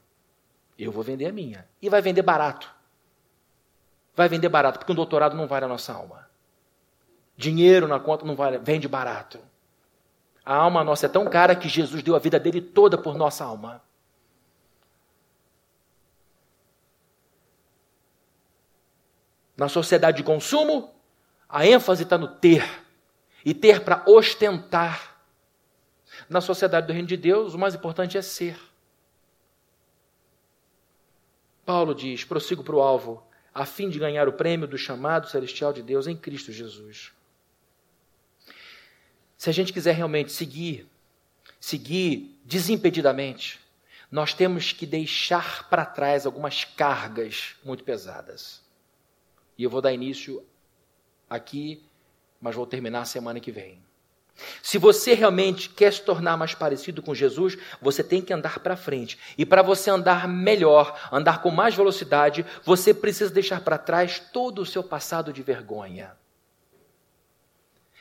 Eu 0.78 0.90
vou 0.90 1.02
vender 1.02 1.26
a 1.26 1.32
minha. 1.32 1.66
E 1.80 1.88
vai 1.88 2.02
vender 2.02 2.22
barato. 2.22 2.72
Vai 4.14 4.28
vender 4.28 4.48
barato, 4.48 4.78
porque 4.78 4.92
um 4.92 4.96
doutorado 4.96 5.36
não 5.36 5.46
vale 5.46 5.64
a 5.64 5.68
nossa 5.68 5.92
alma. 5.92 6.28
Dinheiro 7.36 7.88
na 7.88 7.98
conta 7.98 8.24
não 8.24 8.36
vale, 8.36 8.58
vende 8.58 8.86
barato. 8.86 9.38
A 10.44 10.54
alma 10.54 10.82
nossa 10.82 11.06
é 11.06 11.08
tão 11.08 11.24
cara 11.26 11.54
que 11.54 11.68
Jesus 11.68 12.02
deu 12.02 12.16
a 12.16 12.18
vida 12.18 12.38
dele 12.38 12.60
toda 12.60 12.98
por 12.98 13.16
nossa 13.16 13.44
alma. 13.44 13.80
Na 19.56 19.68
sociedade 19.68 20.16
de 20.16 20.22
consumo, 20.24 20.92
a 21.48 21.64
ênfase 21.66 22.02
está 22.02 22.18
no 22.18 22.26
ter. 22.26 22.81
E 23.44 23.52
ter 23.52 23.84
para 23.84 24.04
ostentar. 24.06 25.10
Na 26.28 26.40
sociedade 26.40 26.86
do 26.86 26.92
reino 26.92 27.08
de 27.08 27.16
Deus, 27.16 27.54
o 27.54 27.58
mais 27.58 27.74
importante 27.74 28.18
é 28.18 28.22
ser. 28.22 28.58
Paulo 31.64 31.94
diz: 31.94 32.24
prossigo 32.24 32.62
para 32.62 32.76
o 32.76 32.82
alvo, 32.82 33.26
a 33.54 33.64
fim 33.64 33.88
de 33.88 33.98
ganhar 33.98 34.28
o 34.28 34.32
prêmio 34.32 34.66
do 34.66 34.78
chamado 34.78 35.28
celestial 35.28 35.72
de 35.72 35.82
Deus 35.82 36.06
em 36.06 36.16
Cristo 36.16 36.52
Jesus. 36.52 37.12
Se 39.36 39.50
a 39.50 39.52
gente 39.52 39.72
quiser 39.72 39.94
realmente 39.94 40.30
seguir, 40.30 40.86
seguir 41.58 42.38
desimpedidamente, 42.44 43.60
nós 44.10 44.34
temos 44.34 44.72
que 44.72 44.86
deixar 44.86 45.68
para 45.68 45.86
trás 45.86 46.26
algumas 46.26 46.64
cargas 46.64 47.56
muito 47.64 47.82
pesadas. 47.82 48.62
E 49.56 49.64
eu 49.64 49.70
vou 49.70 49.80
dar 49.80 49.92
início 49.92 50.46
aqui, 51.28 51.82
mas 52.42 52.56
vou 52.56 52.66
terminar 52.66 53.06
semana 53.06 53.40
que 53.40 53.52
vem. 53.52 53.80
Se 54.62 54.76
você 54.76 55.14
realmente 55.14 55.68
quer 55.68 55.92
se 55.92 56.02
tornar 56.02 56.36
mais 56.36 56.54
parecido 56.54 57.00
com 57.02 57.14
Jesus, 57.14 57.56
você 57.80 58.02
tem 58.02 58.20
que 58.20 58.32
andar 58.32 58.58
para 58.58 58.76
frente. 58.76 59.18
E 59.38 59.46
para 59.46 59.62
você 59.62 59.90
andar 59.90 60.26
melhor, 60.26 60.98
andar 61.12 61.40
com 61.40 61.50
mais 61.50 61.74
velocidade, 61.74 62.44
você 62.64 62.92
precisa 62.92 63.32
deixar 63.32 63.60
para 63.60 63.78
trás 63.78 64.20
todo 64.32 64.60
o 64.60 64.66
seu 64.66 64.82
passado 64.82 65.32
de 65.32 65.42
vergonha. 65.42 66.16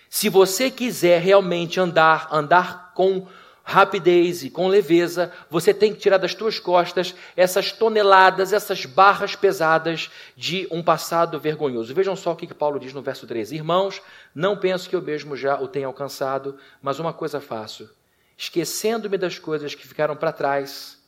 Se 0.10 0.28
você 0.28 0.72
quiser 0.72 1.22
realmente 1.22 1.80
andar, 1.80 2.28
andar 2.32 2.94
com 2.94 3.28
rapidez 3.64 4.44
e 4.44 4.50
com 4.50 4.68
leveza, 4.68 5.32
você 5.50 5.74
tem 5.74 5.94
que 5.94 6.00
tirar 6.00 6.18
das 6.18 6.34
tuas 6.34 6.60
costas 6.60 7.16
essas 7.36 7.72
toneladas, 7.72 8.54
essas 8.54 8.86
barras 8.86 9.36
pesadas 9.36 10.10
de 10.36 10.68
um 10.72 10.84
passado 10.84 11.40
vergonhoso. 11.40 11.94
Vejam 11.94 12.16
só 12.16 12.32
o 12.32 12.36
que 12.36 12.54
Paulo 12.54 12.80
diz 12.80 12.94
no 12.94 13.02
verso 13.02 13.28
13: 13.28 13.56
Irmãos, 13.56 14.02
não 14.34 14.58
penso 14.58 14.90
que 14.90 14.96
eu 14.96 15.02
mesmo 15.02 15.36
já 15.36 15.60
o 15.60 15.68
tenha 15.68 15.88
alcançado, 15.88 16.58
mas 16.82 17.00
uma 17.00 17.14
coisa 17.14 17.40
faço, 17.40 17.90
esquecendo-me 18.38 19.18
das 19.18 19.38
coisas 19.38 19.76
que 19.76 19.88
ficaram 19.88 20.16
para 20.16 20.32
trás, 20.32 21.00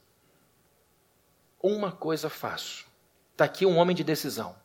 uma 1.62 1.92
coisa 1.92 2.30
faço. 2.30 2.86
Está 3.32 3.46
aqui 3.46 3.66
um 3.66 3.78
homem 3.78 3.96
de 3.96 4.04
decisão. 4.04 4.56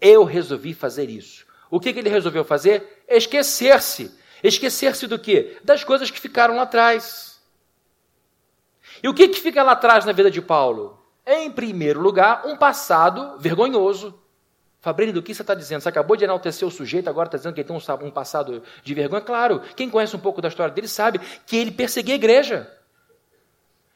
Eu 0.00 0.24
resolvi 0.24 0.72
fazer 0.72 1.10
isso. 1.10 1.46
O 1.70 1.80
que, 1.80 1.92
que 1.92 1.98
ele 1.98 2.08
resolveu 2.08 2.44
fazer? 2.44 3.04
Esquecer-se. 3.08 4.14
Esquecer-se 4.42 5.06
do 5.06 5.18
quê? 5.18 5.58
Das 5.64 5.84
coisas 5.84 6.10
que 6.10 6.20
ficaram 6.20 6.56
lá 6.56 6.62
atrás. 6.62 7.40
E 9.02 9.08
o 9.08 9.14
que, 9.14 9.28
que 9.28 9.40
fica 9.40 9.62
lá 9.62 9.72
atrás 9.72 10.04
na 10.04 10.12
vida 10.12 10.30
de 10.30 10.40
Paulo? 10.40 10.98
Em 11.26 11.50
primeiro 11.50 12.00
lugar, 12.00 12.46
um 12.46 12.56
passado 12.56 13.38
vergonhoso. 13.38 14.18
Fabrini, 14.80 15.12
do 15.12 15.22
que 15.22 15.34
você 15.34 15.42
está 15.42 15.54
dizendo? 15.54 15.80
Você 15.80 15.88
acabou 15.88 16.16
de 16.16 16.24
enaltecer 16.24 16.66
o 16.66 16.70
sujeito, 16.70 17.10
agora 17.10 17.26
está 17.26 17.36
dizendo 17.36 17.54
que 17.54 17.60
ele 17.60 17.68
tem 17.68 17.76
um, 17.76 18.06
um 18.06 18.10
passado 18.10 18.62
de 18.84 18.94
vergonha? 18.94 19.20
Claro, 19.20 19.60
quem 19.74 19.90
conhece 19.90 20.14
um 20.14 20.20
pouco 20.20 20.40
da 20.40 20.48
história 20.48 20.72
dele 20.72 20.86
sabe 20.86 21.20
que 21.44 21.56
ele 21.56 21.72
perseguia 21.72 22.14
a 22.14 22.16
igreja. 22.16 22.72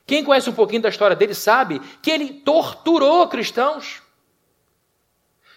Quem 0.05 0.24
conhece 0.24 0.51
um 0.51 0.53
pouquinho 0.53 0.82
da 0.82 0.88
história 0.88 1.14
dele 1.14 1.34
sabe 1.34 1.80
que 2.03 2.11
ele 2.11 2.32
torturou 2.32 3.28
cristãos. 3.28 4.03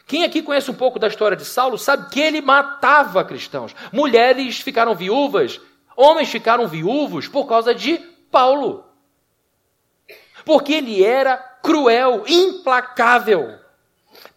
Quem 0.06 0.24
aqui 0.24 0.42
conhece 0.42 0.70
um 0.70 0.74
pouco 0.74 1.00
da 1.00 1.08
história 1.08 1.38
de 1.38 1.46
Saulo 1.46 1.78
sabe 1.78 2.10
que 2.10 2.20
ele 2.20 2.42
matava 2.42 3.24
cristãos. 3.24 3.74
Mulheres 3.92 4.60
ficaram 4.60 4.94
viúvas, 4.96 5.60
homens 5.96 6.30
ficaram 6.30 6.68
viúvos 6.68 7.28
por 7.28 7.48
causa 7.48 7.74
de 7.74 7.98
Paulo. 8.30 8.86
Porque 10.46 10.74
ele 10.74 11.04
era 11.04 11.38
cruel, 11.38 12.24
implacável. 12.28 13.58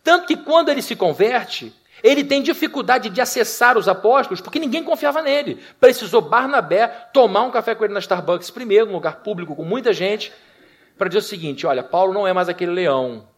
Tanto 0.05 0.27
que 0.27 0.37
quando 0.37 0.69
ele 0.69 0.81
se 0.81 0.95
converte, 0.95 1.75
ele 2.03 2.23
tem 2.23 2.43
dificuldade 2.43 3.11
de 3.11 3.21
acessar 3.21 3.77
os 3.77 3.89
apóstolos, 3.89 4.41
porque 4.41 4.61
ninguém 4.61 4.85
confiava 4.85 5.21
nele. 5.21 5.61
Precisou 5.81 6.21
Barnabé 6.21 6.87
tomar 7.13 7.43
um 7.43 7.51
café 7.51 7.75
com 7.75 7.85
ele 7.85 7.95
na 7.95 7.99
Starbucks 8.01 8.51
primeiro, 8.51 8.87
num 8.87 8.93
lugar 8.93 9.23
público 9.23 9.57
com 9.57 9.65
muita 9.65 9.93
gente, 9.93 10.33
para 10.97 11.09
dizer 11.09 11.19
o 11.19 11.23
seguinte: 11.23 11.67
olha, 11.67 11.83
Paulo 11.83 12.13
não 12.13 12.27
é 12.27 12.33
mais 12.33 12.49
aquele 12.49 12.71
leão, 12.71 13.29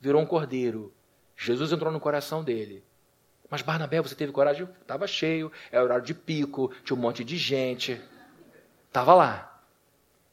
virou 0.00 0.22
um 0.22 0.26
cordeiro. 0.26 0.92
Jesus 1.44 1.72
entrou 1.72 1.92
no 1.92 2.00
coração 2.00 2.42
dele. 2.42 2.82
Mas 3.50 3.60
Barnabé, 3.60 4.00
você 4.00 4.14
teve 4.14 4.32
coragem? 4.32 4.66
Estava 4.80 5.06
cheio, 5.06 5.52
era 5.70 5.82
é 5.82 5.84
horário 5.84 6.04
de 6.04 6.14
pico, 6.14 6.72
tinha 6.82 6.96
um 6.96 7.00
monte 7.00 7.22
de 7.22 7.36
gente. 7.36 8.00
Estava 8.86 9.14
lá. 9.14 9.62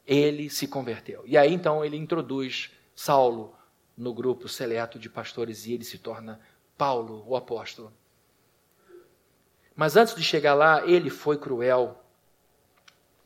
Ele 0.06 0.48
se 0.48 0.66
converteu. 0.66 1.22
E 1.26 1.36
aí 1.36 1.52
então 1.52 1.84
ele 1.84 1.98
introduz 1.98 2.70
Saulo 2.94 3.54
no 3.96 4.14
grupo 4.14 4.48
seleto 4.48 4.98
de 4.98 5.10
pastores 5.10 5.66
e 5.66 5.74
ele 5.74 5.84
se 5.84 5.98
torna 5.98 6.40
Paulo, 6.78 7.22
o 7.26 7.36
apóstolo. 7.36 7.92
Mas 9.76 9.96
antes 9.96 10.14
de 10.14 10.22
chegar 10.22 10.54
lá, 10.54 10.86
ele 10.86 11.10
foi 11.10 11.36
cruel. 11.36 12.02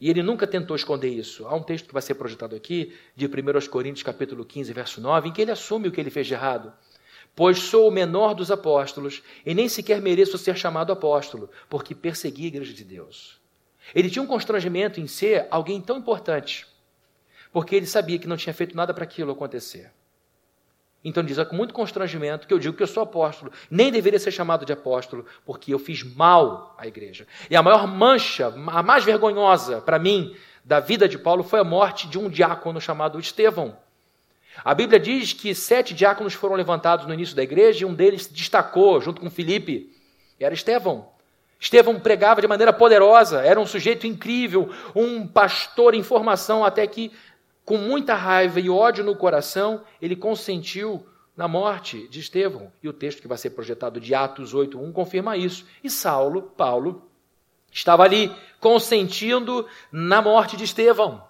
E 0.01 0.11
ele 0.11 0.23
nunca 0.23 0.47
tentou 0.47 0.77
esconder 0.77 1.09
isso. 1.09 1.47
Há 1.47 1.55
um 1.55 1.63
texto 1.63 1.87
que 1.87 1.93
vai 1.93 2.03
ser 2.03 2.17
projetado 2.17 2.55
aqui, 2.55 2.95
de 3.15 3.27
1 3.27 3.31
Coríntios 3.71 4.03
capítulo 4.03 4.45
15, 4.45 4.73
verso 4.73 5.01
9, 5.01 5.29
em 5.29 5.33
que 5.33 5.41
ele 5.41 5.53
assume 5.53 5.89
o 5.89 5.93
que 5.93 6.01
ele 6.01 6.11
fez 6.11 6.27
de 6.27 6.35
errado 6.35 6.73
pois 7.37 7.59
sou 7.59 7.89
o 7.89 7.93
menor 7.93 8.35
dos 8.35 8.51
apóstolos 8.51 9.23
e 9.45 9.55
nem 9.55 9.69
sequer 9.69 10.01
mereço 10.01 10.39
ser 10.39 10.57
chamado 10.57 10.91
apóstolo, 10.91 11.51
porque 11.69 11.95
persegui 11.95 12.45
a 12.45 12.49
igreja 12.49 12.73
de 12.73 12.83
Deus. 12.83 13.39
Ele 13.95 14.11
tinha 14.11 14.23
um 14.23 14.27
constrangimento 14.27 14.99
em 14.99 15.07
ser 15.07 15.47
alguém 15.51 15.81
tão 15.81 15.99
importante, 15.99 16.67
porque 17.53 17.77
ele 17.77 17.87
sabia 17.87 18.19
que 18.19 18.27
não 18.27 18.39
tinha 18.39 18.55
feito 18.55 18.75
nada 18.75 18.93
para 18.95 19.05
aquilo 19.05 19.31
acontecer. 19.31 19.93
Então 21.05 21.23
diz, 21.23 21.39
é 21.39 21.45
com 21.45 21.55
muito 21.55 21.75
constrangimento 21.75 22.49
que 22.49 22.55
eu 22.55 22.59
digo 22.59 22.77
que 22.77 22.83
eu 22.83 22.87
sou 22.87 23.03
apóstolo, 23.03 23.53
nem 23.71 23.93
deveria 23.93 24.19
ser 24.19 24.33
chamado 24.33 24.65
de 24.65 24.73
apóstolo, 24.73 25.25
porque 25.45 25.73
eu 25.73 25.79
fiz 25.79 26.03
mal 26.03 26.75
à 26.79 26.87
igreja. 26.87 27.29
E 27.51 27.55
a 27.55 27.63
maior 27.63 27.87
mancha, 27.87 28.49
a 28.49 28.83
mais 28.83 29.05
vergonhosa 29.05 29.81
para 29.81 29.99
mim 29.99 30.35
da 30.65 30.81
vida 30.81 31.07
de 31.07 31.19
Paulo 31.19 31.45
foi 31.45 31.61
a 31.61 31.65
morte 31.65 32.09
de 32.09 32.19
um 32.19 32.29
diácono 32.29 32.81
chamado 32.81 33.21
Estevão. 33.21 33.77
A 34.65 34.75
Bíblia 34.75 34.99
diz 34.99 35.33
que 35.33 35.55
sete 35.55 35.95
diáconos 35.95 36.35
foram 36.35 36.55
levantados 36.55 37.07
no 37.07 37.15
início 37.15 37.37
da 37.37 37.43
igreja 37.43 37.83
e 37.83 37.87
um 37.87 37.95
deles 37.95 38.25
se 38.25 38.33
destacou 38.33 39.01
junto 39.01 39.21
com 39.21 39.31
Filipe. 39.31 39.93
Era 40.39 40.55
Estevão. 40.55 41.09
Estevão 41.59 41.99
pregava 41.99 42.41
de 42.41 42.49
maneira 42.49 42.73
poderosa, 42.73 43.43
era 43.43 43.59
um 43.59 43.67
sujeito 43.67 44.07
incrível, 44.07 44.71
um 44.95 45.27
pastor 45.27 45.95
em 45.95 46.03
formação, 46.03 46.65
até 46.65 46.87
que, 46.87 47.11
com 47.65 47.79
muita 47.79 48.15
raiva 48.15 48.61
e 48.61 48.69
ódio 48.69 49.03
no 49.03 49.17
coração, 49.17 49.83
ele 50.01 50.15
consentiu 50.15 51.07
na 51.37 51.49
morte 51.49 52.09
de 52.09 52.21
Estevão. 52.21 52.71
E 52.83 52.89
o 52.89 52.93
texto 52.93 53.21
que 53.21 53.29
vai 53.29 53.39
ser 53.39 53.51
projetado 53.51 54.01
de 54.01 54.15
Atos 54.15 54.55
8:1 54.55 54.93
confirma 54.93 55.37
isso. 55.37 55.67
E 55.83 55.91
Saulo, 55.91 56.43
Paulo, 56.43 57.09
estava 57.71 58.05
ali 58.05 58.35
consentindo 58.61 59.67
na 59.93 60.23
morte 60.23 60.57
de 60.57 60.65
Estevão. 60.65 61.23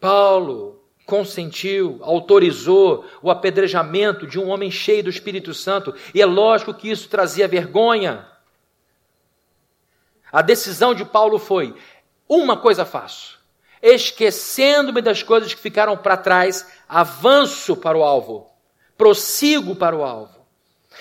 Paulo, 0.00 0.77
consentiu, 1.08 1.98
autorizou 2.02 3.06
o 3.22 3.30
apedrejamento 3.30 4.26
de 4.26 4.38
um 4.38 4.50
homem 4.50 4.70
cheio 4.70 5.04
do 5.04 5.08
Espírito 5.08 5.54
Santo, 5.54 5.94
e 6.12 6.20
é 6.20 6.26
lógico 6.26 6.74
que 6.74 6.90
isso 6.90 7.08
trazia 7.08 7.48
vergonha. 7.48 8.26
A 10.30 10.42
decisão 10.42 10.94
de 10.94 11.06
Paulo 11.06 11.38
foi: 11.38 11.74
uma 12.28 12.58
coisa 12.58 12.84
faço, 12.84 13.38
esquecendo-me 13.80 15.00
das 15.00 15.22
coisas 15.22 15.54
que 15.54 15.60
ficaram 15.60 15.96
para 15.96 16.18
trás, 16.18 16.70
avanço 16.86 17.74
para 17.74 17.96
o 17.96 18.04
alvo, 18.04 18.46
prossigo 18.94 19.74
para 19.74 19.96
o 19.96 20.04
alvo. 20.04 20.36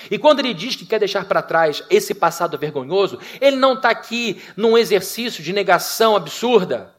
E 0.10 0.18
quando 0.18 0.39
ele 0.39 0.53
diz 0.53 0.78
que 0.78 0.86
quer 0.86 0.99
deixar 0.99 1.26
para 1.26 1.41
trás 1.41 1.84
esse 1.89 2.14
passado 2.14 2.58
vergonhoso, 2.58 3.20
ele 3.41 3.58
não 3.58 3.74
está 3.74 3.89
aqui 3.89 4.41
num 4.55 4.78
exercício 4.78 5.43
de 5.43 5.51
negação 5.51 6.16
absurda 6.16 6.95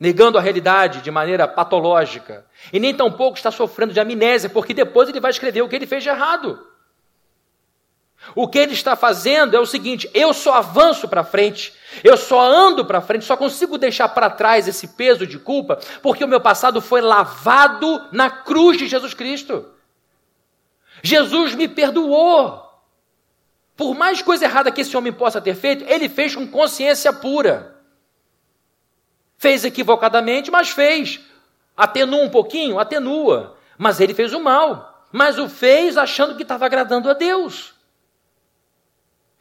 negando 0.00 0.38
a 0.38 0.40
realidade 0.40 1.02
de 1.02 1.10
maneira 1.10 1.46
patológica, 1.46 2.46
e 2.72 2.80
nem 2.80 2.94
tampouco 2.94 3.36
está 3.36 3.50
sofrendo 3.50 3.92
de 3.92 4.00
amnésia, 4.00 4.48
porque 4.48 4.72
depois 4.72 5.10
ele 5.10 5.20
vai 5.20 5.30
escrever 5.30 5.60
o 5.60 5.68
que 5.68 5.76
ele 5.76 5.86
fez 5.86 6.02
de 6.02 6.08
errado. 6.08 6.66
O 8.34 8.48
que 8.48 8.58
ele 8.58 8.72
está 8.72 8.96
fazendo 8.96 9.54
é 9.54 9.60
o 9.60 9.66
seguinte: 9.66 10.10
eu 10.14 10.32
só 10.32 10.54
avanço 10.54 11.06
para 11.06 11.22
frente, 11.22 11.72
eu 12.02 12.16
só 12.16 12.40
ando 12.40 12.84
para 12.84 13.00
frente, 13.00 13.24
só 13.24 13.36
consigo 13.36 13.76
deixar 13.76 14.08
para 14.08 14.30
trás 14.30 14.66
esse 14.66 14.88
peso 14.88 15.26
de 15.26 15.38
culpa, 15.38 15.78
porque 16.02 16.24
o 16.24 16.28
meu 16.28 16.40
passado 16.40 16.80
foi 16.80 17.00
lavado 17.00 18.08
na 18.10 18.30
cruz 18.30 18.78
de 18.78 18.88
Jesus 18.88 19.12
Cristo. 19.14 19.66
Jesus 21.02 21.54
me 21.54 21.68
perdoou. 21.68 22.68
Por 23.76 23.94
mais 23.94 24.20
coisa 24.20 24.44
errada 24.44 24.70
que 24.70 24.82
esse 24.82 24.94
homem 24.94 25.12
possa 25.12 25.40
ter 25.40 25.54
feito, 25.54 25.84
ele 25.84 26.08
fez 26.08 26.34
com 26.34 26.46
consciência 26.46 27.12
pura. 27.14 27.69
Fez 29.40 29.64
equivocadamente, 29.64 30.50
mas 30.50 30.68
fez. 30.68 31.18
Atenua 31.74 32.22
um 32.22 32.28
pouquinho? 32.28 32.78
Atenua. 32.78 33.56
Mas 33.78 33.98
ele 33.98 34.12
fez 34.12 34.34
o 34.34 34.38
mal. 34.38 35.02
Mas 35.10 35.38
o 35.38 35.48
fez 35.48 35.96
achando 35.96 36.36
que 36.36 36.42
estava 36.42 36.66
agradando 36.66 37.08
a 37.08 37.14
Deus. 37.14 37.72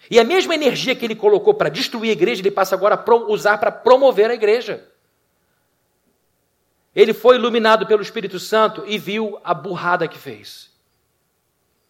E 0.10 0.18
a 0.18 0.24
mesma 0.24 0.56
energia 0.56 0.95
que 0.95 1.06
ele 1.06 1.18
colocou 1.18 1.54
para 1.54 1.68
destruir 1.68 2.12
a 2.12 2.14
igreja, 2.14 2.41
ele 2.41 2.50
passa 2.50 2.76
agora 2.76 2.95
a 2.95 3.16
usar 3.30 3.58
para 3.58 3.74
promover 3.74 4.32
a 4.32 4.34
igreja. 4.34 4.88
Ele 6.95 7.14
foi 7.14 7.36
iluminado 7.36 7.86
pelo 7.86 8.02
Espírito 8.02 8.39
Santo 8.39 8.86
e 8.88 8.97
viu 8.97 9.38
a 9.43 9.54
burrada 9.54 10.08
que 10.08 10.18
fez. 10.18 10.72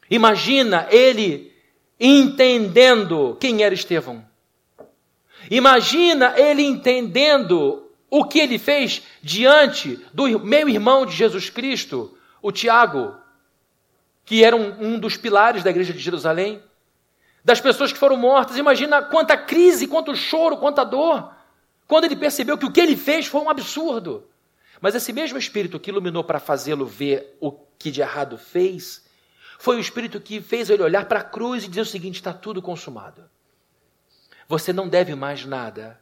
Imagina 0.10 0.88
ele 0.89 1.55
entendendo 1.99 3.38
quem 3.39 3.62
era 3.62 3.76
Estevão. 3.76 4.28
Imagina 5.51 6.34
ele 6.39 6.64
entendendo 6.64 7.86
o 8.10 8.26
que 8.26 8.39
ele 8.39 8.57
fez 8.57 9.03
diante 9.22 10.03
do 10.14 10.39
meu 10.39 10.68
irmão 10.68 11.05
de 11.05 11.14
Jesus 11.14 11.49
Cristo, 11.49 12.18
o 12.41 12.51
Tiago, 12.51 13.16
que 14.26 14.43
era 14.43 14.55
um, 14.55 14.93
um 14.93 14.99
dos 14.99 15.18
pilares 15.18 15.64
da 15.64 15.70
igreja 15.70 15.93
de 15.93 15.99
Jerusalém 15.99 16.62
das 17.43 17.62
pessoas 17.62 17.91
que 17.91 17.97
foram 17.97 18.18
mortas. 18.18 18.57
Imagina 18.57 19.01
quanta 19.01 19.38
crise, 19.38 19.88
quanto 19.88 20.16
choro, 20.16 20.57
quanta 20.57 20.84
dor. 20.84 21.34
Quando 21.88 22.05
ele 22.05 22.16
percebeu 22.16 22.57
que 22.57 22.66
o 22.66 22.72
que 22.72 22.80
ele 22.80 22.95
fez 22.95 23.26
foi 23.26 23.41
um 23.41 23.49
absurdo. 23.49 24.28
Mas 24.82 24.95
esse 24.95 25.12
mesmo 25.12 25.38
Espírito 25.38 25.80
que 25.80 25.89
iluminou 25.89 26.24
para 26.24 26.39
fazê-lo 26.39 26.86
ver 26.86 27.38
o 27.39 27.51
que 27.51 27.91
de 27.91 28.01
errado 28.01 28.38
fez, 28.38 29.03
foi 29.57 29.78
o 29.78 29.80
Espírito 29.80 30.22
que 30.22 30.39
fez 30.39 30.70
ele 30.70 30.84
olhar 30.84 31.05
para 31.05 31.20
a 31.20 31.24
cruz 31.24 31.64
e 31.64 31.68
dizer 31.68 31.82
o 31.82 31.86
seguinte: 31.86 32.16
está 32.16 32.34
tudo 32.34 32.62
consumado. 32.62 33.24
Você 34.47 34.72
não 34.72 34.88
deve 34.88 35.16
mais 35.16 35.45
nada, 35.45 35.99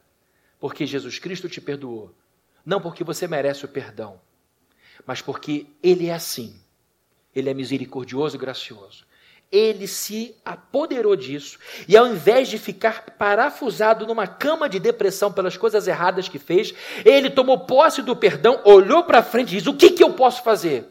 porque 0.58 0.86
Jesus 0.86 1.18
Cristo 1.18 1.48
te 1.48 1.60
perdoou. 1.60 2.14
Não 2.64 2.80
porque 2.80 3.04
você 3.04 3.26
merece 3.26 3.64
o 3.64 3.68
perdão, 3.68 4.20
mas 5.06 5.22
porque 5.22 5.66
Ele 5.82 6.08
é 6.08 6.14
assim. 6.14 6.60
Ele 7.34 7.50
é 7.50 7.54
misericordioso 7.54 8.36
e 8.36 8.38
gracioso 8.38 9.08
ele 9.50 9.86
se 9.86 10.36
apoderou 10.44 11.16
disso 11.16 11.58
e, 11.86 11.96
ao 11.96 12.06
invés 12.06 12.48
de 12.48 12.58
ficar 12.58 13.02
parafusado 13.18 14.06
numa 14.06 14.26
cama 14.26 14.68
de 14.68 14.78
depressão 14.78 15.32
pelas 15.32 15.56
coisas 15.56 15.88
erradas 15.88 16.28
que 16.28 16.38
fez, 16.38 16.74
ele 17.04 17.30
tomou 17.30 17.60
posse 17.60 18.02
do 18.02 18.14
perdão, 18.14 18.60
olhou 18.64 19.04
para 19.04 19.22
frente 19.22 19.48
e 19.48 19.58
disse: 19.58 19.68
O 19.68 19.76
que, 19.76 19.90
que 19.90 20.04
eu 20.04 20.12
posso 20.12 20.42
fazer? 20.42 20.86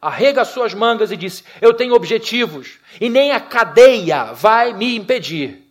Arrega 0.00 0.44
suas 0.44 0.74
mangas 0.74 1.10
e 1.10 1.16
disse: 1.16 1.42
Eu 1.60 1.72
tenho 1.72 1.94
objetivos 1.94 2.78
e 3.00 3.08
nem 3.08 3.32
a 3.32 3.40
cadeia 3.40 4.32
vai 4.32 4.74
me 4.74 4.94
impedir. 4.94 5.62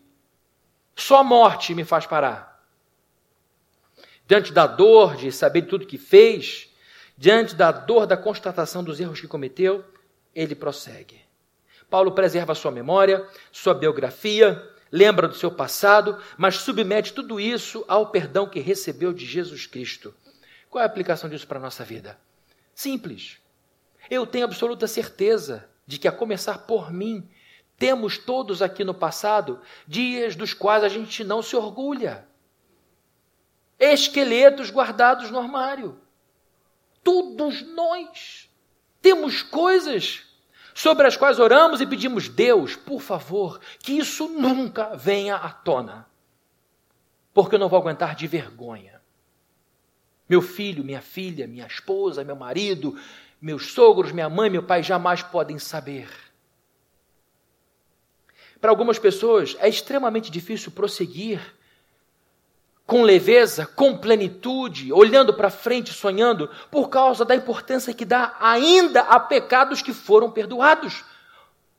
Só 0.95 1.19
a 1.19 1.23
morte 1.23 1.75
me 1.75 1.83
faz 1.83 2.05
parar. 2.05 2.50
Diante 4.31 4.53
da 4.53 4.65
dor 4.65 5.17
de 5.17 5.29
saber 5.29 5.63
tudo 5.63 5.85
que 5.85 5.97
fez, 5.97 6.69
diante 7.17 7.53
da 7.53 7.69
dor 7.69 8.07
da 8.07 8.15
constatação 8.15 8.81
dos 8.81 8.97
erros 8.97 9.19
que 9.19 9.27
cometeu, 9.27 9.83
ele 10.33 10.55
prossegue. 10.55 11.19
Paulo 11.89 12.13
preserva 12.13 12.55
sua 12.55 12.71
memória, 12.71 13.27
sua 13.51 13.73
biografia, 13.73 14.65
lembra 14.89 15.27
do 15.27 15.35
seu 15.35 15.51
passado, 15.51 16.17
mas 16.37 16.55
submete 16.55 17.11
tudo 17.11 17.41
isso 17.41 17.83
ao 17.89 18.07
perdão 18.07 18.47
que 18.47 18.61
recebeu 18.61 19.11
de 19.11 19.25
Jesus 19.25 19.65
Cristo. 19.65 20.13
Qual 20.69 20.81
é 20.81 20.85
a 20.85 20.87
aplicação 20.87 21.29
disso 21.29 21.45
para 21.45 21.59
a 21.59 21.63
nossa 21.63 21.83
vida? 21.83 22.17
Simples. 22.73 23.37
Eu 24.09 24.25
tenho 24.25 24.45
absoluta 24.45 24.87
certeza 24.87 25.67
de 25.85 25.99
que, 25.99 26.07
a 26.07 26.11
começar 26.13 26.59
por 26.59 26.89
mim, 26.89 27.29
temos 27.77 28.17
todos 28.17 28.61
aqui 28.61 28.85
no 28.85 28.93
passado 28.93 29.59
dias 29.85 30.37
dos 30.37 30.53
quais 30.53 30.85
a 30.85 30.87
gente 30.87 31.21
não 31.21 31.41
se 31.41 31.53
orgulha. 31.53 32.30
Esqueletos 33.81 34.69
guardados 34.69 35.31
no 35.31 35.39
armário. 35.39 35.99
Todos 37.03 37.63
nós 37.63 38.47
temos 39.01 39.41
coisas 39.41 40.23
sobre 40.73 41.07
as 41.07 41.17
quais 41.17 41.39
oramos 41.39 41.81
e 41.81 41.87
pedimos, 41.87 42.29
Deus, 42.29 42.75
por 42.75 43.01
favor, 43.01 43.59
que 43.79 43.93
isso 43.93 44.27
nunca 44.29 44.95
venha 44.95 45.35
à 45.35 45.49
tona, 45.49 46.07
porque 47.33 47.55
eu 47.55 47.59
não 47.59 47.67
vou 47.67 47.79
aguentar 47.79 48.15
de 48.15 48.27
vergonha. 48.27 49.01
Meu 50.29 50.43
filho, 50.43 50.83
minha 50.83 51.01
filha, 51.01 51.47
minha 51.47 51.65
esposa, 51.65 52.23
meu 52.23 52.35
marido, 52.35 52.95
meus 53.41 53.73
sogros, 53.73 54.11
minha 54.11 54.29
mãe, 54.29 54.49
meu 54.49 54.63
pai 54.63 54.83
jamais 54.83 55.23
podem 55.23 55.57
saber. 55.57 56.07
Para 58.61 58.69
algumas 58.69 58.99
pessoas 58.99 59.57
é 59.59 59.67
extremamente 59.67 60.29
difícil 60.29 60.71
prosseguir 60.71 61.41
com 62.91 63.03
leveza, 63.03 63.65
com 63.65 63.97
plenitude, 63.97 64.91
olhando 64.91 65.33
para 65.33 65.49
frente, 65.49 65.93
sonhando, 65.93 66.49
por 66.69 66.89
causa 66.89 67.23
da 67.23 67.33
importância 67.33 67.93
que 67.93 68.03
dá 68.03 68.35
ainda 68.37 68.99
a 68.99 69.17
pecados 69.17 69.81
que 69.81 69.93
foram 69.93 70.29
perdoados. 70.29 71.05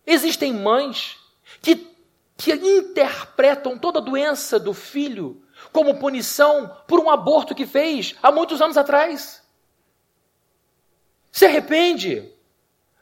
Existem 0.06 0.54
mães 0.54 1.18
que, 1.60 1.86
que 2.34 2.54
interpretam 2.54 3.76
toda 3.76 3.98
a 3.98 4.02
doença 4.02 4.58
do 4.58 4.72
filho 4.72 5.42
como 5.70 5.98
punição 5.98 6.74
por 6.88 6.98
um 6.98 7.10
aborto 7.10 7.54
que 7.54 7.66
fez 7.66 8.14
há 8.22 8.32
muitos 8.32 8.62
anos 8.62 8.78
atrás. 8.78 9.42
Se 11.30 11.44
arrepende. 11.44 12.26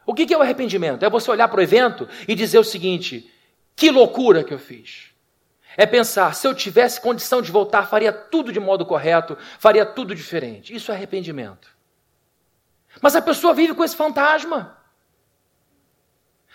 O 0.05 0.15
que 0.15 0.35
é 0.35 0.37
o 0.37 0.43
arrependimento? 0.43 1.05
É 1.05 1.09
você 1.09 1.31
olhar 1.31 1.47
para 1.47 1.61
o 1.61 1.63
evento 1.63 2.09
e 2.27 2.35
dizer 2.35 2.59
o 2.59 2.65
seguinte: 2.65 3.33
que 3.77 3.89
loucura 3.89 4.43
que 4.43 4.53
eu 4.53 4.59
fiz. 4.59 5.10
É 5.77 5.87
pensar, 5.87 6.35
se 6.35 6.47
eu 6.47 6.55
tivesse 6.55 7.01
condição 7.01 7.41
de 7.41 7.51
voltar, 7.51 7.87
faria 7.87 8.13
tudo 8.13 8.53
de 8.53 8.61
modo 8.61 8.85
correto, 8.85 9.37
faria 9.59 9.87
tudo 9.87 10.15
diferente. 10.15 10.75
Isso 10.75 10.91
é 10.91 10.95
arrependimento. 10.95 11.69
Mas 13.01 13.15
a 13.15 13.23
pessoa 13.23 13.55
vive 13.55 13.75
com 13.75 13.85
esse 13.85 13.97
fantasma. 13.97 14.77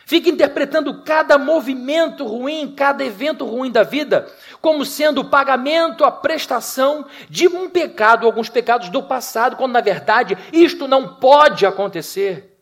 Fica 0.05 0.29
interpretando 0.29 1.01
cada 1.03 1.37
movimento 1.37 2.27
ruim, 2.27 2.75
cada 2.75 3.03
evento 3.03 3.43
ruim 3.43 3.71
da 3.71 3.81
vida, 3.81 4.31
como 4.61 4.85
sendo 4.85 5.21
o 5.21 5.29
pagamento, 5.29 6.05
a 6.05 6.11
prestação 6.11 7.07
de 7.27 7.47
um 7.47 7.67
pecado, 7.67 8.27
alguns 8.27 8.47
pecados 8.47 8.89
do 8.89 9.01
passado, 9.01 9.55
quando 9.55 9.71
na 9.71 9.81
verdade 9.81 10.37
isto 10.53 10.87
não 10.87 11.15
pode 11.15 11.65
acontecer. 11.65 12.55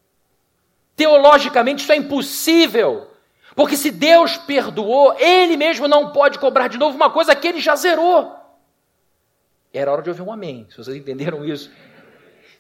Teologicamente 0.96 1.84
isso 1.84 1.92
é 1.92 1.98
impossível. 1.98 3.10
Porque 3.56 3.78
se 3.78 3.92
Deus 3.92 4.38
perdoou, 4.38 5.16
Ele 5.20 5.56
mesmo 5.58 5.88
não 5.88 6.12
pode 6.12 6.40
cobrar 6.40 6.68
de 6.68 6.78
novo 6.78 6.96
uma 6.96 7.10
coisa 7.10 7.36
que 7.36 7.48
Ele 7.48 7.60
já 7.60 7.76
zerou. 7.76 8.36
Era 9.74 9.92
hora 9.92 10.02
de 10.02 10.10
ouvir 10.10 10.22
um 10.22 10.32
amém, 10.32 10.68
se 10.70 10.78
vocês 10.78 10.96
entenderam 10.96 11.44
isso. 11.44 11.72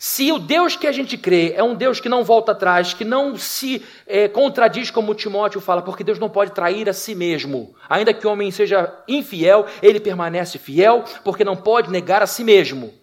Se 0.05 0.31
o 0.33 0.37
Deus 0.37 0.75
que 0.75 0.85
a 0.85 0.91
gente 0.91 1.17
crê 1.17 1.53
é 1.55 1.63
um 1.63 1.75
Deus 1.75 2.01
que 2.01 2.09
não 2.09 2.25
volta 2.25 2.51
atrás, 2.51 2.93
que 2.93 3.05
não 3.05 3.37
se 3.37 3.81
é, 4.05 4.27
contradiz 4.27 4.91
como 4.91 5.15
Timóteo 5.15 5.61
fala, 5.61 5.81
porque 5.81 6.03
Deus 6.03 6.19
não 6.19 6.29
pode 6.29 6.51
trair 6.51 6.89
a 6.89 6.93
si 6.93 7.15
mesmo. 7.15 7.73
Ainda 7.87 8.13
que 8.13 8.27
o 8.27 8.29
homem 8.29 8.51
seja 8.51 8.93
infiel, 9.07 9.65
ele 9.81 10.01
permanece 10.01 10.57
fiel, 10.57 11.05
porque 11.23 11.45
não 11.45 11.55
pode 11.55 11.89
negar 11.89 12.21
a 12.21 12.27
si 12.27 12.43
mesmo. 12.43 12.93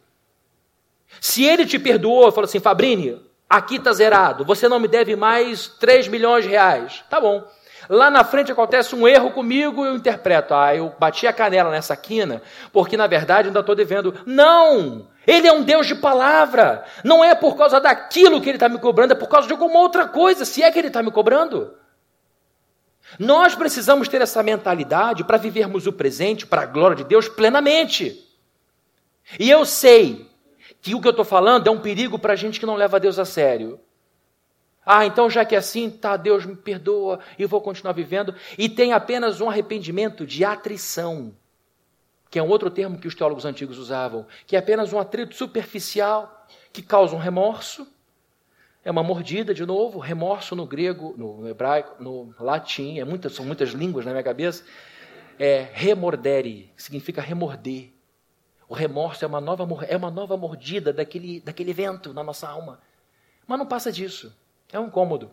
Se 1.21 1.43
ele 1.45 1.65
te 1.65 1.79
perdoou, 1.79 2.31
falou 2.31 2.45
assim, 2.45 2.61
Fabrini, 2.61 3.19
aqui 3.49 3.77
está 3.77 3.95
zerado, 3.95 4.45
você 4.45 4.69
não 4.69 4.79
me 4.79 4.87
deve 4.87 5.17
mais 5.17 5.69
3 5.69 6.07
milhões 6.07 6.45
de 6.45 6.51
reais. 6.51 7.03
Tá 7.09 7.19
bom. 7.19 7.49
Lá 7.93 8.09
na 8.09 8.23
frente 8.23 8.53
acontece 8.53 8.95
um 8.95 9.09
erro 9.09 9.33
comigo, 9.33 9.85
eu 9.85 9.97
interpreto, 9.97 10.55
ah, 10.55 10.73
eu 10.73 10.95
bati 10.97 11.27
a 11.27 11.33
canela 11.33 11.73
nessa 11.73 11.97
quina, 11.97 12.41
porque 12.73 12.97
na 12.97 13.09
verdade 13.09 13.49
ainda 13.49 13.59
estou 13.59 13.75
devendo. 13.75 14.15
Não! 14.25 15.09
Ele 15.27 15.49
é 15.49 15.53
um 15.53 15.65
Deus 15.65 15.89
de 15.89 15.97
palavra. 15.97 16.85
Não 17.03 17.25
é 17.25 17.35
por 17.35 17.57
causa 17.57 17.81
daquilo 17.81 18.41
que 18.41 18.49
ele 18.49 18.59
está 18.59 18.69
me 18.69 18.79
cobrando, 18.79 19.15
é 19.15 19.17
por 19.17 19.29
causa 19.29 19.49
de 19.49 19.53
alguma 19.53 19.81
outra 19.81 20.07
coisa, 20.07 20.45
se 20.45 20.63
é 20.63 20.71
que 20.71 20.79
ele 20.79 20.87
está 20.87 21.03
me 21.03 21.11
cobrando. 21.11 21.75
Nós 23.19 23.57
precisamos 23.57 24.07
ter 24.07 24.23
essa 24.23 24.41
mentalidade 24.41 25.25
para 25.25 25.37
vivermos 25.37 25.89
o 25.89 25.93
presente, 25.93 26.47
para 26.47 26.63
a 26.63 26.67
glória 26.67 26.97
de 26.97 27.03
Deus, 27.03 27.29
plenamente. 27.29 28.25
E 29.37 29.51
eu 29.51 29.67
sei 29.67 30.31
que 30.81 30.95
o 30.95 31.01
que 31.01 31.09
eu 31.09 31.11
estou 31.11 31.25
falando 31.25 31.67
é 31.67 31.71
um 31.73 31.81
perigo 31.81 32.21
para 32.21 32.35
a 32.35 32.37
gente 32.37 32.61
que 32.61 32.67
não 32.67 32.77
leva 32.77 33.01
Deus 33.01 33.19
a 33.19 33.25
sério. 33.25 33.81
Ah, 34.85 35.05
então 35.05 35.29
já 35.29 35.45
que 35.45 35.55
é 35.55 35.59
assim, 35.59 35.91
tá, 35.91 36.17
Deus 36.17 36.47
me 36.47 36.57
perdoa 36.57 37.21
e 37.39 37.45
vou 37.45 37.61
continuar 37.61 37.93
vivendo. 37.93 38.35
E 38.57 38.69
tem 38.69 38.93
apenas 38.93 39.41
um 39.41 39.49
arrependimento 39.49 40.27
de 40.27 40.45
atrição, 40.45 41.35
que 42.31 42.39
é 42.39 42.43
um 42.43 42.49
outro 42.49 42.71
termo 42.71 42.99
que 42.99 43.09
os 43.09 43.15
teólogos 43.15 43.45
antigos 43.45 43.79
usavam, 43.79 44.27
que 44.47 44.57
é 44.57 44.59
apenas 44.59 44.93
um 44.93 44.99
atrito 44.99 45.35
superficial 45.35 46.47
que 46.73 46.83
causa 46.83 47.15
um 47.15 47.19
remorso. 47.19 47.87
É 48.83 48.91
uma 48.91 49.03
mordida, 49.03 49.53
de 49.53 49.67
novo, 49.67 49.99
remorso 49.99 50.57
no 50.57 50.65
grego, 50.65 51.15
no 51.17 51.47
hebraico, 51.47 52.03
no 52.03 52.35
latim, 52.41 52.99
é 52.99 53.05
muitas, 53.05 53.35
são 53.35 53.45
muitas 53.45 53.71
línguas 53.71 54.07
na 54.07 54.13
minha 54.13 54.23
cabeça. 54.23 54.65
É 55.39 55.69
remordere, 55.73 56.73
significa 56.77 57.21
remorder. 57.21 57.91
O 58.67 58.75
remorso 58.75 59.25
é 59.25 59.29
uma 59.29 59.41
nova, 59.41 59.69
é 59.87 59.97
uma 59.97 60.11
nova 60.11 60.37
mordida 60.37 60.93
daquele, 60.93 61.41
daquele 61.41 61.73
evento 61.73 62.15
na 62.15 62.23
nossa 62.23 62.49
alma. 62.49 62.81
Mas 63.47 63.59
não 63.59 63.67
passa 63.67 63.93
disso. 63.93 64.35
É 64.73 64.79
um 64.79 64.87
incômodo. 64.87 65.31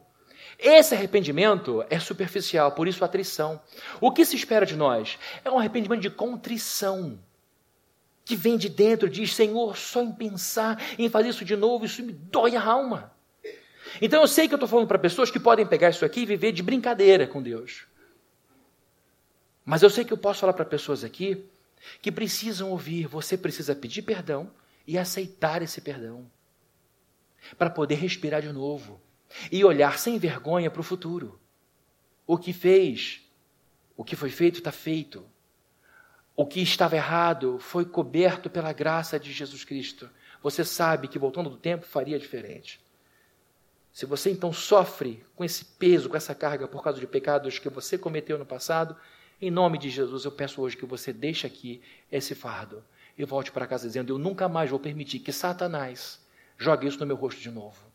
Esse 0.59 0.95
arrependimento 0.95 1.85
é 1.89 1.99
superficial, 1.99 2.71
por 2.71 2.87
isso 2.87 3.03
a 3.03 3.07
atrição. 3.07 3.61
O 4.01 4.11
que 4.11 4.25
se 4.25 4.35
espera 4.35 4.65
de 4.65 4.75
nós? 4.75 5.19
É 5.45 5.51
um 5.51 5.59
arrependimento 5.59 6.01
de 6.01 6.09
contrição. 6.09 7.19
Que 8.25 8.35
vem 8.35 8.57
de 8.57 8.67
dentro, 8.67 9.09
diz: 9.09 9.35
Senhor, 9.35 9.77
só 9.77 10.01
em 10.01 10.11
pensar 10.11 10.81
em 10.97 11.09
fazer 11.09 11.29
isso 11.29 11.45
de 11.45 11.55
novo, 11.55 11.85
isso 11.85 12.03
me 12.03 12.11
dói 12.11 12.55
a 12.55 12.63
alma. 12.63 13.13
Então 14.01 14.21
eu 14.21 14.27
sei 14.27 14.47
que 14.47 14.53
eu 14.53 14.57
estou 14.57 14.67
falando 14.67 14.87
para 14.87 14.99
pessoas 14.99 15.31
que 15.31 15.39
podem 15.39 15.65
pegar 15.65 15.89
isso 15.89 16.03
aqui 16.03 16.21
e 16.21 16.25
viver 16.25 16.51
de 16.51 16.63
brincadeira 16.63 17.27
com 17.27 17.41
Deus. 17.41 17.85
Mas 19.63 19.83
eu 19.83 19.89
sei 19.89 20.03
que 20.03 20.11
eu 20.11 20.17
posso 20.17 20.41
falar 20.41 20.53
para 20.53 20.65
pessoas 20.65 21.03
aqui 21.03 21.45
que 22.01 22.11
precisam 22.11 22.71
ouvir, 22.71 23.07
você 23.07 23.37
precisa 23.37 23.75
pedir 23.75 24.01
perdão 24.01 24.51
e 24.85 24.97
aceitar 24.97 25.61
esse 25.61 25.79
perdão. 25.79 26.29
Para 27.57 27.69
poder 27.69 27.95
respirar 27.95 28.41
de 28.41 28.51
novo 28.51 28.99
e 29.51 29.63
olhar 29.63 29.99
sem 29.99 30.17
vergonha 30.17 30.69
para 30.69 30.81
o 30.81 30.83
futuro. 30.83 31.39
O 32.25 32.37
que 32.37 32.53
fez, 32.53 33.21
o 33.95 34.03
que 34.03 34.15
foi 34.15 34.29
feito 34.29 34.59
está 34.59 34.71
feito. 34.71 35.25
O 36.35 36.45
que 36.45 36.61
estava 36.61 36.95
errado 36.95 37.57
foi 37.59 37.85
coberto 37.85 38.49
pela 38.49 38.71
graça 38.71 39.19
de 39.19 39.31
Jesus 39.31 39.63
Cristo. 39.63 40.09
Você 40.43 40.63
sabe 40.63 41.07
que 41.07 41.17
voltando 41.17 41.49
do 41.49 41.57
tempo 41.57 41.85
faria 41.85 42.19
diferente. 42.19 42.79
Se 43.91 44.05
você 44.05 44.29
então 44.29 44.53
sofre 44.53 45.25
com 45.35 45.43
esse 45.43 45.65
peso, 45.65 46.07
com 46.07 46.15
essa 46.15 46.35
carga 46.35 46.67
por 46.67 46.83
causa 46.83 46.99
de 46.99 47.07
pecados 47.07 47.57
que 47.57 47.69
você 47.69 47.97
cometeu 47.97 48.37
no 48.37 48.45
passado, 48.45 48.95
em 49.41 49.49
nome 49.49 49.79
de 49.79 49.89
Jesus 49.89 50.25
eu 50.25 50.31
peço 50.31 50.61
hoje 50.61 50.77
que 50.77 50.85
você 50.85 51.11
deixe 51.11 51.47
aqui 51.47 51.81
esse 52.11 52.35
fardo 52.35 52.83
e 53.17 53.25
volte 53.25 53.51
para 53.51 53.65
casa 53.65 53.87
dizendo: 53.87 54.13
Eu 54.13 54.19
nunca 54.19 54.47
mais 54.47 54.69
vou 54.69 54.79
permitir 54.79 55.17
que 55.17 55.31
Satanás 55.31 56.23
jogue 56.59 56.87
isso 56.87 56.99
no 56.99 57.07
meu 57.07 57.15
rosto 57.15 57.41
de 57.41 57.49
novo. 57.49 57.86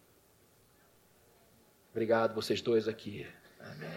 Obrigado, 1.92 2.34
vocês 2.34 2.60
dois 2.60 2.88
aqui. 2.88 3.26
Amém. 3.60 3.90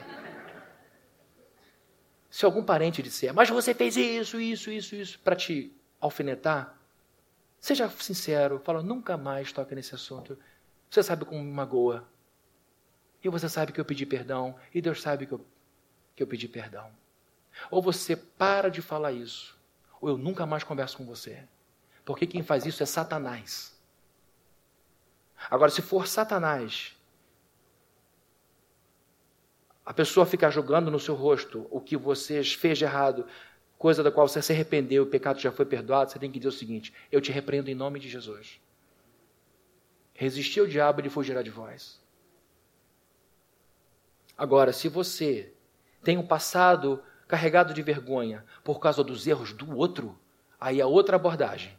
Se 2.29 2.43
algum 2.43 2.63
parente 2.63 3.01
disser, 3.01 3.33
mas 3.33 3.49
você 3.49 3.73
fez 3.73 3.95
isso, 3.95 4.39
isso, 4.39 4.69
isso, 4.69 4.95
isso, 4.95 5.19
para 5.19 5.37
te 5.37 5.73
alfinetar, 6.01 6.77
seja 7.57 7.89
sincero, 7.89 8.59
fala, 8.59 8.83
nunca 8.83 9.15
mais 9.15 9.53
toque 9.53 9.73
nesse 9.73 9.95
assunto. 9.95 10.37
Você 10.89 11.01
sabe 11.01 11.23
como 11.23 11.41
me 11.41 11.51
magoa. 11.51 12.05
E 13.23 13.29
você 13.29 13.47
sabe 13.47 13.71
que 13.71 13.79
eu 13.79 13.85
pedi 13.85 14.05
perdão. 14.05 14.55
E 14.73 14.81
Deus 14.81 15.01
sabe 15.01 15.25
que 15.25 15.33
eu, 15.33 15.45
que 16.15 16.21
eu 16.21 16.27
pedi 16.27 16.47
perdão. 16.47 16.91
Ou 17.71 17.81
você 17.81 18.15
para 18.15 18.69
de 18.69 18.81
falar 18.81 19.13
isso. 19.13 19.57
Ou 19.99 20.09
eu 20.09 20.17
nunca 20.17 20.45
mais 20.45 20.63
converso 20.63 20.97
com 20.97 21.05
você. 21.05 21.43
Porque 22.03 22.27
quem 22.27 22.43
faz 22.43 22.65
isso 22.65 22.83
é 22.83 22.85
Satanás. 22.85 23.75
Agora, 25.49 25.71
se 25.71 25.81
for 25.81 26.07
Satanás, 26.07 26.94
a 29.86 29.93
pessoa 29.93 30.25
ficar 30.25 30.49
jogando 30.49 30.89
no 30.89 30.99
seu 30.99 31.13
rosto 31.13 31.67
o 31.69 31.79
que 31.79 31.95
você 31.95 32.43
fez 32.43 32.77
de 32.77 32.86
errado, 32.86 33.27
coisa 33.77 34.01
da 34.01 34.11
qual 34.11 34.27
você 34.27 34.41
se 34.41 34.51
arrependeu, 34.51 35.03
o 35.03 35.07
pecado 35.07 35.39
já 35.39 35.51
foi 35.51 35.65
perdoado, 35.65 36.11
você 36.11 36.17
tem 36.17 36.31
que 36.31 36.39
dizer 36.39 36.49
o 36.49 36.57
seguinte: 36.57 36.93
Eu 37.11 37.21
te 37.21 37.31
repreendo 37.31 37.69
em 37.69 37.75
nome 37.75 37.99
de 37.99 38.09
Jesus. 38.09 38.59
Resistir 40.13 40.61
ao 40.61 40.67
diabo, 40.67 41.01
ele 41.01 41.09
fugirá 41.09 41.43
de 41.43 41.49
vós. 41.49 42.01
Agora, 44.38 44.73
se 44.73 44.88
você 44.88 45.53
tem 46.03 46.17
um 46.17 46.25
passado 46.25 47.03
carregado 47.27 47.73
de 47.73 47.81
vergonha 47.81 48.45
por 48.63 48.79
causa 48.79 49.03
dos 49.03 49.27
erros 49.27 49.53
do 49.53 49.75
outro, 49.75 50.17
aí 50.59 50.79
é 50.79 50.86
outra 50.86 51.15
abordagem. 51.15 51.77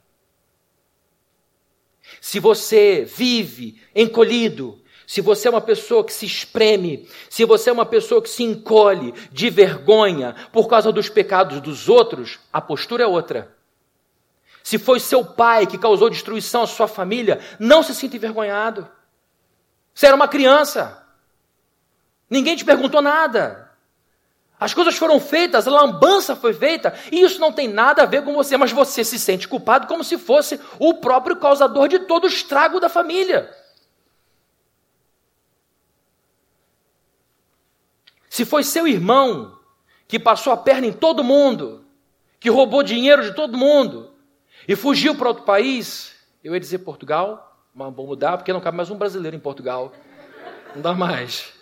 Se 2.21 2.39
você 2.39 3.05
vive 3.05 3.81
encolhido, 3.95 4.81
se 5.07 5.21
você 5.21 5.47
é 5.47 5.51
uma 5.51 5.61
pessoa 5.61 6.05
que 6.05 6.13
se 6.13 6.27
espreme, 6.27 7.09
se 7.31 7.45
você 7.45 7.71
é 7.71 7.73
uma 7.73 7.87
pessoa 7.87 8.21
que 8.21 8.29
se 8.29 8.43
encolhe 8.43 9.15
de 9.31 9.49
vergonha 9.49 10.35
por 10.53 10.67
causa 10.67 10.91
dos 10.91 11.09
pecados 11.09 11.61
dos 11.61 11.89
outros, 11.89 12.41
a 12.53 12.61
postura 12.61 13.05
é 13.05 13.07
outra. 13.07 13.55
Se 14.65 14.79
foi 14.79 14.99
seu 14.99 15.25
pai 15.25 15.65
que 15.65 15.79
causou 15.79 16.11
destruição 16.11 16.63
à 16.63 16.67
sua 16.67 16.89
família, 16.89 17.39
não 17.61 17.85
se 17.85 17.95
sinta 17.95 18.17
envergonhado. 18.17 18.89
Você 19.95 20.07
era 20.07 20.17
uma 20.17 20.27
criança. 20.27 21.07
Ninguém 22.29 22.57
te 22.57 22.65
perguntou 22.65 23.01
nada. 23.01 23.71
As 24.59 24.75
coisas 24.75 24.97
foram 24.97 25.21
feitas, 25.21 25.69
a 25.69 25.71
lambança 25.71 26.35
foi 26.35 26.53
feita, 26.53 26.93
e 27.13 27.21
isso 27.21 27.39
não 27.39 27.53
tem 27.53 27.69
nada 27.69 28.03
a 28.03 28.07
ver 28.07 28.25
com 28.25 28.35
você, 28.35 28.57
mas 28.57 28.73
você 28.73 29.05
se 29.05 29.19
sente 29.19 29.47
culpado 29.47 29.87
como 29.87 30.03
se 30.03 30.19
fosse 30.19 30.59
o 30.81 30.95
próprio 30.95 31.37
causador 31.37 31.87
de 31.87 32.01
todo 32.01 32.25
o 32.25 32.29
estrago 32.29 32.81
da 32.81 32.89
família. 32.89 33.55
Se 38.37 38.45
foi 38.45 38.63
seu 38.63 38.87
irmão 38.87 39.59
que 40.07 40.19
passou 40.19 40.53
a 40.53 40.59
perna 40.59 40.87
em 40.87 40.93
todo 40.93 41.25
mundo, 41.25 41.87
que 42.39 42.51
roubou 42.51 42.83
dinheiro 42.83 43.23
de 43.23 43.33
todo 43.33 43.57
mundo, 43.57 44.13
e 44.69 44.77
fugiu 44.77 45.15
para 45.15 45.29
outro 45.29 45.45
país, 45.45 46.15
eu 46.45 46.53
ia 46.53 46.61
dizer 46.61 46.81
Portugal, 46.81 47.59
mas 47.75 47.95
vou 47.95 48.07
mudar 48.07 48.37
porque 48.37 48.53
não 48.53 48.61
cabe 48.61 48.77
mais 48.77 48.91
um 48.91 48.99
brasileiro 48.99 49.35
em 49.35 49.41
Portugal. 49.41 49.91
Não 50.75 50.83
dá 50.83 50.93
mais. 50.93 51.55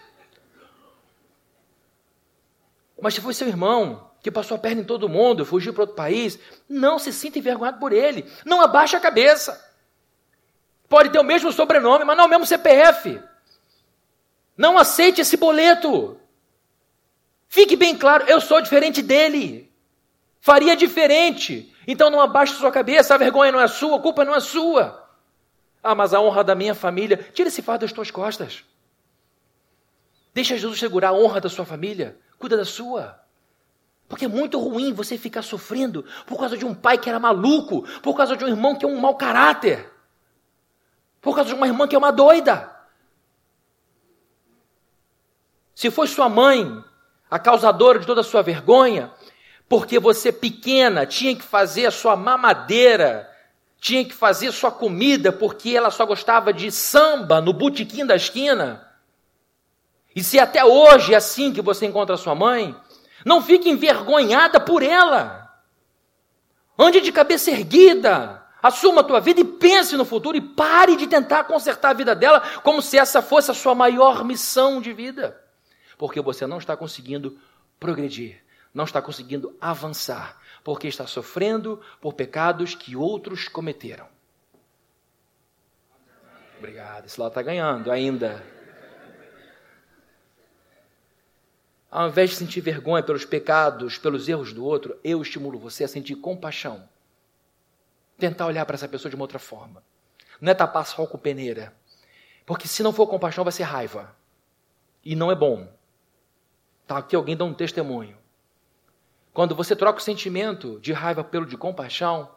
Mas 3.01 3.15
se 3.15 3.21
foi 3.21 3.35
seu 3.35 3.47
irmão 3.47 4.11
que 4.21 4.29
passou 4.29 4.57
a 4.57 4.59
perna 4.59 4.81
em 4.81 4.85
todo 4.85 5.09
mundo, 5.09 5.47
fugiu 5.47 5.73
para 5.73 5.85
outro 5.85 5.95
país, 5.95 6.41
não 6.69 6.99
se 6.99 7.13
sinta 7.13 7.39
envergonhado 7.39 7.79
por 7.79 7.93
ele. 7.93 8.29
Não 8.45 8.61
abaixe 8.61 8.97
a 8.97 9.01
cabeça. 9.01 9.65
Pode 10.89 11.11
ter 11.11 11.21
o 11.21 11.25
mesmo 11.25 11.53
sobrenome, 11.53 12.05
mas 12.05 12.17
não 12.17 12.25
o 12.25 12.29
mesmo 12.29 12.45
CPF. 12.45 13.23
Não 14.57 14.77
aceite 14.77 15.21
esse 15.21 15.37
boleto. 15.37 16.19
Fique 17.55 17.77
bem 17.77 17.97
claro, 17.97 18.25
eu 18.27 18.41
sou 18.41 18.61
diferente 18.61 19.01
dele. 19.01 19.73
Faria 20.41 20.75
diferente. 20.75 21.73
Então 21.87 22.11
não 22.11 22.21
abaixe 22.21 22.57
sua 22.57 22.73
cabeça, 22.73 23.15
a 23.15 23.17
vergonha 23.17 23.53
não 23.53 23.61
é 23.61 23.69
sua, 23.69 23.97
a 23.97 24.01
culpa 24.01 24.25
não 24.25 24.35
é 24.35 24.41
sua. 24.41 25.09
Ah, 25.81 25.95
mas 25.95 26.13
a 26.13 26.21
honra 26.21 26.43
da 26.43 26.57
minha 26.57 26.75
família, 26.75 27.17
tira 27.33 27.47
esse 27.47 27.63
fardo 27.63 27.83
das 27.83 27.93
tuas 27.93 28.11
costas. 28.11 28.65
Deixa 30.35 30.59
Jesus 30.59 30.81
segurar 30.81 31.11
a 31.11 31.13
honra 31.13 31.41
da 31.41 31.49
sua 31.49 31.65
família, 31.65 32.19
cuida 32.41 32.57
da 32.57 32.65
sua. 32.65 33.21
Porque 34.09 34.25
é 34.25 34.29
muito 34.29 34.59
ruim 34.59 34.93
você 34.93 35.17
ficar 35.17 35.43
sofrendo 35.43 36.05
por 36.27 36.37
causa 36.37 36.59
de 36.59 36.67
um 36.67 36.75
pai 36.75 36.99
que 36.99 37.09
era 37.09 37.21
maluco, 37.21 37.83
por 38.01 38.17
causa 38.17 38.37
de 38.37 38.45
um 38.45 38.49
irmão 38.49 38.75
que 38.75 38.85
é 38.85 38.89
um 38.89 38.99
mau 38.99 39.15
caráter, 39.15 39.93
por 41.21 41.37
causa 41.37 41.51
de 41.51 41.55
uma 41.55 41.69
irmã 41.69 41.87
que 41.87 41.95
é 41.95 41.99
uma 41.99 42.11
doida. 42.11 42.75
Se 45.73 45.89
foi 45.89 46.09
sua 46.09 46.29
mãe 46.29 46.83
a 47.31 47.39
causadora 47.39 47.99
de 47.99 48.07
toda 48.07 48.21
a 48.21 48.25
sua 48.25 48.43
vergonha, 48.43 49.11
porque 49.69 49.99
você 49.99 50.31
pequena 50.31 51.07
tinha 51.07 51.35
que 51.35 51.43
fazer 51.43 51.87
a 51.87 51.91
sua 51.91 52.17
mamadeira, 52.17 53.31
tinha 53.81 54.05
que 54.05 54.15
fazer 54.15 54.51
sua 54.53 54.71
comida 54.71 55.33
porque 55.33 55.71
ela 55.71 55.91
só 55.91 56.07
gostava 56.07 56.53
de 56.53 56.71
samba 56.71 57.41
no 57.41 57.53
botequim 57.53 58.07
da 58.07 58.17
esquina. 58.17 58.89
E 60.15 60.23
se 60.23 60.39
até 60.39 60.65
hoje 60.65 61.13
é 61.13 61.17
assim 61.17 61.53
que 61.53 61.61
você 61.61 61.87
encontra 61.87 62.17
sua 62.17 62.35
mãe, 62.35 62.75
não 63.25 63.43
fique 63.43 63.69
envergonhada 63.69 64.61
por 64.61 64.83
ela. 64.83 65.51
Ande 66.79 67.01
de 67.01 67.13
cabeça 67.13 67.51
erguida, 67.51 68.43
assuma 68.63 69.01
a 69.01 69.05
tua 69.05 69.21
vida 69.21 69.41
e 69.41 69.45
pense 69.45 69.97
no 69.97 70.05
futuro 70.05 70.37
e 70.37 70.41
pare 70.41 70.97
de 70.97 71.07
tentar 71.07 71.45
consertar 71.45 71.91
a 71.91 71.95
vida 71.95 72.15
dela 72.15 72.41
como 72.63 72.81
se 72.81 72.97
essa 72.97 73.21
fosse 73.21 73.51
a 73.51 73.55
sua 73.55 73.75
maior 73.75 74.25
missão 74.25 74.81
de 74.81 74.93
vida. 74.93 75.44
Porque 76.05 76.21
você 76.21 76.47
não 76.47 76.59
está 76.59 76.77
conseguindo 76.77 77.41
progredir 77.81 78.45
não 78.75 78.85
está 78.85 79.01
conseguindo 79.01 79.57
avançar, 79.61 80.41
porque 80.65 80.89
está 80.89 81.07
sofrendo 81.07 81.81
por 82.01 82.13
pecados 82.13 82.75
que 82.75 82.97
outros 82.97 83.49
cometeram. 83.49 84.09
Obrigado, 86.59 87.07
esse 87.07 87.21
lá 87.21 87.29
está 87.29 87.41
ganhando 87.41 87.93
ainda. 87.93 88.45
Ao 91.89 92.09
invés 92.09 92.31
de 92.31 92.37
sentir 92.37 92.61
vergonha 92.61 93.05
pelos 93.05 93.25
pecados, 93.25 93.97
pelos 93.97 94.29
erros 94.29 94.53
do 94.53 94.65
outro, 94.65 94.99
eu 95.05 95.23
estimulo 95.23 95.57
você 95.57 95.85
a 95.85 95.89
sentir 95.89 96.17
compaixão. 96.17 96.89
Tentar 98.19 98.47
olhar 98.47 98.67
para 98.67 98.75
essa 98.75 98.89
pessoa 98.89 99.09
de 99.09 99.15
uma 99.15 99.23
outra 99.23 99.39
forma. 99.39 99.85
Não 100.41 100.51
é 100.51 100.55
tapar 100.55 100.85
sol 100.85 101.07
com 101.07 101.17
peneira. 101.17 101.73
Porque 102.45 102.67
se 102.67 102.83
não 102.83 102.93
for 102.93 103.07
compaixão, 103.07 103.45
vai 103.45 103.53
ser 103.53 103.63
raiva. 103.63 104.17
E 105.05 105.15
não 105.15 105.31
é 105.31 105.37
bom. 105.37 105.74
Tá 106.87 106.99
aqui 106.99 107.17
alguém 107.17 107.37
dá 107.37 107.45
um 107.45 107.55
testemunho. 107.55 108.17
Quando 109.33 109.55
você 109.55 109.75
troca 109.75 109.99
o 109.99 110.03
sentimento 110.03 110.79
de 110.81 110.93
raiva 110.93 111.25
pelo 111.25 111.47
de 111.47 111.57
compaixão, 111.57 112.31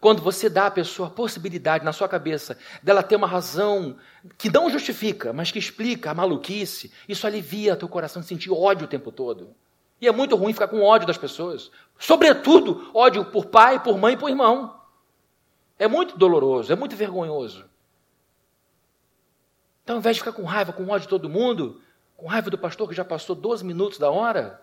quando 0.00 0.20
você 0.20 0.48
dá 0.48 0.66
à 0.66 0.70
pessoa 0.70 1.08
a 1.08 1.12
possibilidade 1.12 1.84
na 1.84 1.92
sua 1.92 2.08
cabeça 2.08 2.58
dela 2.82 3.02
ter 3.02 3.16
uma 3.16 3.26
razão 3.26 3.96
que 4.36 4.50
não 4.50 4.68
justifica, 4.68 5.32
mas 5.32 5.50
que 5.50 5.58
explica 5.58 6.10
a 6.10 6.14
maluquice, 6.14 6.92
isso 7.08 7.26
alivia 7.26 7.76
teu 7.76 7.88
coração 7.88 8.20
de 8.20 8.28
sentir 8.28 8.50
ódio 8.50 8.86
o 8.86 8.88
tempo 8.88 9.12
todo. 9.12 9.54
E 10.00 10.08
é 10.08 10.10
muito 10.10 10.34
ruim 10.34 10.52
ficar 10.52 10.66
com 10.66 10.82
ódio 10.82 11.06
das 11.06 11.16
pessoas. 11.16 11.70
Sobretudo, 11.96 12.90
ódio 12.92 13.24
por 13.24 13.46
pai, 13.46 13.80
por 13.80 13.96
mãe 13.96 14.14
e 14.14 14.16
por 14.16 14.28
irmão. 14.28 14.76
É 15.78 15.86
muito 15.86 16.18
doloroso, 16.18 16.72
é 16.72 16.76
muito 16.76 16.96
vergonhoso. 16.96 17.64
Então, 19.84 19.94
ao 19.94 20.00
invés 20.00 20.16
de 20.16 20.22
ficar 20.22 20.32
com 20.32 20.42
raiva, 20.42 20.72
com 20.72 20.88
ódio 20.88 21.02
de 21.02 21.08
todo 21.08 21.28
mundo, 21.28 21.80
Com 22.22 22.28
raiva 22.28 22.50
do 22.50 22.56
pastor 22.56 22.88
que 22.88 22.94
já 22.94 23.04
passou 23.04 23.34
12 23.34 23.64
minutos 23.64 23.98
da 23.98 24.08
hora, 24.08 24.62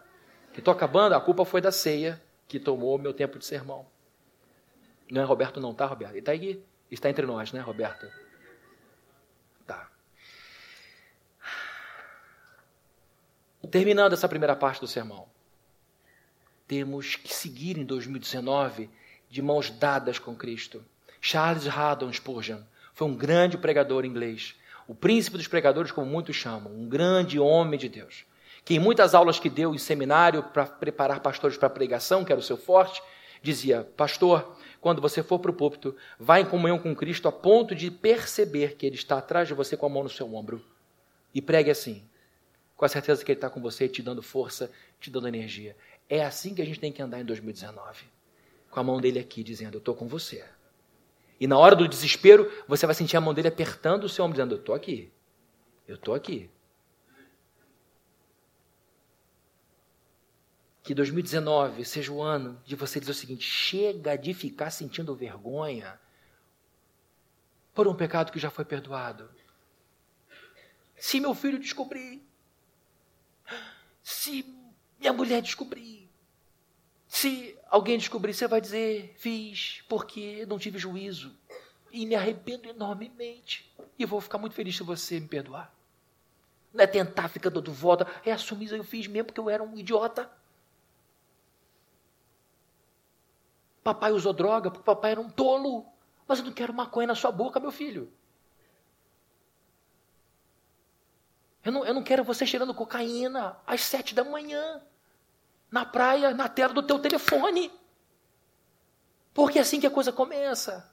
que 0.53 0.59
estou 0.59 0.73
acabando, 0.73 1.13
a 1.13 1.19
culpa 1.19 1.43
foi 1.43 1.59
da 1.59 1.73
ceia 1.73 2.21
que 2.47 2.57
tomou 2.57 2.97
meu 2.97 3.13
tempo 3.13 3.37
de 3.37 3.45
sermão. 3.45 3.85
Não 5.11 5.21
é 5.21 5.25
Roberto 5.25 5.59
não, 5.59 5.73
tá, 5.73 5.85
Roberto? 5.85 6.13
Ele 6.13 6.19
está 6.19 6.31
aqui. 6.31 6.63
Está 6.89 7.09
entre 7.09 7.25
nós, 7.25 7.51
né, 7.51 7.59
Roberto? 7.59 8.09
Tá. 9.67 9.91
Terminando 13.69 14.13
essa 14.13 14.29
primeira 14.29 14.55
parte 14.55 14.79
do 14.79 14.87
sermão. 14.87 15.27
Temos 16.65 17.17
que 17.17 17.33
seguir 17.33 17.77
em 17.77 17.83
2019 17.83 18.89
de 19.29 19.41
mãos 19.41 19.69
dadas 19.69 20.17
com 20.17 20.33
Cristo. 20.33 20.81
Charles 21.19 21.67
Haddon 21.67 22.13
Spurgeon 22.13 22.61
foi 22.93 23.05
um 23.05 23.17
grande 23.17 23.57
pregador 23.57 24.05
inglês, 24.05 24.55
o 24.89 24.95
príncipe 24.95 25.37
dos 25.37 25.47
pregadores, 25.47 25.91
como 25.91 26.09
muitos 26.09 26.35
chamam, 26.35 26.73
um 26.73 26.89
grande 26.89 27.39
homem 27.39 27.79
de 27.79 27.87
Deus, 27.87 28.25
que 28.65 28.73
em 28.73 28.79
muitas 28.79 29.13
aulas 29.13 29.39
que 29.39 29.47
deu 29.47 29.75
em 29.75 29.77
seminário 29.77 30.41
para 30.41 30.65
preparar 30.65 31.19
pastores 31.19 31.55
para 31.55 31.69
pregação, 31.69 32.25
que 32.25 32.31
era 32.31 32.39
o 32.39 32.43
seu 32.43 32.57
forte, 32.57 32.99
dizia: 33.39 33.87
Pastor, 33.95 34.57
quando 34.81 34.99
você 34.99 35.21
for 35.21 35.37
para 35.37 35.51
o 35.51 35.53
púlpito, 35.53 35.95
vá 36.19 36.39
em 36.39 36.45
comunhão 36.45 36.79
com 36.79 36.95
Cristo 36.95 37.27
a 37.27 37.31
ponto 37.31 37.75
de 37.75 37.91
perceber 37.91 38.77
que 38.77 38.85
Ele 38.87 38.95
está 38.95 39.19
atrás 39.19 39.47
de 39.47 39.53
você 39.53 39.77
com 39.77 39.85
a 39.85 39.89
mão 39.89 40.01
no 40.01 40.09
seu 40.09 40.33
ombro. 40.33 40.59
E 41.35 41.39
pregue 41.39 41.69
assim, 41.69 42.03
com 42.75 42.83
a 42.83 42.89
certeza 42.89 43.23
que 43.23 43.31
Ele 43.31 43.37
está 43.37 43.47
com 43.47 43.61
você, 43.61 43.87
te 43.87 44.01
dando 44.01 44.23
força, 44.23 44.71
te 44.99 45.11
dando 45.11 45.27
energia. 45.27 45.77
É 46.09 46.25
assim 46.25 46.55
que 46.55 46.63
a 46.63 46.65
gente 46.65 46.79
tem 46.79 46.91
que 46.91 46.99
andar 46.99 47.21
em 47.21 47.25
2019. 47.25 48.05
Com 48.71 48.79
a 48.79 48.83
mão 48.83 48.99
dele 48.99 49.19
aqui, 49.19 49.43
dizendo: 49.43 49.75
Eu 49.75 49.79
estou 49.79 49.93
com 49.93 50.07
você. 50.07 50.43
E 51.39 51.47
na 51.47 51.57
hora 51.57 51.75
do 51.75 51.87
desespero, 51.87 52.51
você 52.67 52.85
vai 52.85 52.93
sentir 52.93 53.15
a 53.15 53.21
mão 53.21 53.33
dele 53.33 53.47
apertando 53.47 54.03
o 54.03 54.09
seu 54.09 54.25
ombro, 54.25 54.35
dizendo: 54.35 54.55
Eu 54.55 54.59
estou 54.59 54.75
aqui. 54.75 55.11
Eu 55.87 55.95
estou 55.95 56.13
aqui. 56.13 56.49
Que 60.83 60.93
2019 60.93 61.85
seja 61.85 62.11
o 62.11 62.21
ano 62.21 62.59
de 62.65 62.75
você 62.75 62.99
dizer 62.99 63.11
o 63.11 63.15
seguinte: 63.15 63.43
chega 63.43 64.17
de 64.17 64.33
ficar 64.33 64.71
sentindo 64.71 65.15
vergonha 65.15 65.99
por 67.73 67.87
um 67.87 67.95
pecado 67.95 68.31
que 68.31 68.39
já 68.39 68.49
foi 68.49 68.65
perdoado. 68.65 69.29
Se 70.97 71.19
meu 71.19 71.33
filho 71.33 71.59
descobrir, 71.59 72.21
se 74.03 74.43
minha 74.99 75.13
mulher 75.13 75.41
descobrir, 75.41 76.08
se 77.09 77.57
alguém 77.71 77.97
descobrir, 77.97 78.35
você 78.35 78.47
vai 78.47 78.61
dizer: 78.61 79.15
fiz 79.17 79.83
porque 79.89 80.45
não 80.45 80.59
tive 80.59 80.77
juízo 80.77 81.35
e 81.91 82.05
me 82.05 82.13
arrependo 82.13 82.69
enormemente. 82.69 83.75
E 83.97 84.05
vou 84.05 84.21
ficar 84.21 84.37
muito 84.37 84.53
feliz 84.53 84.77
se 84.77 84.83
você 84.83 85.19
me 85.19 85.27
perdoar. 85.27 85.73
Não 86.71 86.83
é 86.83 86.87
tentar 86.87 87.27
ficar 87.27 87.49
dando 87.49 87.73
volta, 87.73 88.07
é 88.23 88.31
assumir, 88.31 88.71
eu 88.71 88.83
fiz 88.83 89.07
mesmo 89.07 89.25
porque 89.25 89.39
eu 89.39 89.49
era 89.49 89.63
um 89.63 89.75
idiota. 89.75 90.31
Papai 93.83 94.11
usou 94.11 94.31
droga 94.31 94.69
porque 94.69 94.85
papai 94.85 95.11
era 95.11 95.19
um 95.19 95.31
tolo. 95.31 95.87
Mas 96.27 96.37
eu 96.37 96.45
não 96.45 96.53
quero 96.53 96.71
maconha 96.71 97.07
na 97.07 97.15
sua 97.15 97.31
boca, 97.31 97.59
meu 97.59 97.71
filho. 97.71 98.13
Eu 101.65 101.71
não, 101.71 101.83
eu 101.83 101.93
não 101.95 102.03
quero 102.03 102.23
você 102.23 102.45
cheirando 102.45 102.73
cocaína 102.73 103.57
às 103.65 103.81
sete 103.81 104.13
da 104.13 104.23
manhã, 104.23 104.79
na 105.71 105.85
praia, 105.85 106.33
na 106.33 106.49
tela 106.49 106.73
do 106.73 106.83
teu 106.83 106.99
telefone. 106.99 107.71
Porque 109.33 109.59
é 109.59 109.61
assim 109.61 109.79
que 109.79 109.87
a 109.87 109.91
coisa 109.91 110.11
começa. 110.11 110.89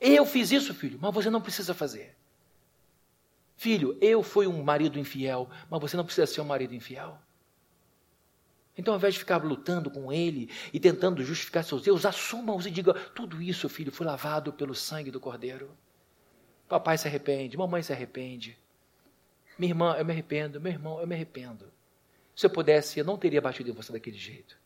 Eu 0.00 0.26
fiz 0.26 0.52
isso, 0.52 0.74
filho, 0.74 0.98
mas 1.00 1.14
você 1.14 1.30
não 1.30 1.40
precisa 1.40 1.74
fazer. 1.74 2.16
Filho, 3.56 3.96
eu 4.00 4.22
fui 4.22 4.46
um 4.46 4.62
marido 4.62 4.98
infiel, 4.98 5.48
mas 5.70 5.80
você 5.80 5.96
não 5.96 6.04
precisa 6.04 6.26
ser 6.26 6.40
um 6.40 6.44
marido 6.44 6.74
infiel. 6.74 7.18
Então, 8.76 8.92
ao 8.92 8.98
invés 8.98 9.14
de 9.14 9.20
ficar 9.20 9.42
lutando 9.42 9.90
com 9.90 10.12
ele 10.12 10.50
e 10.72 10.80
tentando 10.80 11.22
justificar 11.22 11.62
seus 11.62 11.86
erros, 11.86 12.04
assuma-os 12.04 12.66
e 12.66 12.70
diga: 12.70 12.92
tudo 13.14 13.40
isso, 13.40 13.68
filho, 13.68 13.92
foi 13.92 14.04
lavado 14.04 14.52
pelo 14.52 14.74
sangue 14.74 15.10
do 15.10 15.20
Cordeiro. 15.20 15.76
Papai 16.68 16.98
se 16.98 17.06
arrepende, 17.06 17.56
mamãe 17.56 17.82
se 17.82 17.92
arrepende. 17.92 18.58
Minha 19.56 19.70
irmã, 19.70 19.94
eu 19.96 20.04
me 20.04 20.12
arrependo, 20.12 20.60
meu 20.60 20.72
irmão, 20.72 21.00
eu 21.00 21.06
me 21.06 21.14
arrependo. 21.14 21.72
Se 22.34 22.46
eu 22.46 22.50
pudesse, 22.50 22.98
eu 22.98 23.04
não 23.04 23.16
teria 23.16 23.40
batido 23.40 23.70
em 23.70 23.72
você 23.72 23.92
daquele 23.92 24.18
jeito. 24.18 24.58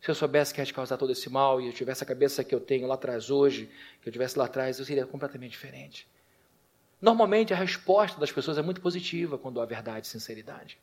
Se 0.00 0.10
eu 0.10 0.14
soubesse 0.14 0.54
que 0.54 0.60
ia 0.60 0.66
te 0.66 0.72
causar 0.72 0.96
todo 0.96 1.10
esse 1.10 1.28
mal 1.28 1.60
e 1.60 1.66
eu 1.66 1.72
tivesse 1.72 2.04
a 2.04 2.06
cabeça 2.06 2.44
que 2.44 2.54
eu 2.54 2.60
tenho 2.60 2.86
lá 2.86 2.94
atrás 2.94 3.30
hoje, 3.30 3.70
que 4.00 4.08
eu 4.08 4.12
tivesse 4.12 4.38
lá 4.38 4.44
atrás, 4.44 4.78
eu 4.78 4.84
seria 4.84 5.06
completamente 5.06 5.52
diferente. 5.52 6.06
Normalmente 7.00 7.52
a 7.52 7.56
resposta 7.56 8.20
das 8.20 8.30
pessoas 8.30 8.58
é 8.58 8.62
muito 8.62 8.80
positiva 8.80 9.38
quando 9.38 9.60
há 9.60 9.64
verdade 9.64 10.06
e 10.06 10.10
sinceridade. 10.10 10.78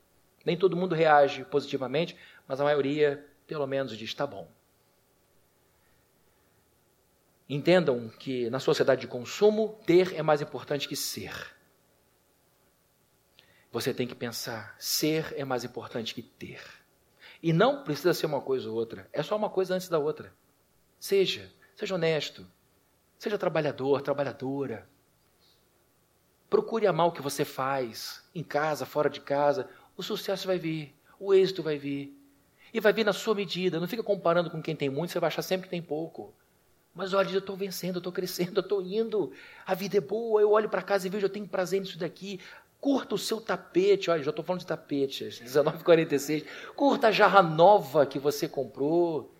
Nem 0.45 0.57
todo 0.57 0.75
mundo 0.75 0.95
reage 0.95 1.43
positivamente, 1.45 2.15
mas 2.47 2.59
a 2.59 2.63
maioria, 2.63 3.25
pelo 3.47 3.65
menos, 3.65 3.97
diz: 3.97 4.09
está 4.09 4.27
bom. 4.27 4.47
Entendam 7.47 8.09
que 8.09 8.49
na 8.49 8.59
sociedade 8.59 9.01
de 9.01 9.07
consumo, 9.07 9.79
ter 9.85 10.13
é 10.15 10.21
mais 10.21 10.41
importante 10.41 10.87
que 10.87 10.95
ser. 10.95 11.54
Você 13.75 13.93
tem 13.93 14.07
que 14.07 14.15
pensar: 14.15 14.73
ser 14.79 15.33
é 15.37 15.43
mais 15.43 15.65
importante 15.65 16.15
que 16.15 16.21
ter. 16.21 16.61
E 17.43 17.51
não 17.51 17.83
precisa 17.83 18.13
ser 18.13 18.25
uma 18.25 18.39
coisa 18.39 18.69
ou 18.69 18.75
outra, 18.75 19.09
é 19.11 19.21
só 19.21 19.35
uma 19.35 19.49
coisa 19.49 19.75
antes 19.75 19.89
da 19.89 19.99
outra. 19.99 20.33
Seja, 20.97 21.51
seja 21.75 21.93
honesto, 21.93 22.47
seja 23.19 23.37
trabalhador, 23.37 24.01
trabalhadora. 24.01 24.87
Procure 26.49 26.87
amar 26.87 27.07
o 27.07 27.11
que 27.11 27.21
você 27.21 27.43
faz, 27.43 28.23
em 28.33 28.43
casa, 28.43 28.85
fora 28.85 29.09
de 29.09 29.19
casa 29.19 29.69
o 29.97 30.03
sucesso 30.03 30.47
vai 30.47 30.57
vir, 30.57 30.95
o 31.19 31.33
êxito 31.33 31.61
vai 31.61 31.77
vir. 31.77 32.17
E 32.73 32.79
vai 32.79 32.93
vir 32.93 33.05
na 33.05 33.13
sua 33.13 33.35
medida. 33.35 33.79
Não 33.79 33.87
fica 33.87 34.03
comparando 34.03 34.49
com 34.49 34.61
quem 34.61 34.75
tem 34.75 34.89
muito, 34.89 35.11
você 35.11 35.19
vai 35.19 35.27
achar 35.27 35.41
sempre 35.41 35.65
que 35.65 35.71
tem 35.71 35.81
pouco. 35.81 36.33
Mas 36.93 37.13
olha, 37.13 37.29
eu 37.29 37.39
estou 37.39 37.55
vencendo, 37.57 37.95
eu 37.95 37.99
estou 37.99 38.11
crescendo, 38.11 38.59
eu 38.59 38.63
estou 38.63 38.81
indo. 38.81 39.33
A 39.65 39.73
vida 39.73 39.97
é 39.97 40.01
boa, 40.01 40.41
eu 40.41 40.51
olho 40.51 40.69
para 40.69 40.81
casa 40.81 41.07
e 41.07 41.09
vejo, 41.09 41.25
eu 41.25 41.29
tenho 41.29 41.45
prazer 41.47 41.81
nisso 41.81 41.99
daqui. 41.99 42.39
Curta 42.85 43.15
o 43.15 43.17
seu 43.17 43.41
tapete, 43.41 44.11
olha, 44.11 44.21
já 44.21 44.29
estou 44.29 44.45
falando 44.45 44.59
de 44.59 44.67
tapete, 44.67 45.23
19,46. 45.43 46.45
Curta 46.75 47.07
a 47.07 47.11
jarra 47.11 47.41
nova 47.41 48.05
que 48.05 48.19
você 48.19 48.47
comprou. 48.47 49.33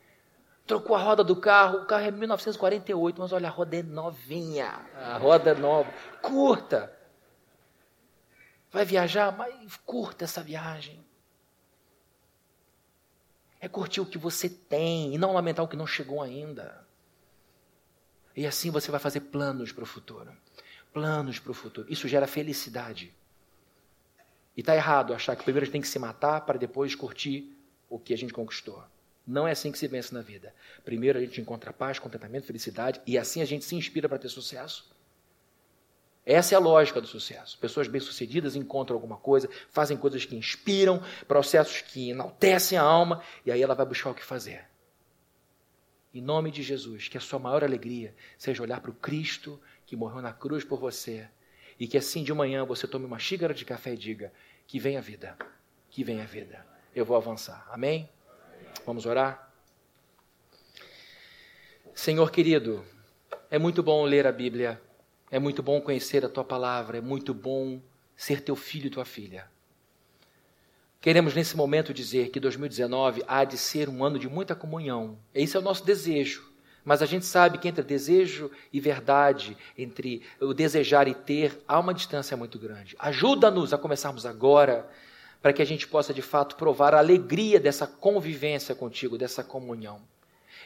Trocou 0.66 0.96
a 0.96 1.00
roda 1.00 1.24
do 1.24 1.36
carro, 1.36 1.84
o 1.84 1.86
carro 1.86 2.06
é 2.06 2.10
1948, 2.10 3.22
mas 3.22 3.32
olha, 3.32 3.48
a 3.48 3.52
roda 3.52 3.78
é 3.78 3.84
novinha. 3.84 4.84
A 4.96 5.20
roda 5.20 5.52
é 5.52 5.54
nova. 5.54 5.93
Curta. 6.24 6.91
Vai 8.72 8.84
viajar, 8.84 9.38
mas 9.38 9.78
curta 9.86 10.24
essa 10.24 10.41
viagem. 10.41 11.06
É 13.62 13.68
curtir 13.68 14.02
o 14.02 14.08
que 14.08 14.18
você 14.18 14.50
tem 14.50 15.14
e 15.14 15.20
não 15.20 15.34
lamentar 15.34 15.64
o 15.64 15.68
que 15.68 15.78
não 15.78 15.86
chegou 15.86 16.24
ainda. 16.24 16.84
E 18.36 18.48
assim 18.48 18.72
você 18.72 18.89
vai 18.89 19.00
fazer 19.00 19.20
planos 19.20 19.72
para 19.72 19.84
o 19.84 19.86
futuro. 19.86 20.36
Planos 20.91 21.38
para 21.38 21.52
o 21.52 21.54
futuro. 21.54 21.86
Isso 21.91 22.08
gera 22.08 22.26
felicidade. 22.26 23.14
E 24.56 24.62
está 24.62 24.76
errado 24.76 25.14
achar 25.14 25.36
que 25.36 25.43
primeiro 25.43 25.64
a 25.64 25.66
gente 25.66 25.74
tem 25.74 25.82
que 25.82 25.88
se 25.88 25.99
matar 25.99 26.41
para 26.41 26.58
depois 26.58 26.95
curtir 26.95 27.51
o 27.89 27.99
que 27.99 28.14
a 28.14 28.18
gente 28.18 28.34
conquistou. 28.34 28.84
Não 29.28 29.47
é 29.47 29.51
assim 29.51 29.72
que 29.72 29.78
se 29.78 29.88
vence 29.88 30.14
na 30.14 30.22
vida. 30.22 30.53
Primeiro 30.84 31.18
a 31.18 31.22
gente 31.22 31.41
encontra 31.41 31.74
paz, 31.74 31.99
contentamento, 31.99 32.45
felicidade 32.45 33.01
e 33.06 33.18
assim 33.18 33.41
a 33.41 33.45
gente 33.45 33.66
se 33.66 33.76
inspira 33.76 34.08
para 34.08 34.20
ter 34.20 34.30
sucesso. 34.30 34.93
Essa 36.26 36.56
é 36.56 36.58
a 36.58 36.60
lógica 36.60 36.99
do 36.99 37.08
sucesso. 37.08 37.58
Pessoas 37.60 37.88
bem-sucedidas 37.88 38.56
encontram 38.56 38.95
alguma 38.95 39.18
coisa, 39.18 39.47
fazem 39.70 39.95
coisas 39.95 40.26
que 40.26 40.36
inspiram, 40.36 41.01
processos 41.28 41.82
que 41.82 42.10
enaltecem 42.10 42.78
a 42.78 42.82
alma, 42.82 43.22
e 43.45 43.51
aí 43.51 43.62
ela 43.62 43.76
vai 43.76 43.86
buscar 43.86 44.10
o 44.10 44.16
que 44.16 44.24
fazer. 44.24 44.66
Em 46.12 46.22
nome 46.22 46.49
de 46.49 46.64
Jesus, 46.64 47.08
que 47.08 47.18
a 47.18 47.22
sua 47.22 47.38
maior 47.38 47.64
alegria 47.64 48.16
seja 48.38 48.64
olhar 48.64 48.82
para 48.82 48.89
o 48.89 48.95
Cristo 48.95 49.62
que 49.86 49.95
morreu 49.95 50.22
na 50.22 50.34
cruz 50.34 50.64
por 50.64 50.80
você, 50.80 51.30
e 51.80 51.88
que 51.88 51.97
assim 51.97 52.23
de 52.23 52.34
manhã 52.34 52.65
você 52.65 52.88
tome 52.88 53.05
uma 53.05 53.19
xícara 53.19 53.53
de 53.53 53.65
café 53.65 53.93
e 53.93 53.97
diga: 53.97 54.34
Que 54.67 54.80
venha 54.80 54.99
a 54.99 55.01
vida, 55.01 55.38
que 55.89 56.03
venha 56.03 56.23
a 56.23 56.28
vida. 56.28 56.65
Eu 56.95 57.05
vou 57.05 57.17
avançar. 57.17 57.67
Amém? 57.71 58.09
Vamos 58.86 59.05
orar? 59.05 59.53
Senhor 61.93 62.30
querido, 62.32 62.86
é 63.49 63.57
muito 63.57 63.82
bom 63.82 64.03
ler 64.03 64.28
a 64.28 64.32
Bíblia 64.32 64.82
é 65.36 65.39
muito 65.39 65.63
bom 65.63 65.82
conhecer 65.82 66.23
a 66.23 66.30
tua 66.30 66.43
palavra, 66.43 66.97
é 66.97 67.01
muito 67.01 67.34
bom 67.34 67.82
ser 68.15 68.41
teu 68.41 68.55
filho 68.55 68.88
e 68.88 68.89
tua 68.89 69.05
filha. 69.05 69.49
Queremos 71.01 71.36
nesse 71.36 71.57
momento 71.57 71.93
dizer 71.93 72.30
que 72.30 72.39
2019 72.39 73.23
há 73.28 73.43
de 73.43 73.57
ser 73.57 73.89
um 73.89 74.03
ano 74.03 74.17
de 74.17 74.30
muita 74.30 74.55
comunhão. 74.55 75.19
Esse 75.34 75.55
é 75.55 75.59
o 75.59 75.63
nosso 75.63 75.86
desejo. 75.86 76.49
Mas 76.86 77.01
a 77.01 77.07
gente 77.07 77.25
sabe 77.25 77.57
que 77.57 77.67
entre 77.67 77.83
desejo 77.83 78.51
e 78.71 78.79
verdade, 78.79 79.57
entre 79.75 80.21
o 80.39 80.53
desejar 80.53 81.07
e 81.07 81.15
ter, 81.15 81.59
há 81.67 81.79
uma 81.79 81.95
distância 81.95 82.38
muito 82.38 82.59
grande. 82.59 82.95
Ajuda-nos 82.99 83.73
a 83.73 83.77
começarmos 83.77 84.23
agora, 84.23 84.88
para 85.41 85.51
que 85.51 85.63
a 85.63 85.65
gente 85.65 85.88
possa 85.88 86.13
de 86.13 86.21
fato 86.21 86.55
provar 86.55 86.93
a 86.93 86.99
alegria 86.99 87.59
dessa 87.59 87.88
convivência 87.88 88.75
contigo, 88.75 89.17
dessa 89.17 89.43
comunhão. 89.43 89.99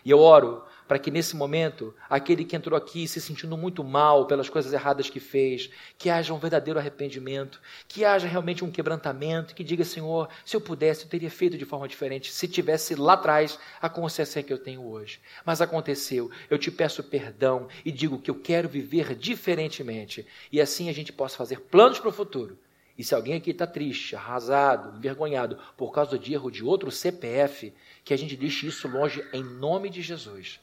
E 0.03 0.11
eu 0.11 0.19
oro 0.19 0.63
para 0.89 0.97
que 0.97 1.11
nesse 1.11 1.35
momento, 1.35 1.93
aquele 2.09 2.43
que 2.43 2.55
entrou 2.55 2.75
aqui 2.75 3.07
se 3.07 3.21
sentindo 3.21 3.55
muito 3.55 3.83
mal 3.83 4.25
pelas 4.25 4.49
coisas 4.49 4.73
erradas 4.73 5.07
que 5.07 5.19
fez, 5.19 5.69
que 5.99 6.09
haja 6.09 6.33
um 6.33 6.39
verdadeiro 6.39 6.79
arrependimento, 6.79 7.61
que 7.87 8.03
haja 8.03 8.27
realmente 8.27 8.65
um 8.65 8.71
quebrantamento, 8.71 9.53
que 9.53 9.63
diga, 9.63 9.85
Senhor, 9.85 10.27
se 10.43 10.57
eu 10.57 10.61
pudesse, 10.61 11.03
eu 11.03 11.09
teria 11.09 11.29
feito 11.29 11.59
de 11.59 11.63
forma 11.63 11.87
diferente, 11.87 12.31
se 12.31 12.47
tivesse 12.47 12.95
lá 12.95 13.13
atrás 13.13 13.59
a 13.79 13.87
consciência 13.87 14.41
que 14.41 14.51
eu 14.51 14.57
tenho 14.57 14.83
hoje. 14.83 15.19
Mas 15.45 15.61
aconteceu, 15.61 16.31
eu 16.49 16.57
te 16.57 16.71
peço 16.71 17.03
perdão 17.03 17.67
e 17.85 17.91
digo 17.91 18.17
que 18.17 18.31
eu 18.31 18.41
quero 18.41 18.67
viver 18.67 19.13
diferentemente, 19.13 20.25
e 20.51 20.59
assim 20.59 20.89
a 20.89 20.93
gente 20.93 21.13
possa 21.13 21.37
fazer 21.37 21.59
planos 21.59 21.99
para 21.99 22.09
o 22.09 22.11
futuro. 22.11 22.57
E 22.97 23.03
se 23.03 23.13
alguém 23.13 23.35
aqui 23.35 23.51
está 23.51 23.67
triste, 23.67 24.15
arrasado, 24.15 24.97
envergonhado 24.97 25.59
por 25.77 25.91
causa 25.91 26.17
de 26.17 26.33
erro 26.33 26.49
de 26.49 26.63
outro 26.63 26.89
CPF, 26.89 27.71
que 28.03 28.11
a 28.11 28.17
gente 28.17 28.35
deixe 28.35 28.65
isso 28.65 28.87
longe 28.87 29.23
em 29.31 29.43
nome 29.43 29.91
de 29.91 30.01
Jesus 30.01 30.59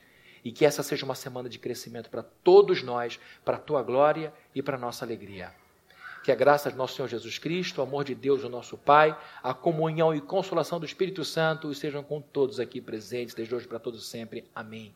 e 0.46 0.52
que 0.52 0.64
essa 0.64 0.80
seja 0.80 1.04
uma 1.04 1.16
semana 1.16 1.48
de 1.48 1.58
crescimento 1.58 2.08
para 2.08 2.22
todos 2.22 2.80
nós, 2.80 3.18
para 3.44 3.56
a 3.56 3.58
tua 3.58 3.82
glória 3.82 4.32
e 4.54 4.62
para 4.62 4.76
a 4.76 4.78
nossa 4.78 5.04
alegria. 5.04 5.52
Que 6.22 6.30
a 6.30 6.36
graça 6.36 6.70
de 6.70 6.76
nosso 6.76 6.94
Senhor 6.94 7.08
Jesus 7.08 7.36
Cristo, 7.36 7.78
o 7.78 7.82
amor 7.82 8.04
de 8.04 8.14
Deus, 8.14 8.44
o 8.44 8.48
nosso 8.48 8.78
Pai, 8.78 9.18
a 9.42 9.52
comunhão 9.52 10.14
e 10.14 10.20
consolação 10.20 10.78
do 10.78 10.86
Espírito 10.86 11.24
Santo 11.24 11.72
estejam 11.72 12.00
com 12.04 12.20
todos 12.20 12.60
aqui 12.60 12.80
presentes, 12.80 13.34
desde 13.34 13.52
hoje 13.56 13.66
para 13.66 13.80
todos 13.80 14.06
sempre. 14.06 14.48
Amém. 14.54 14.94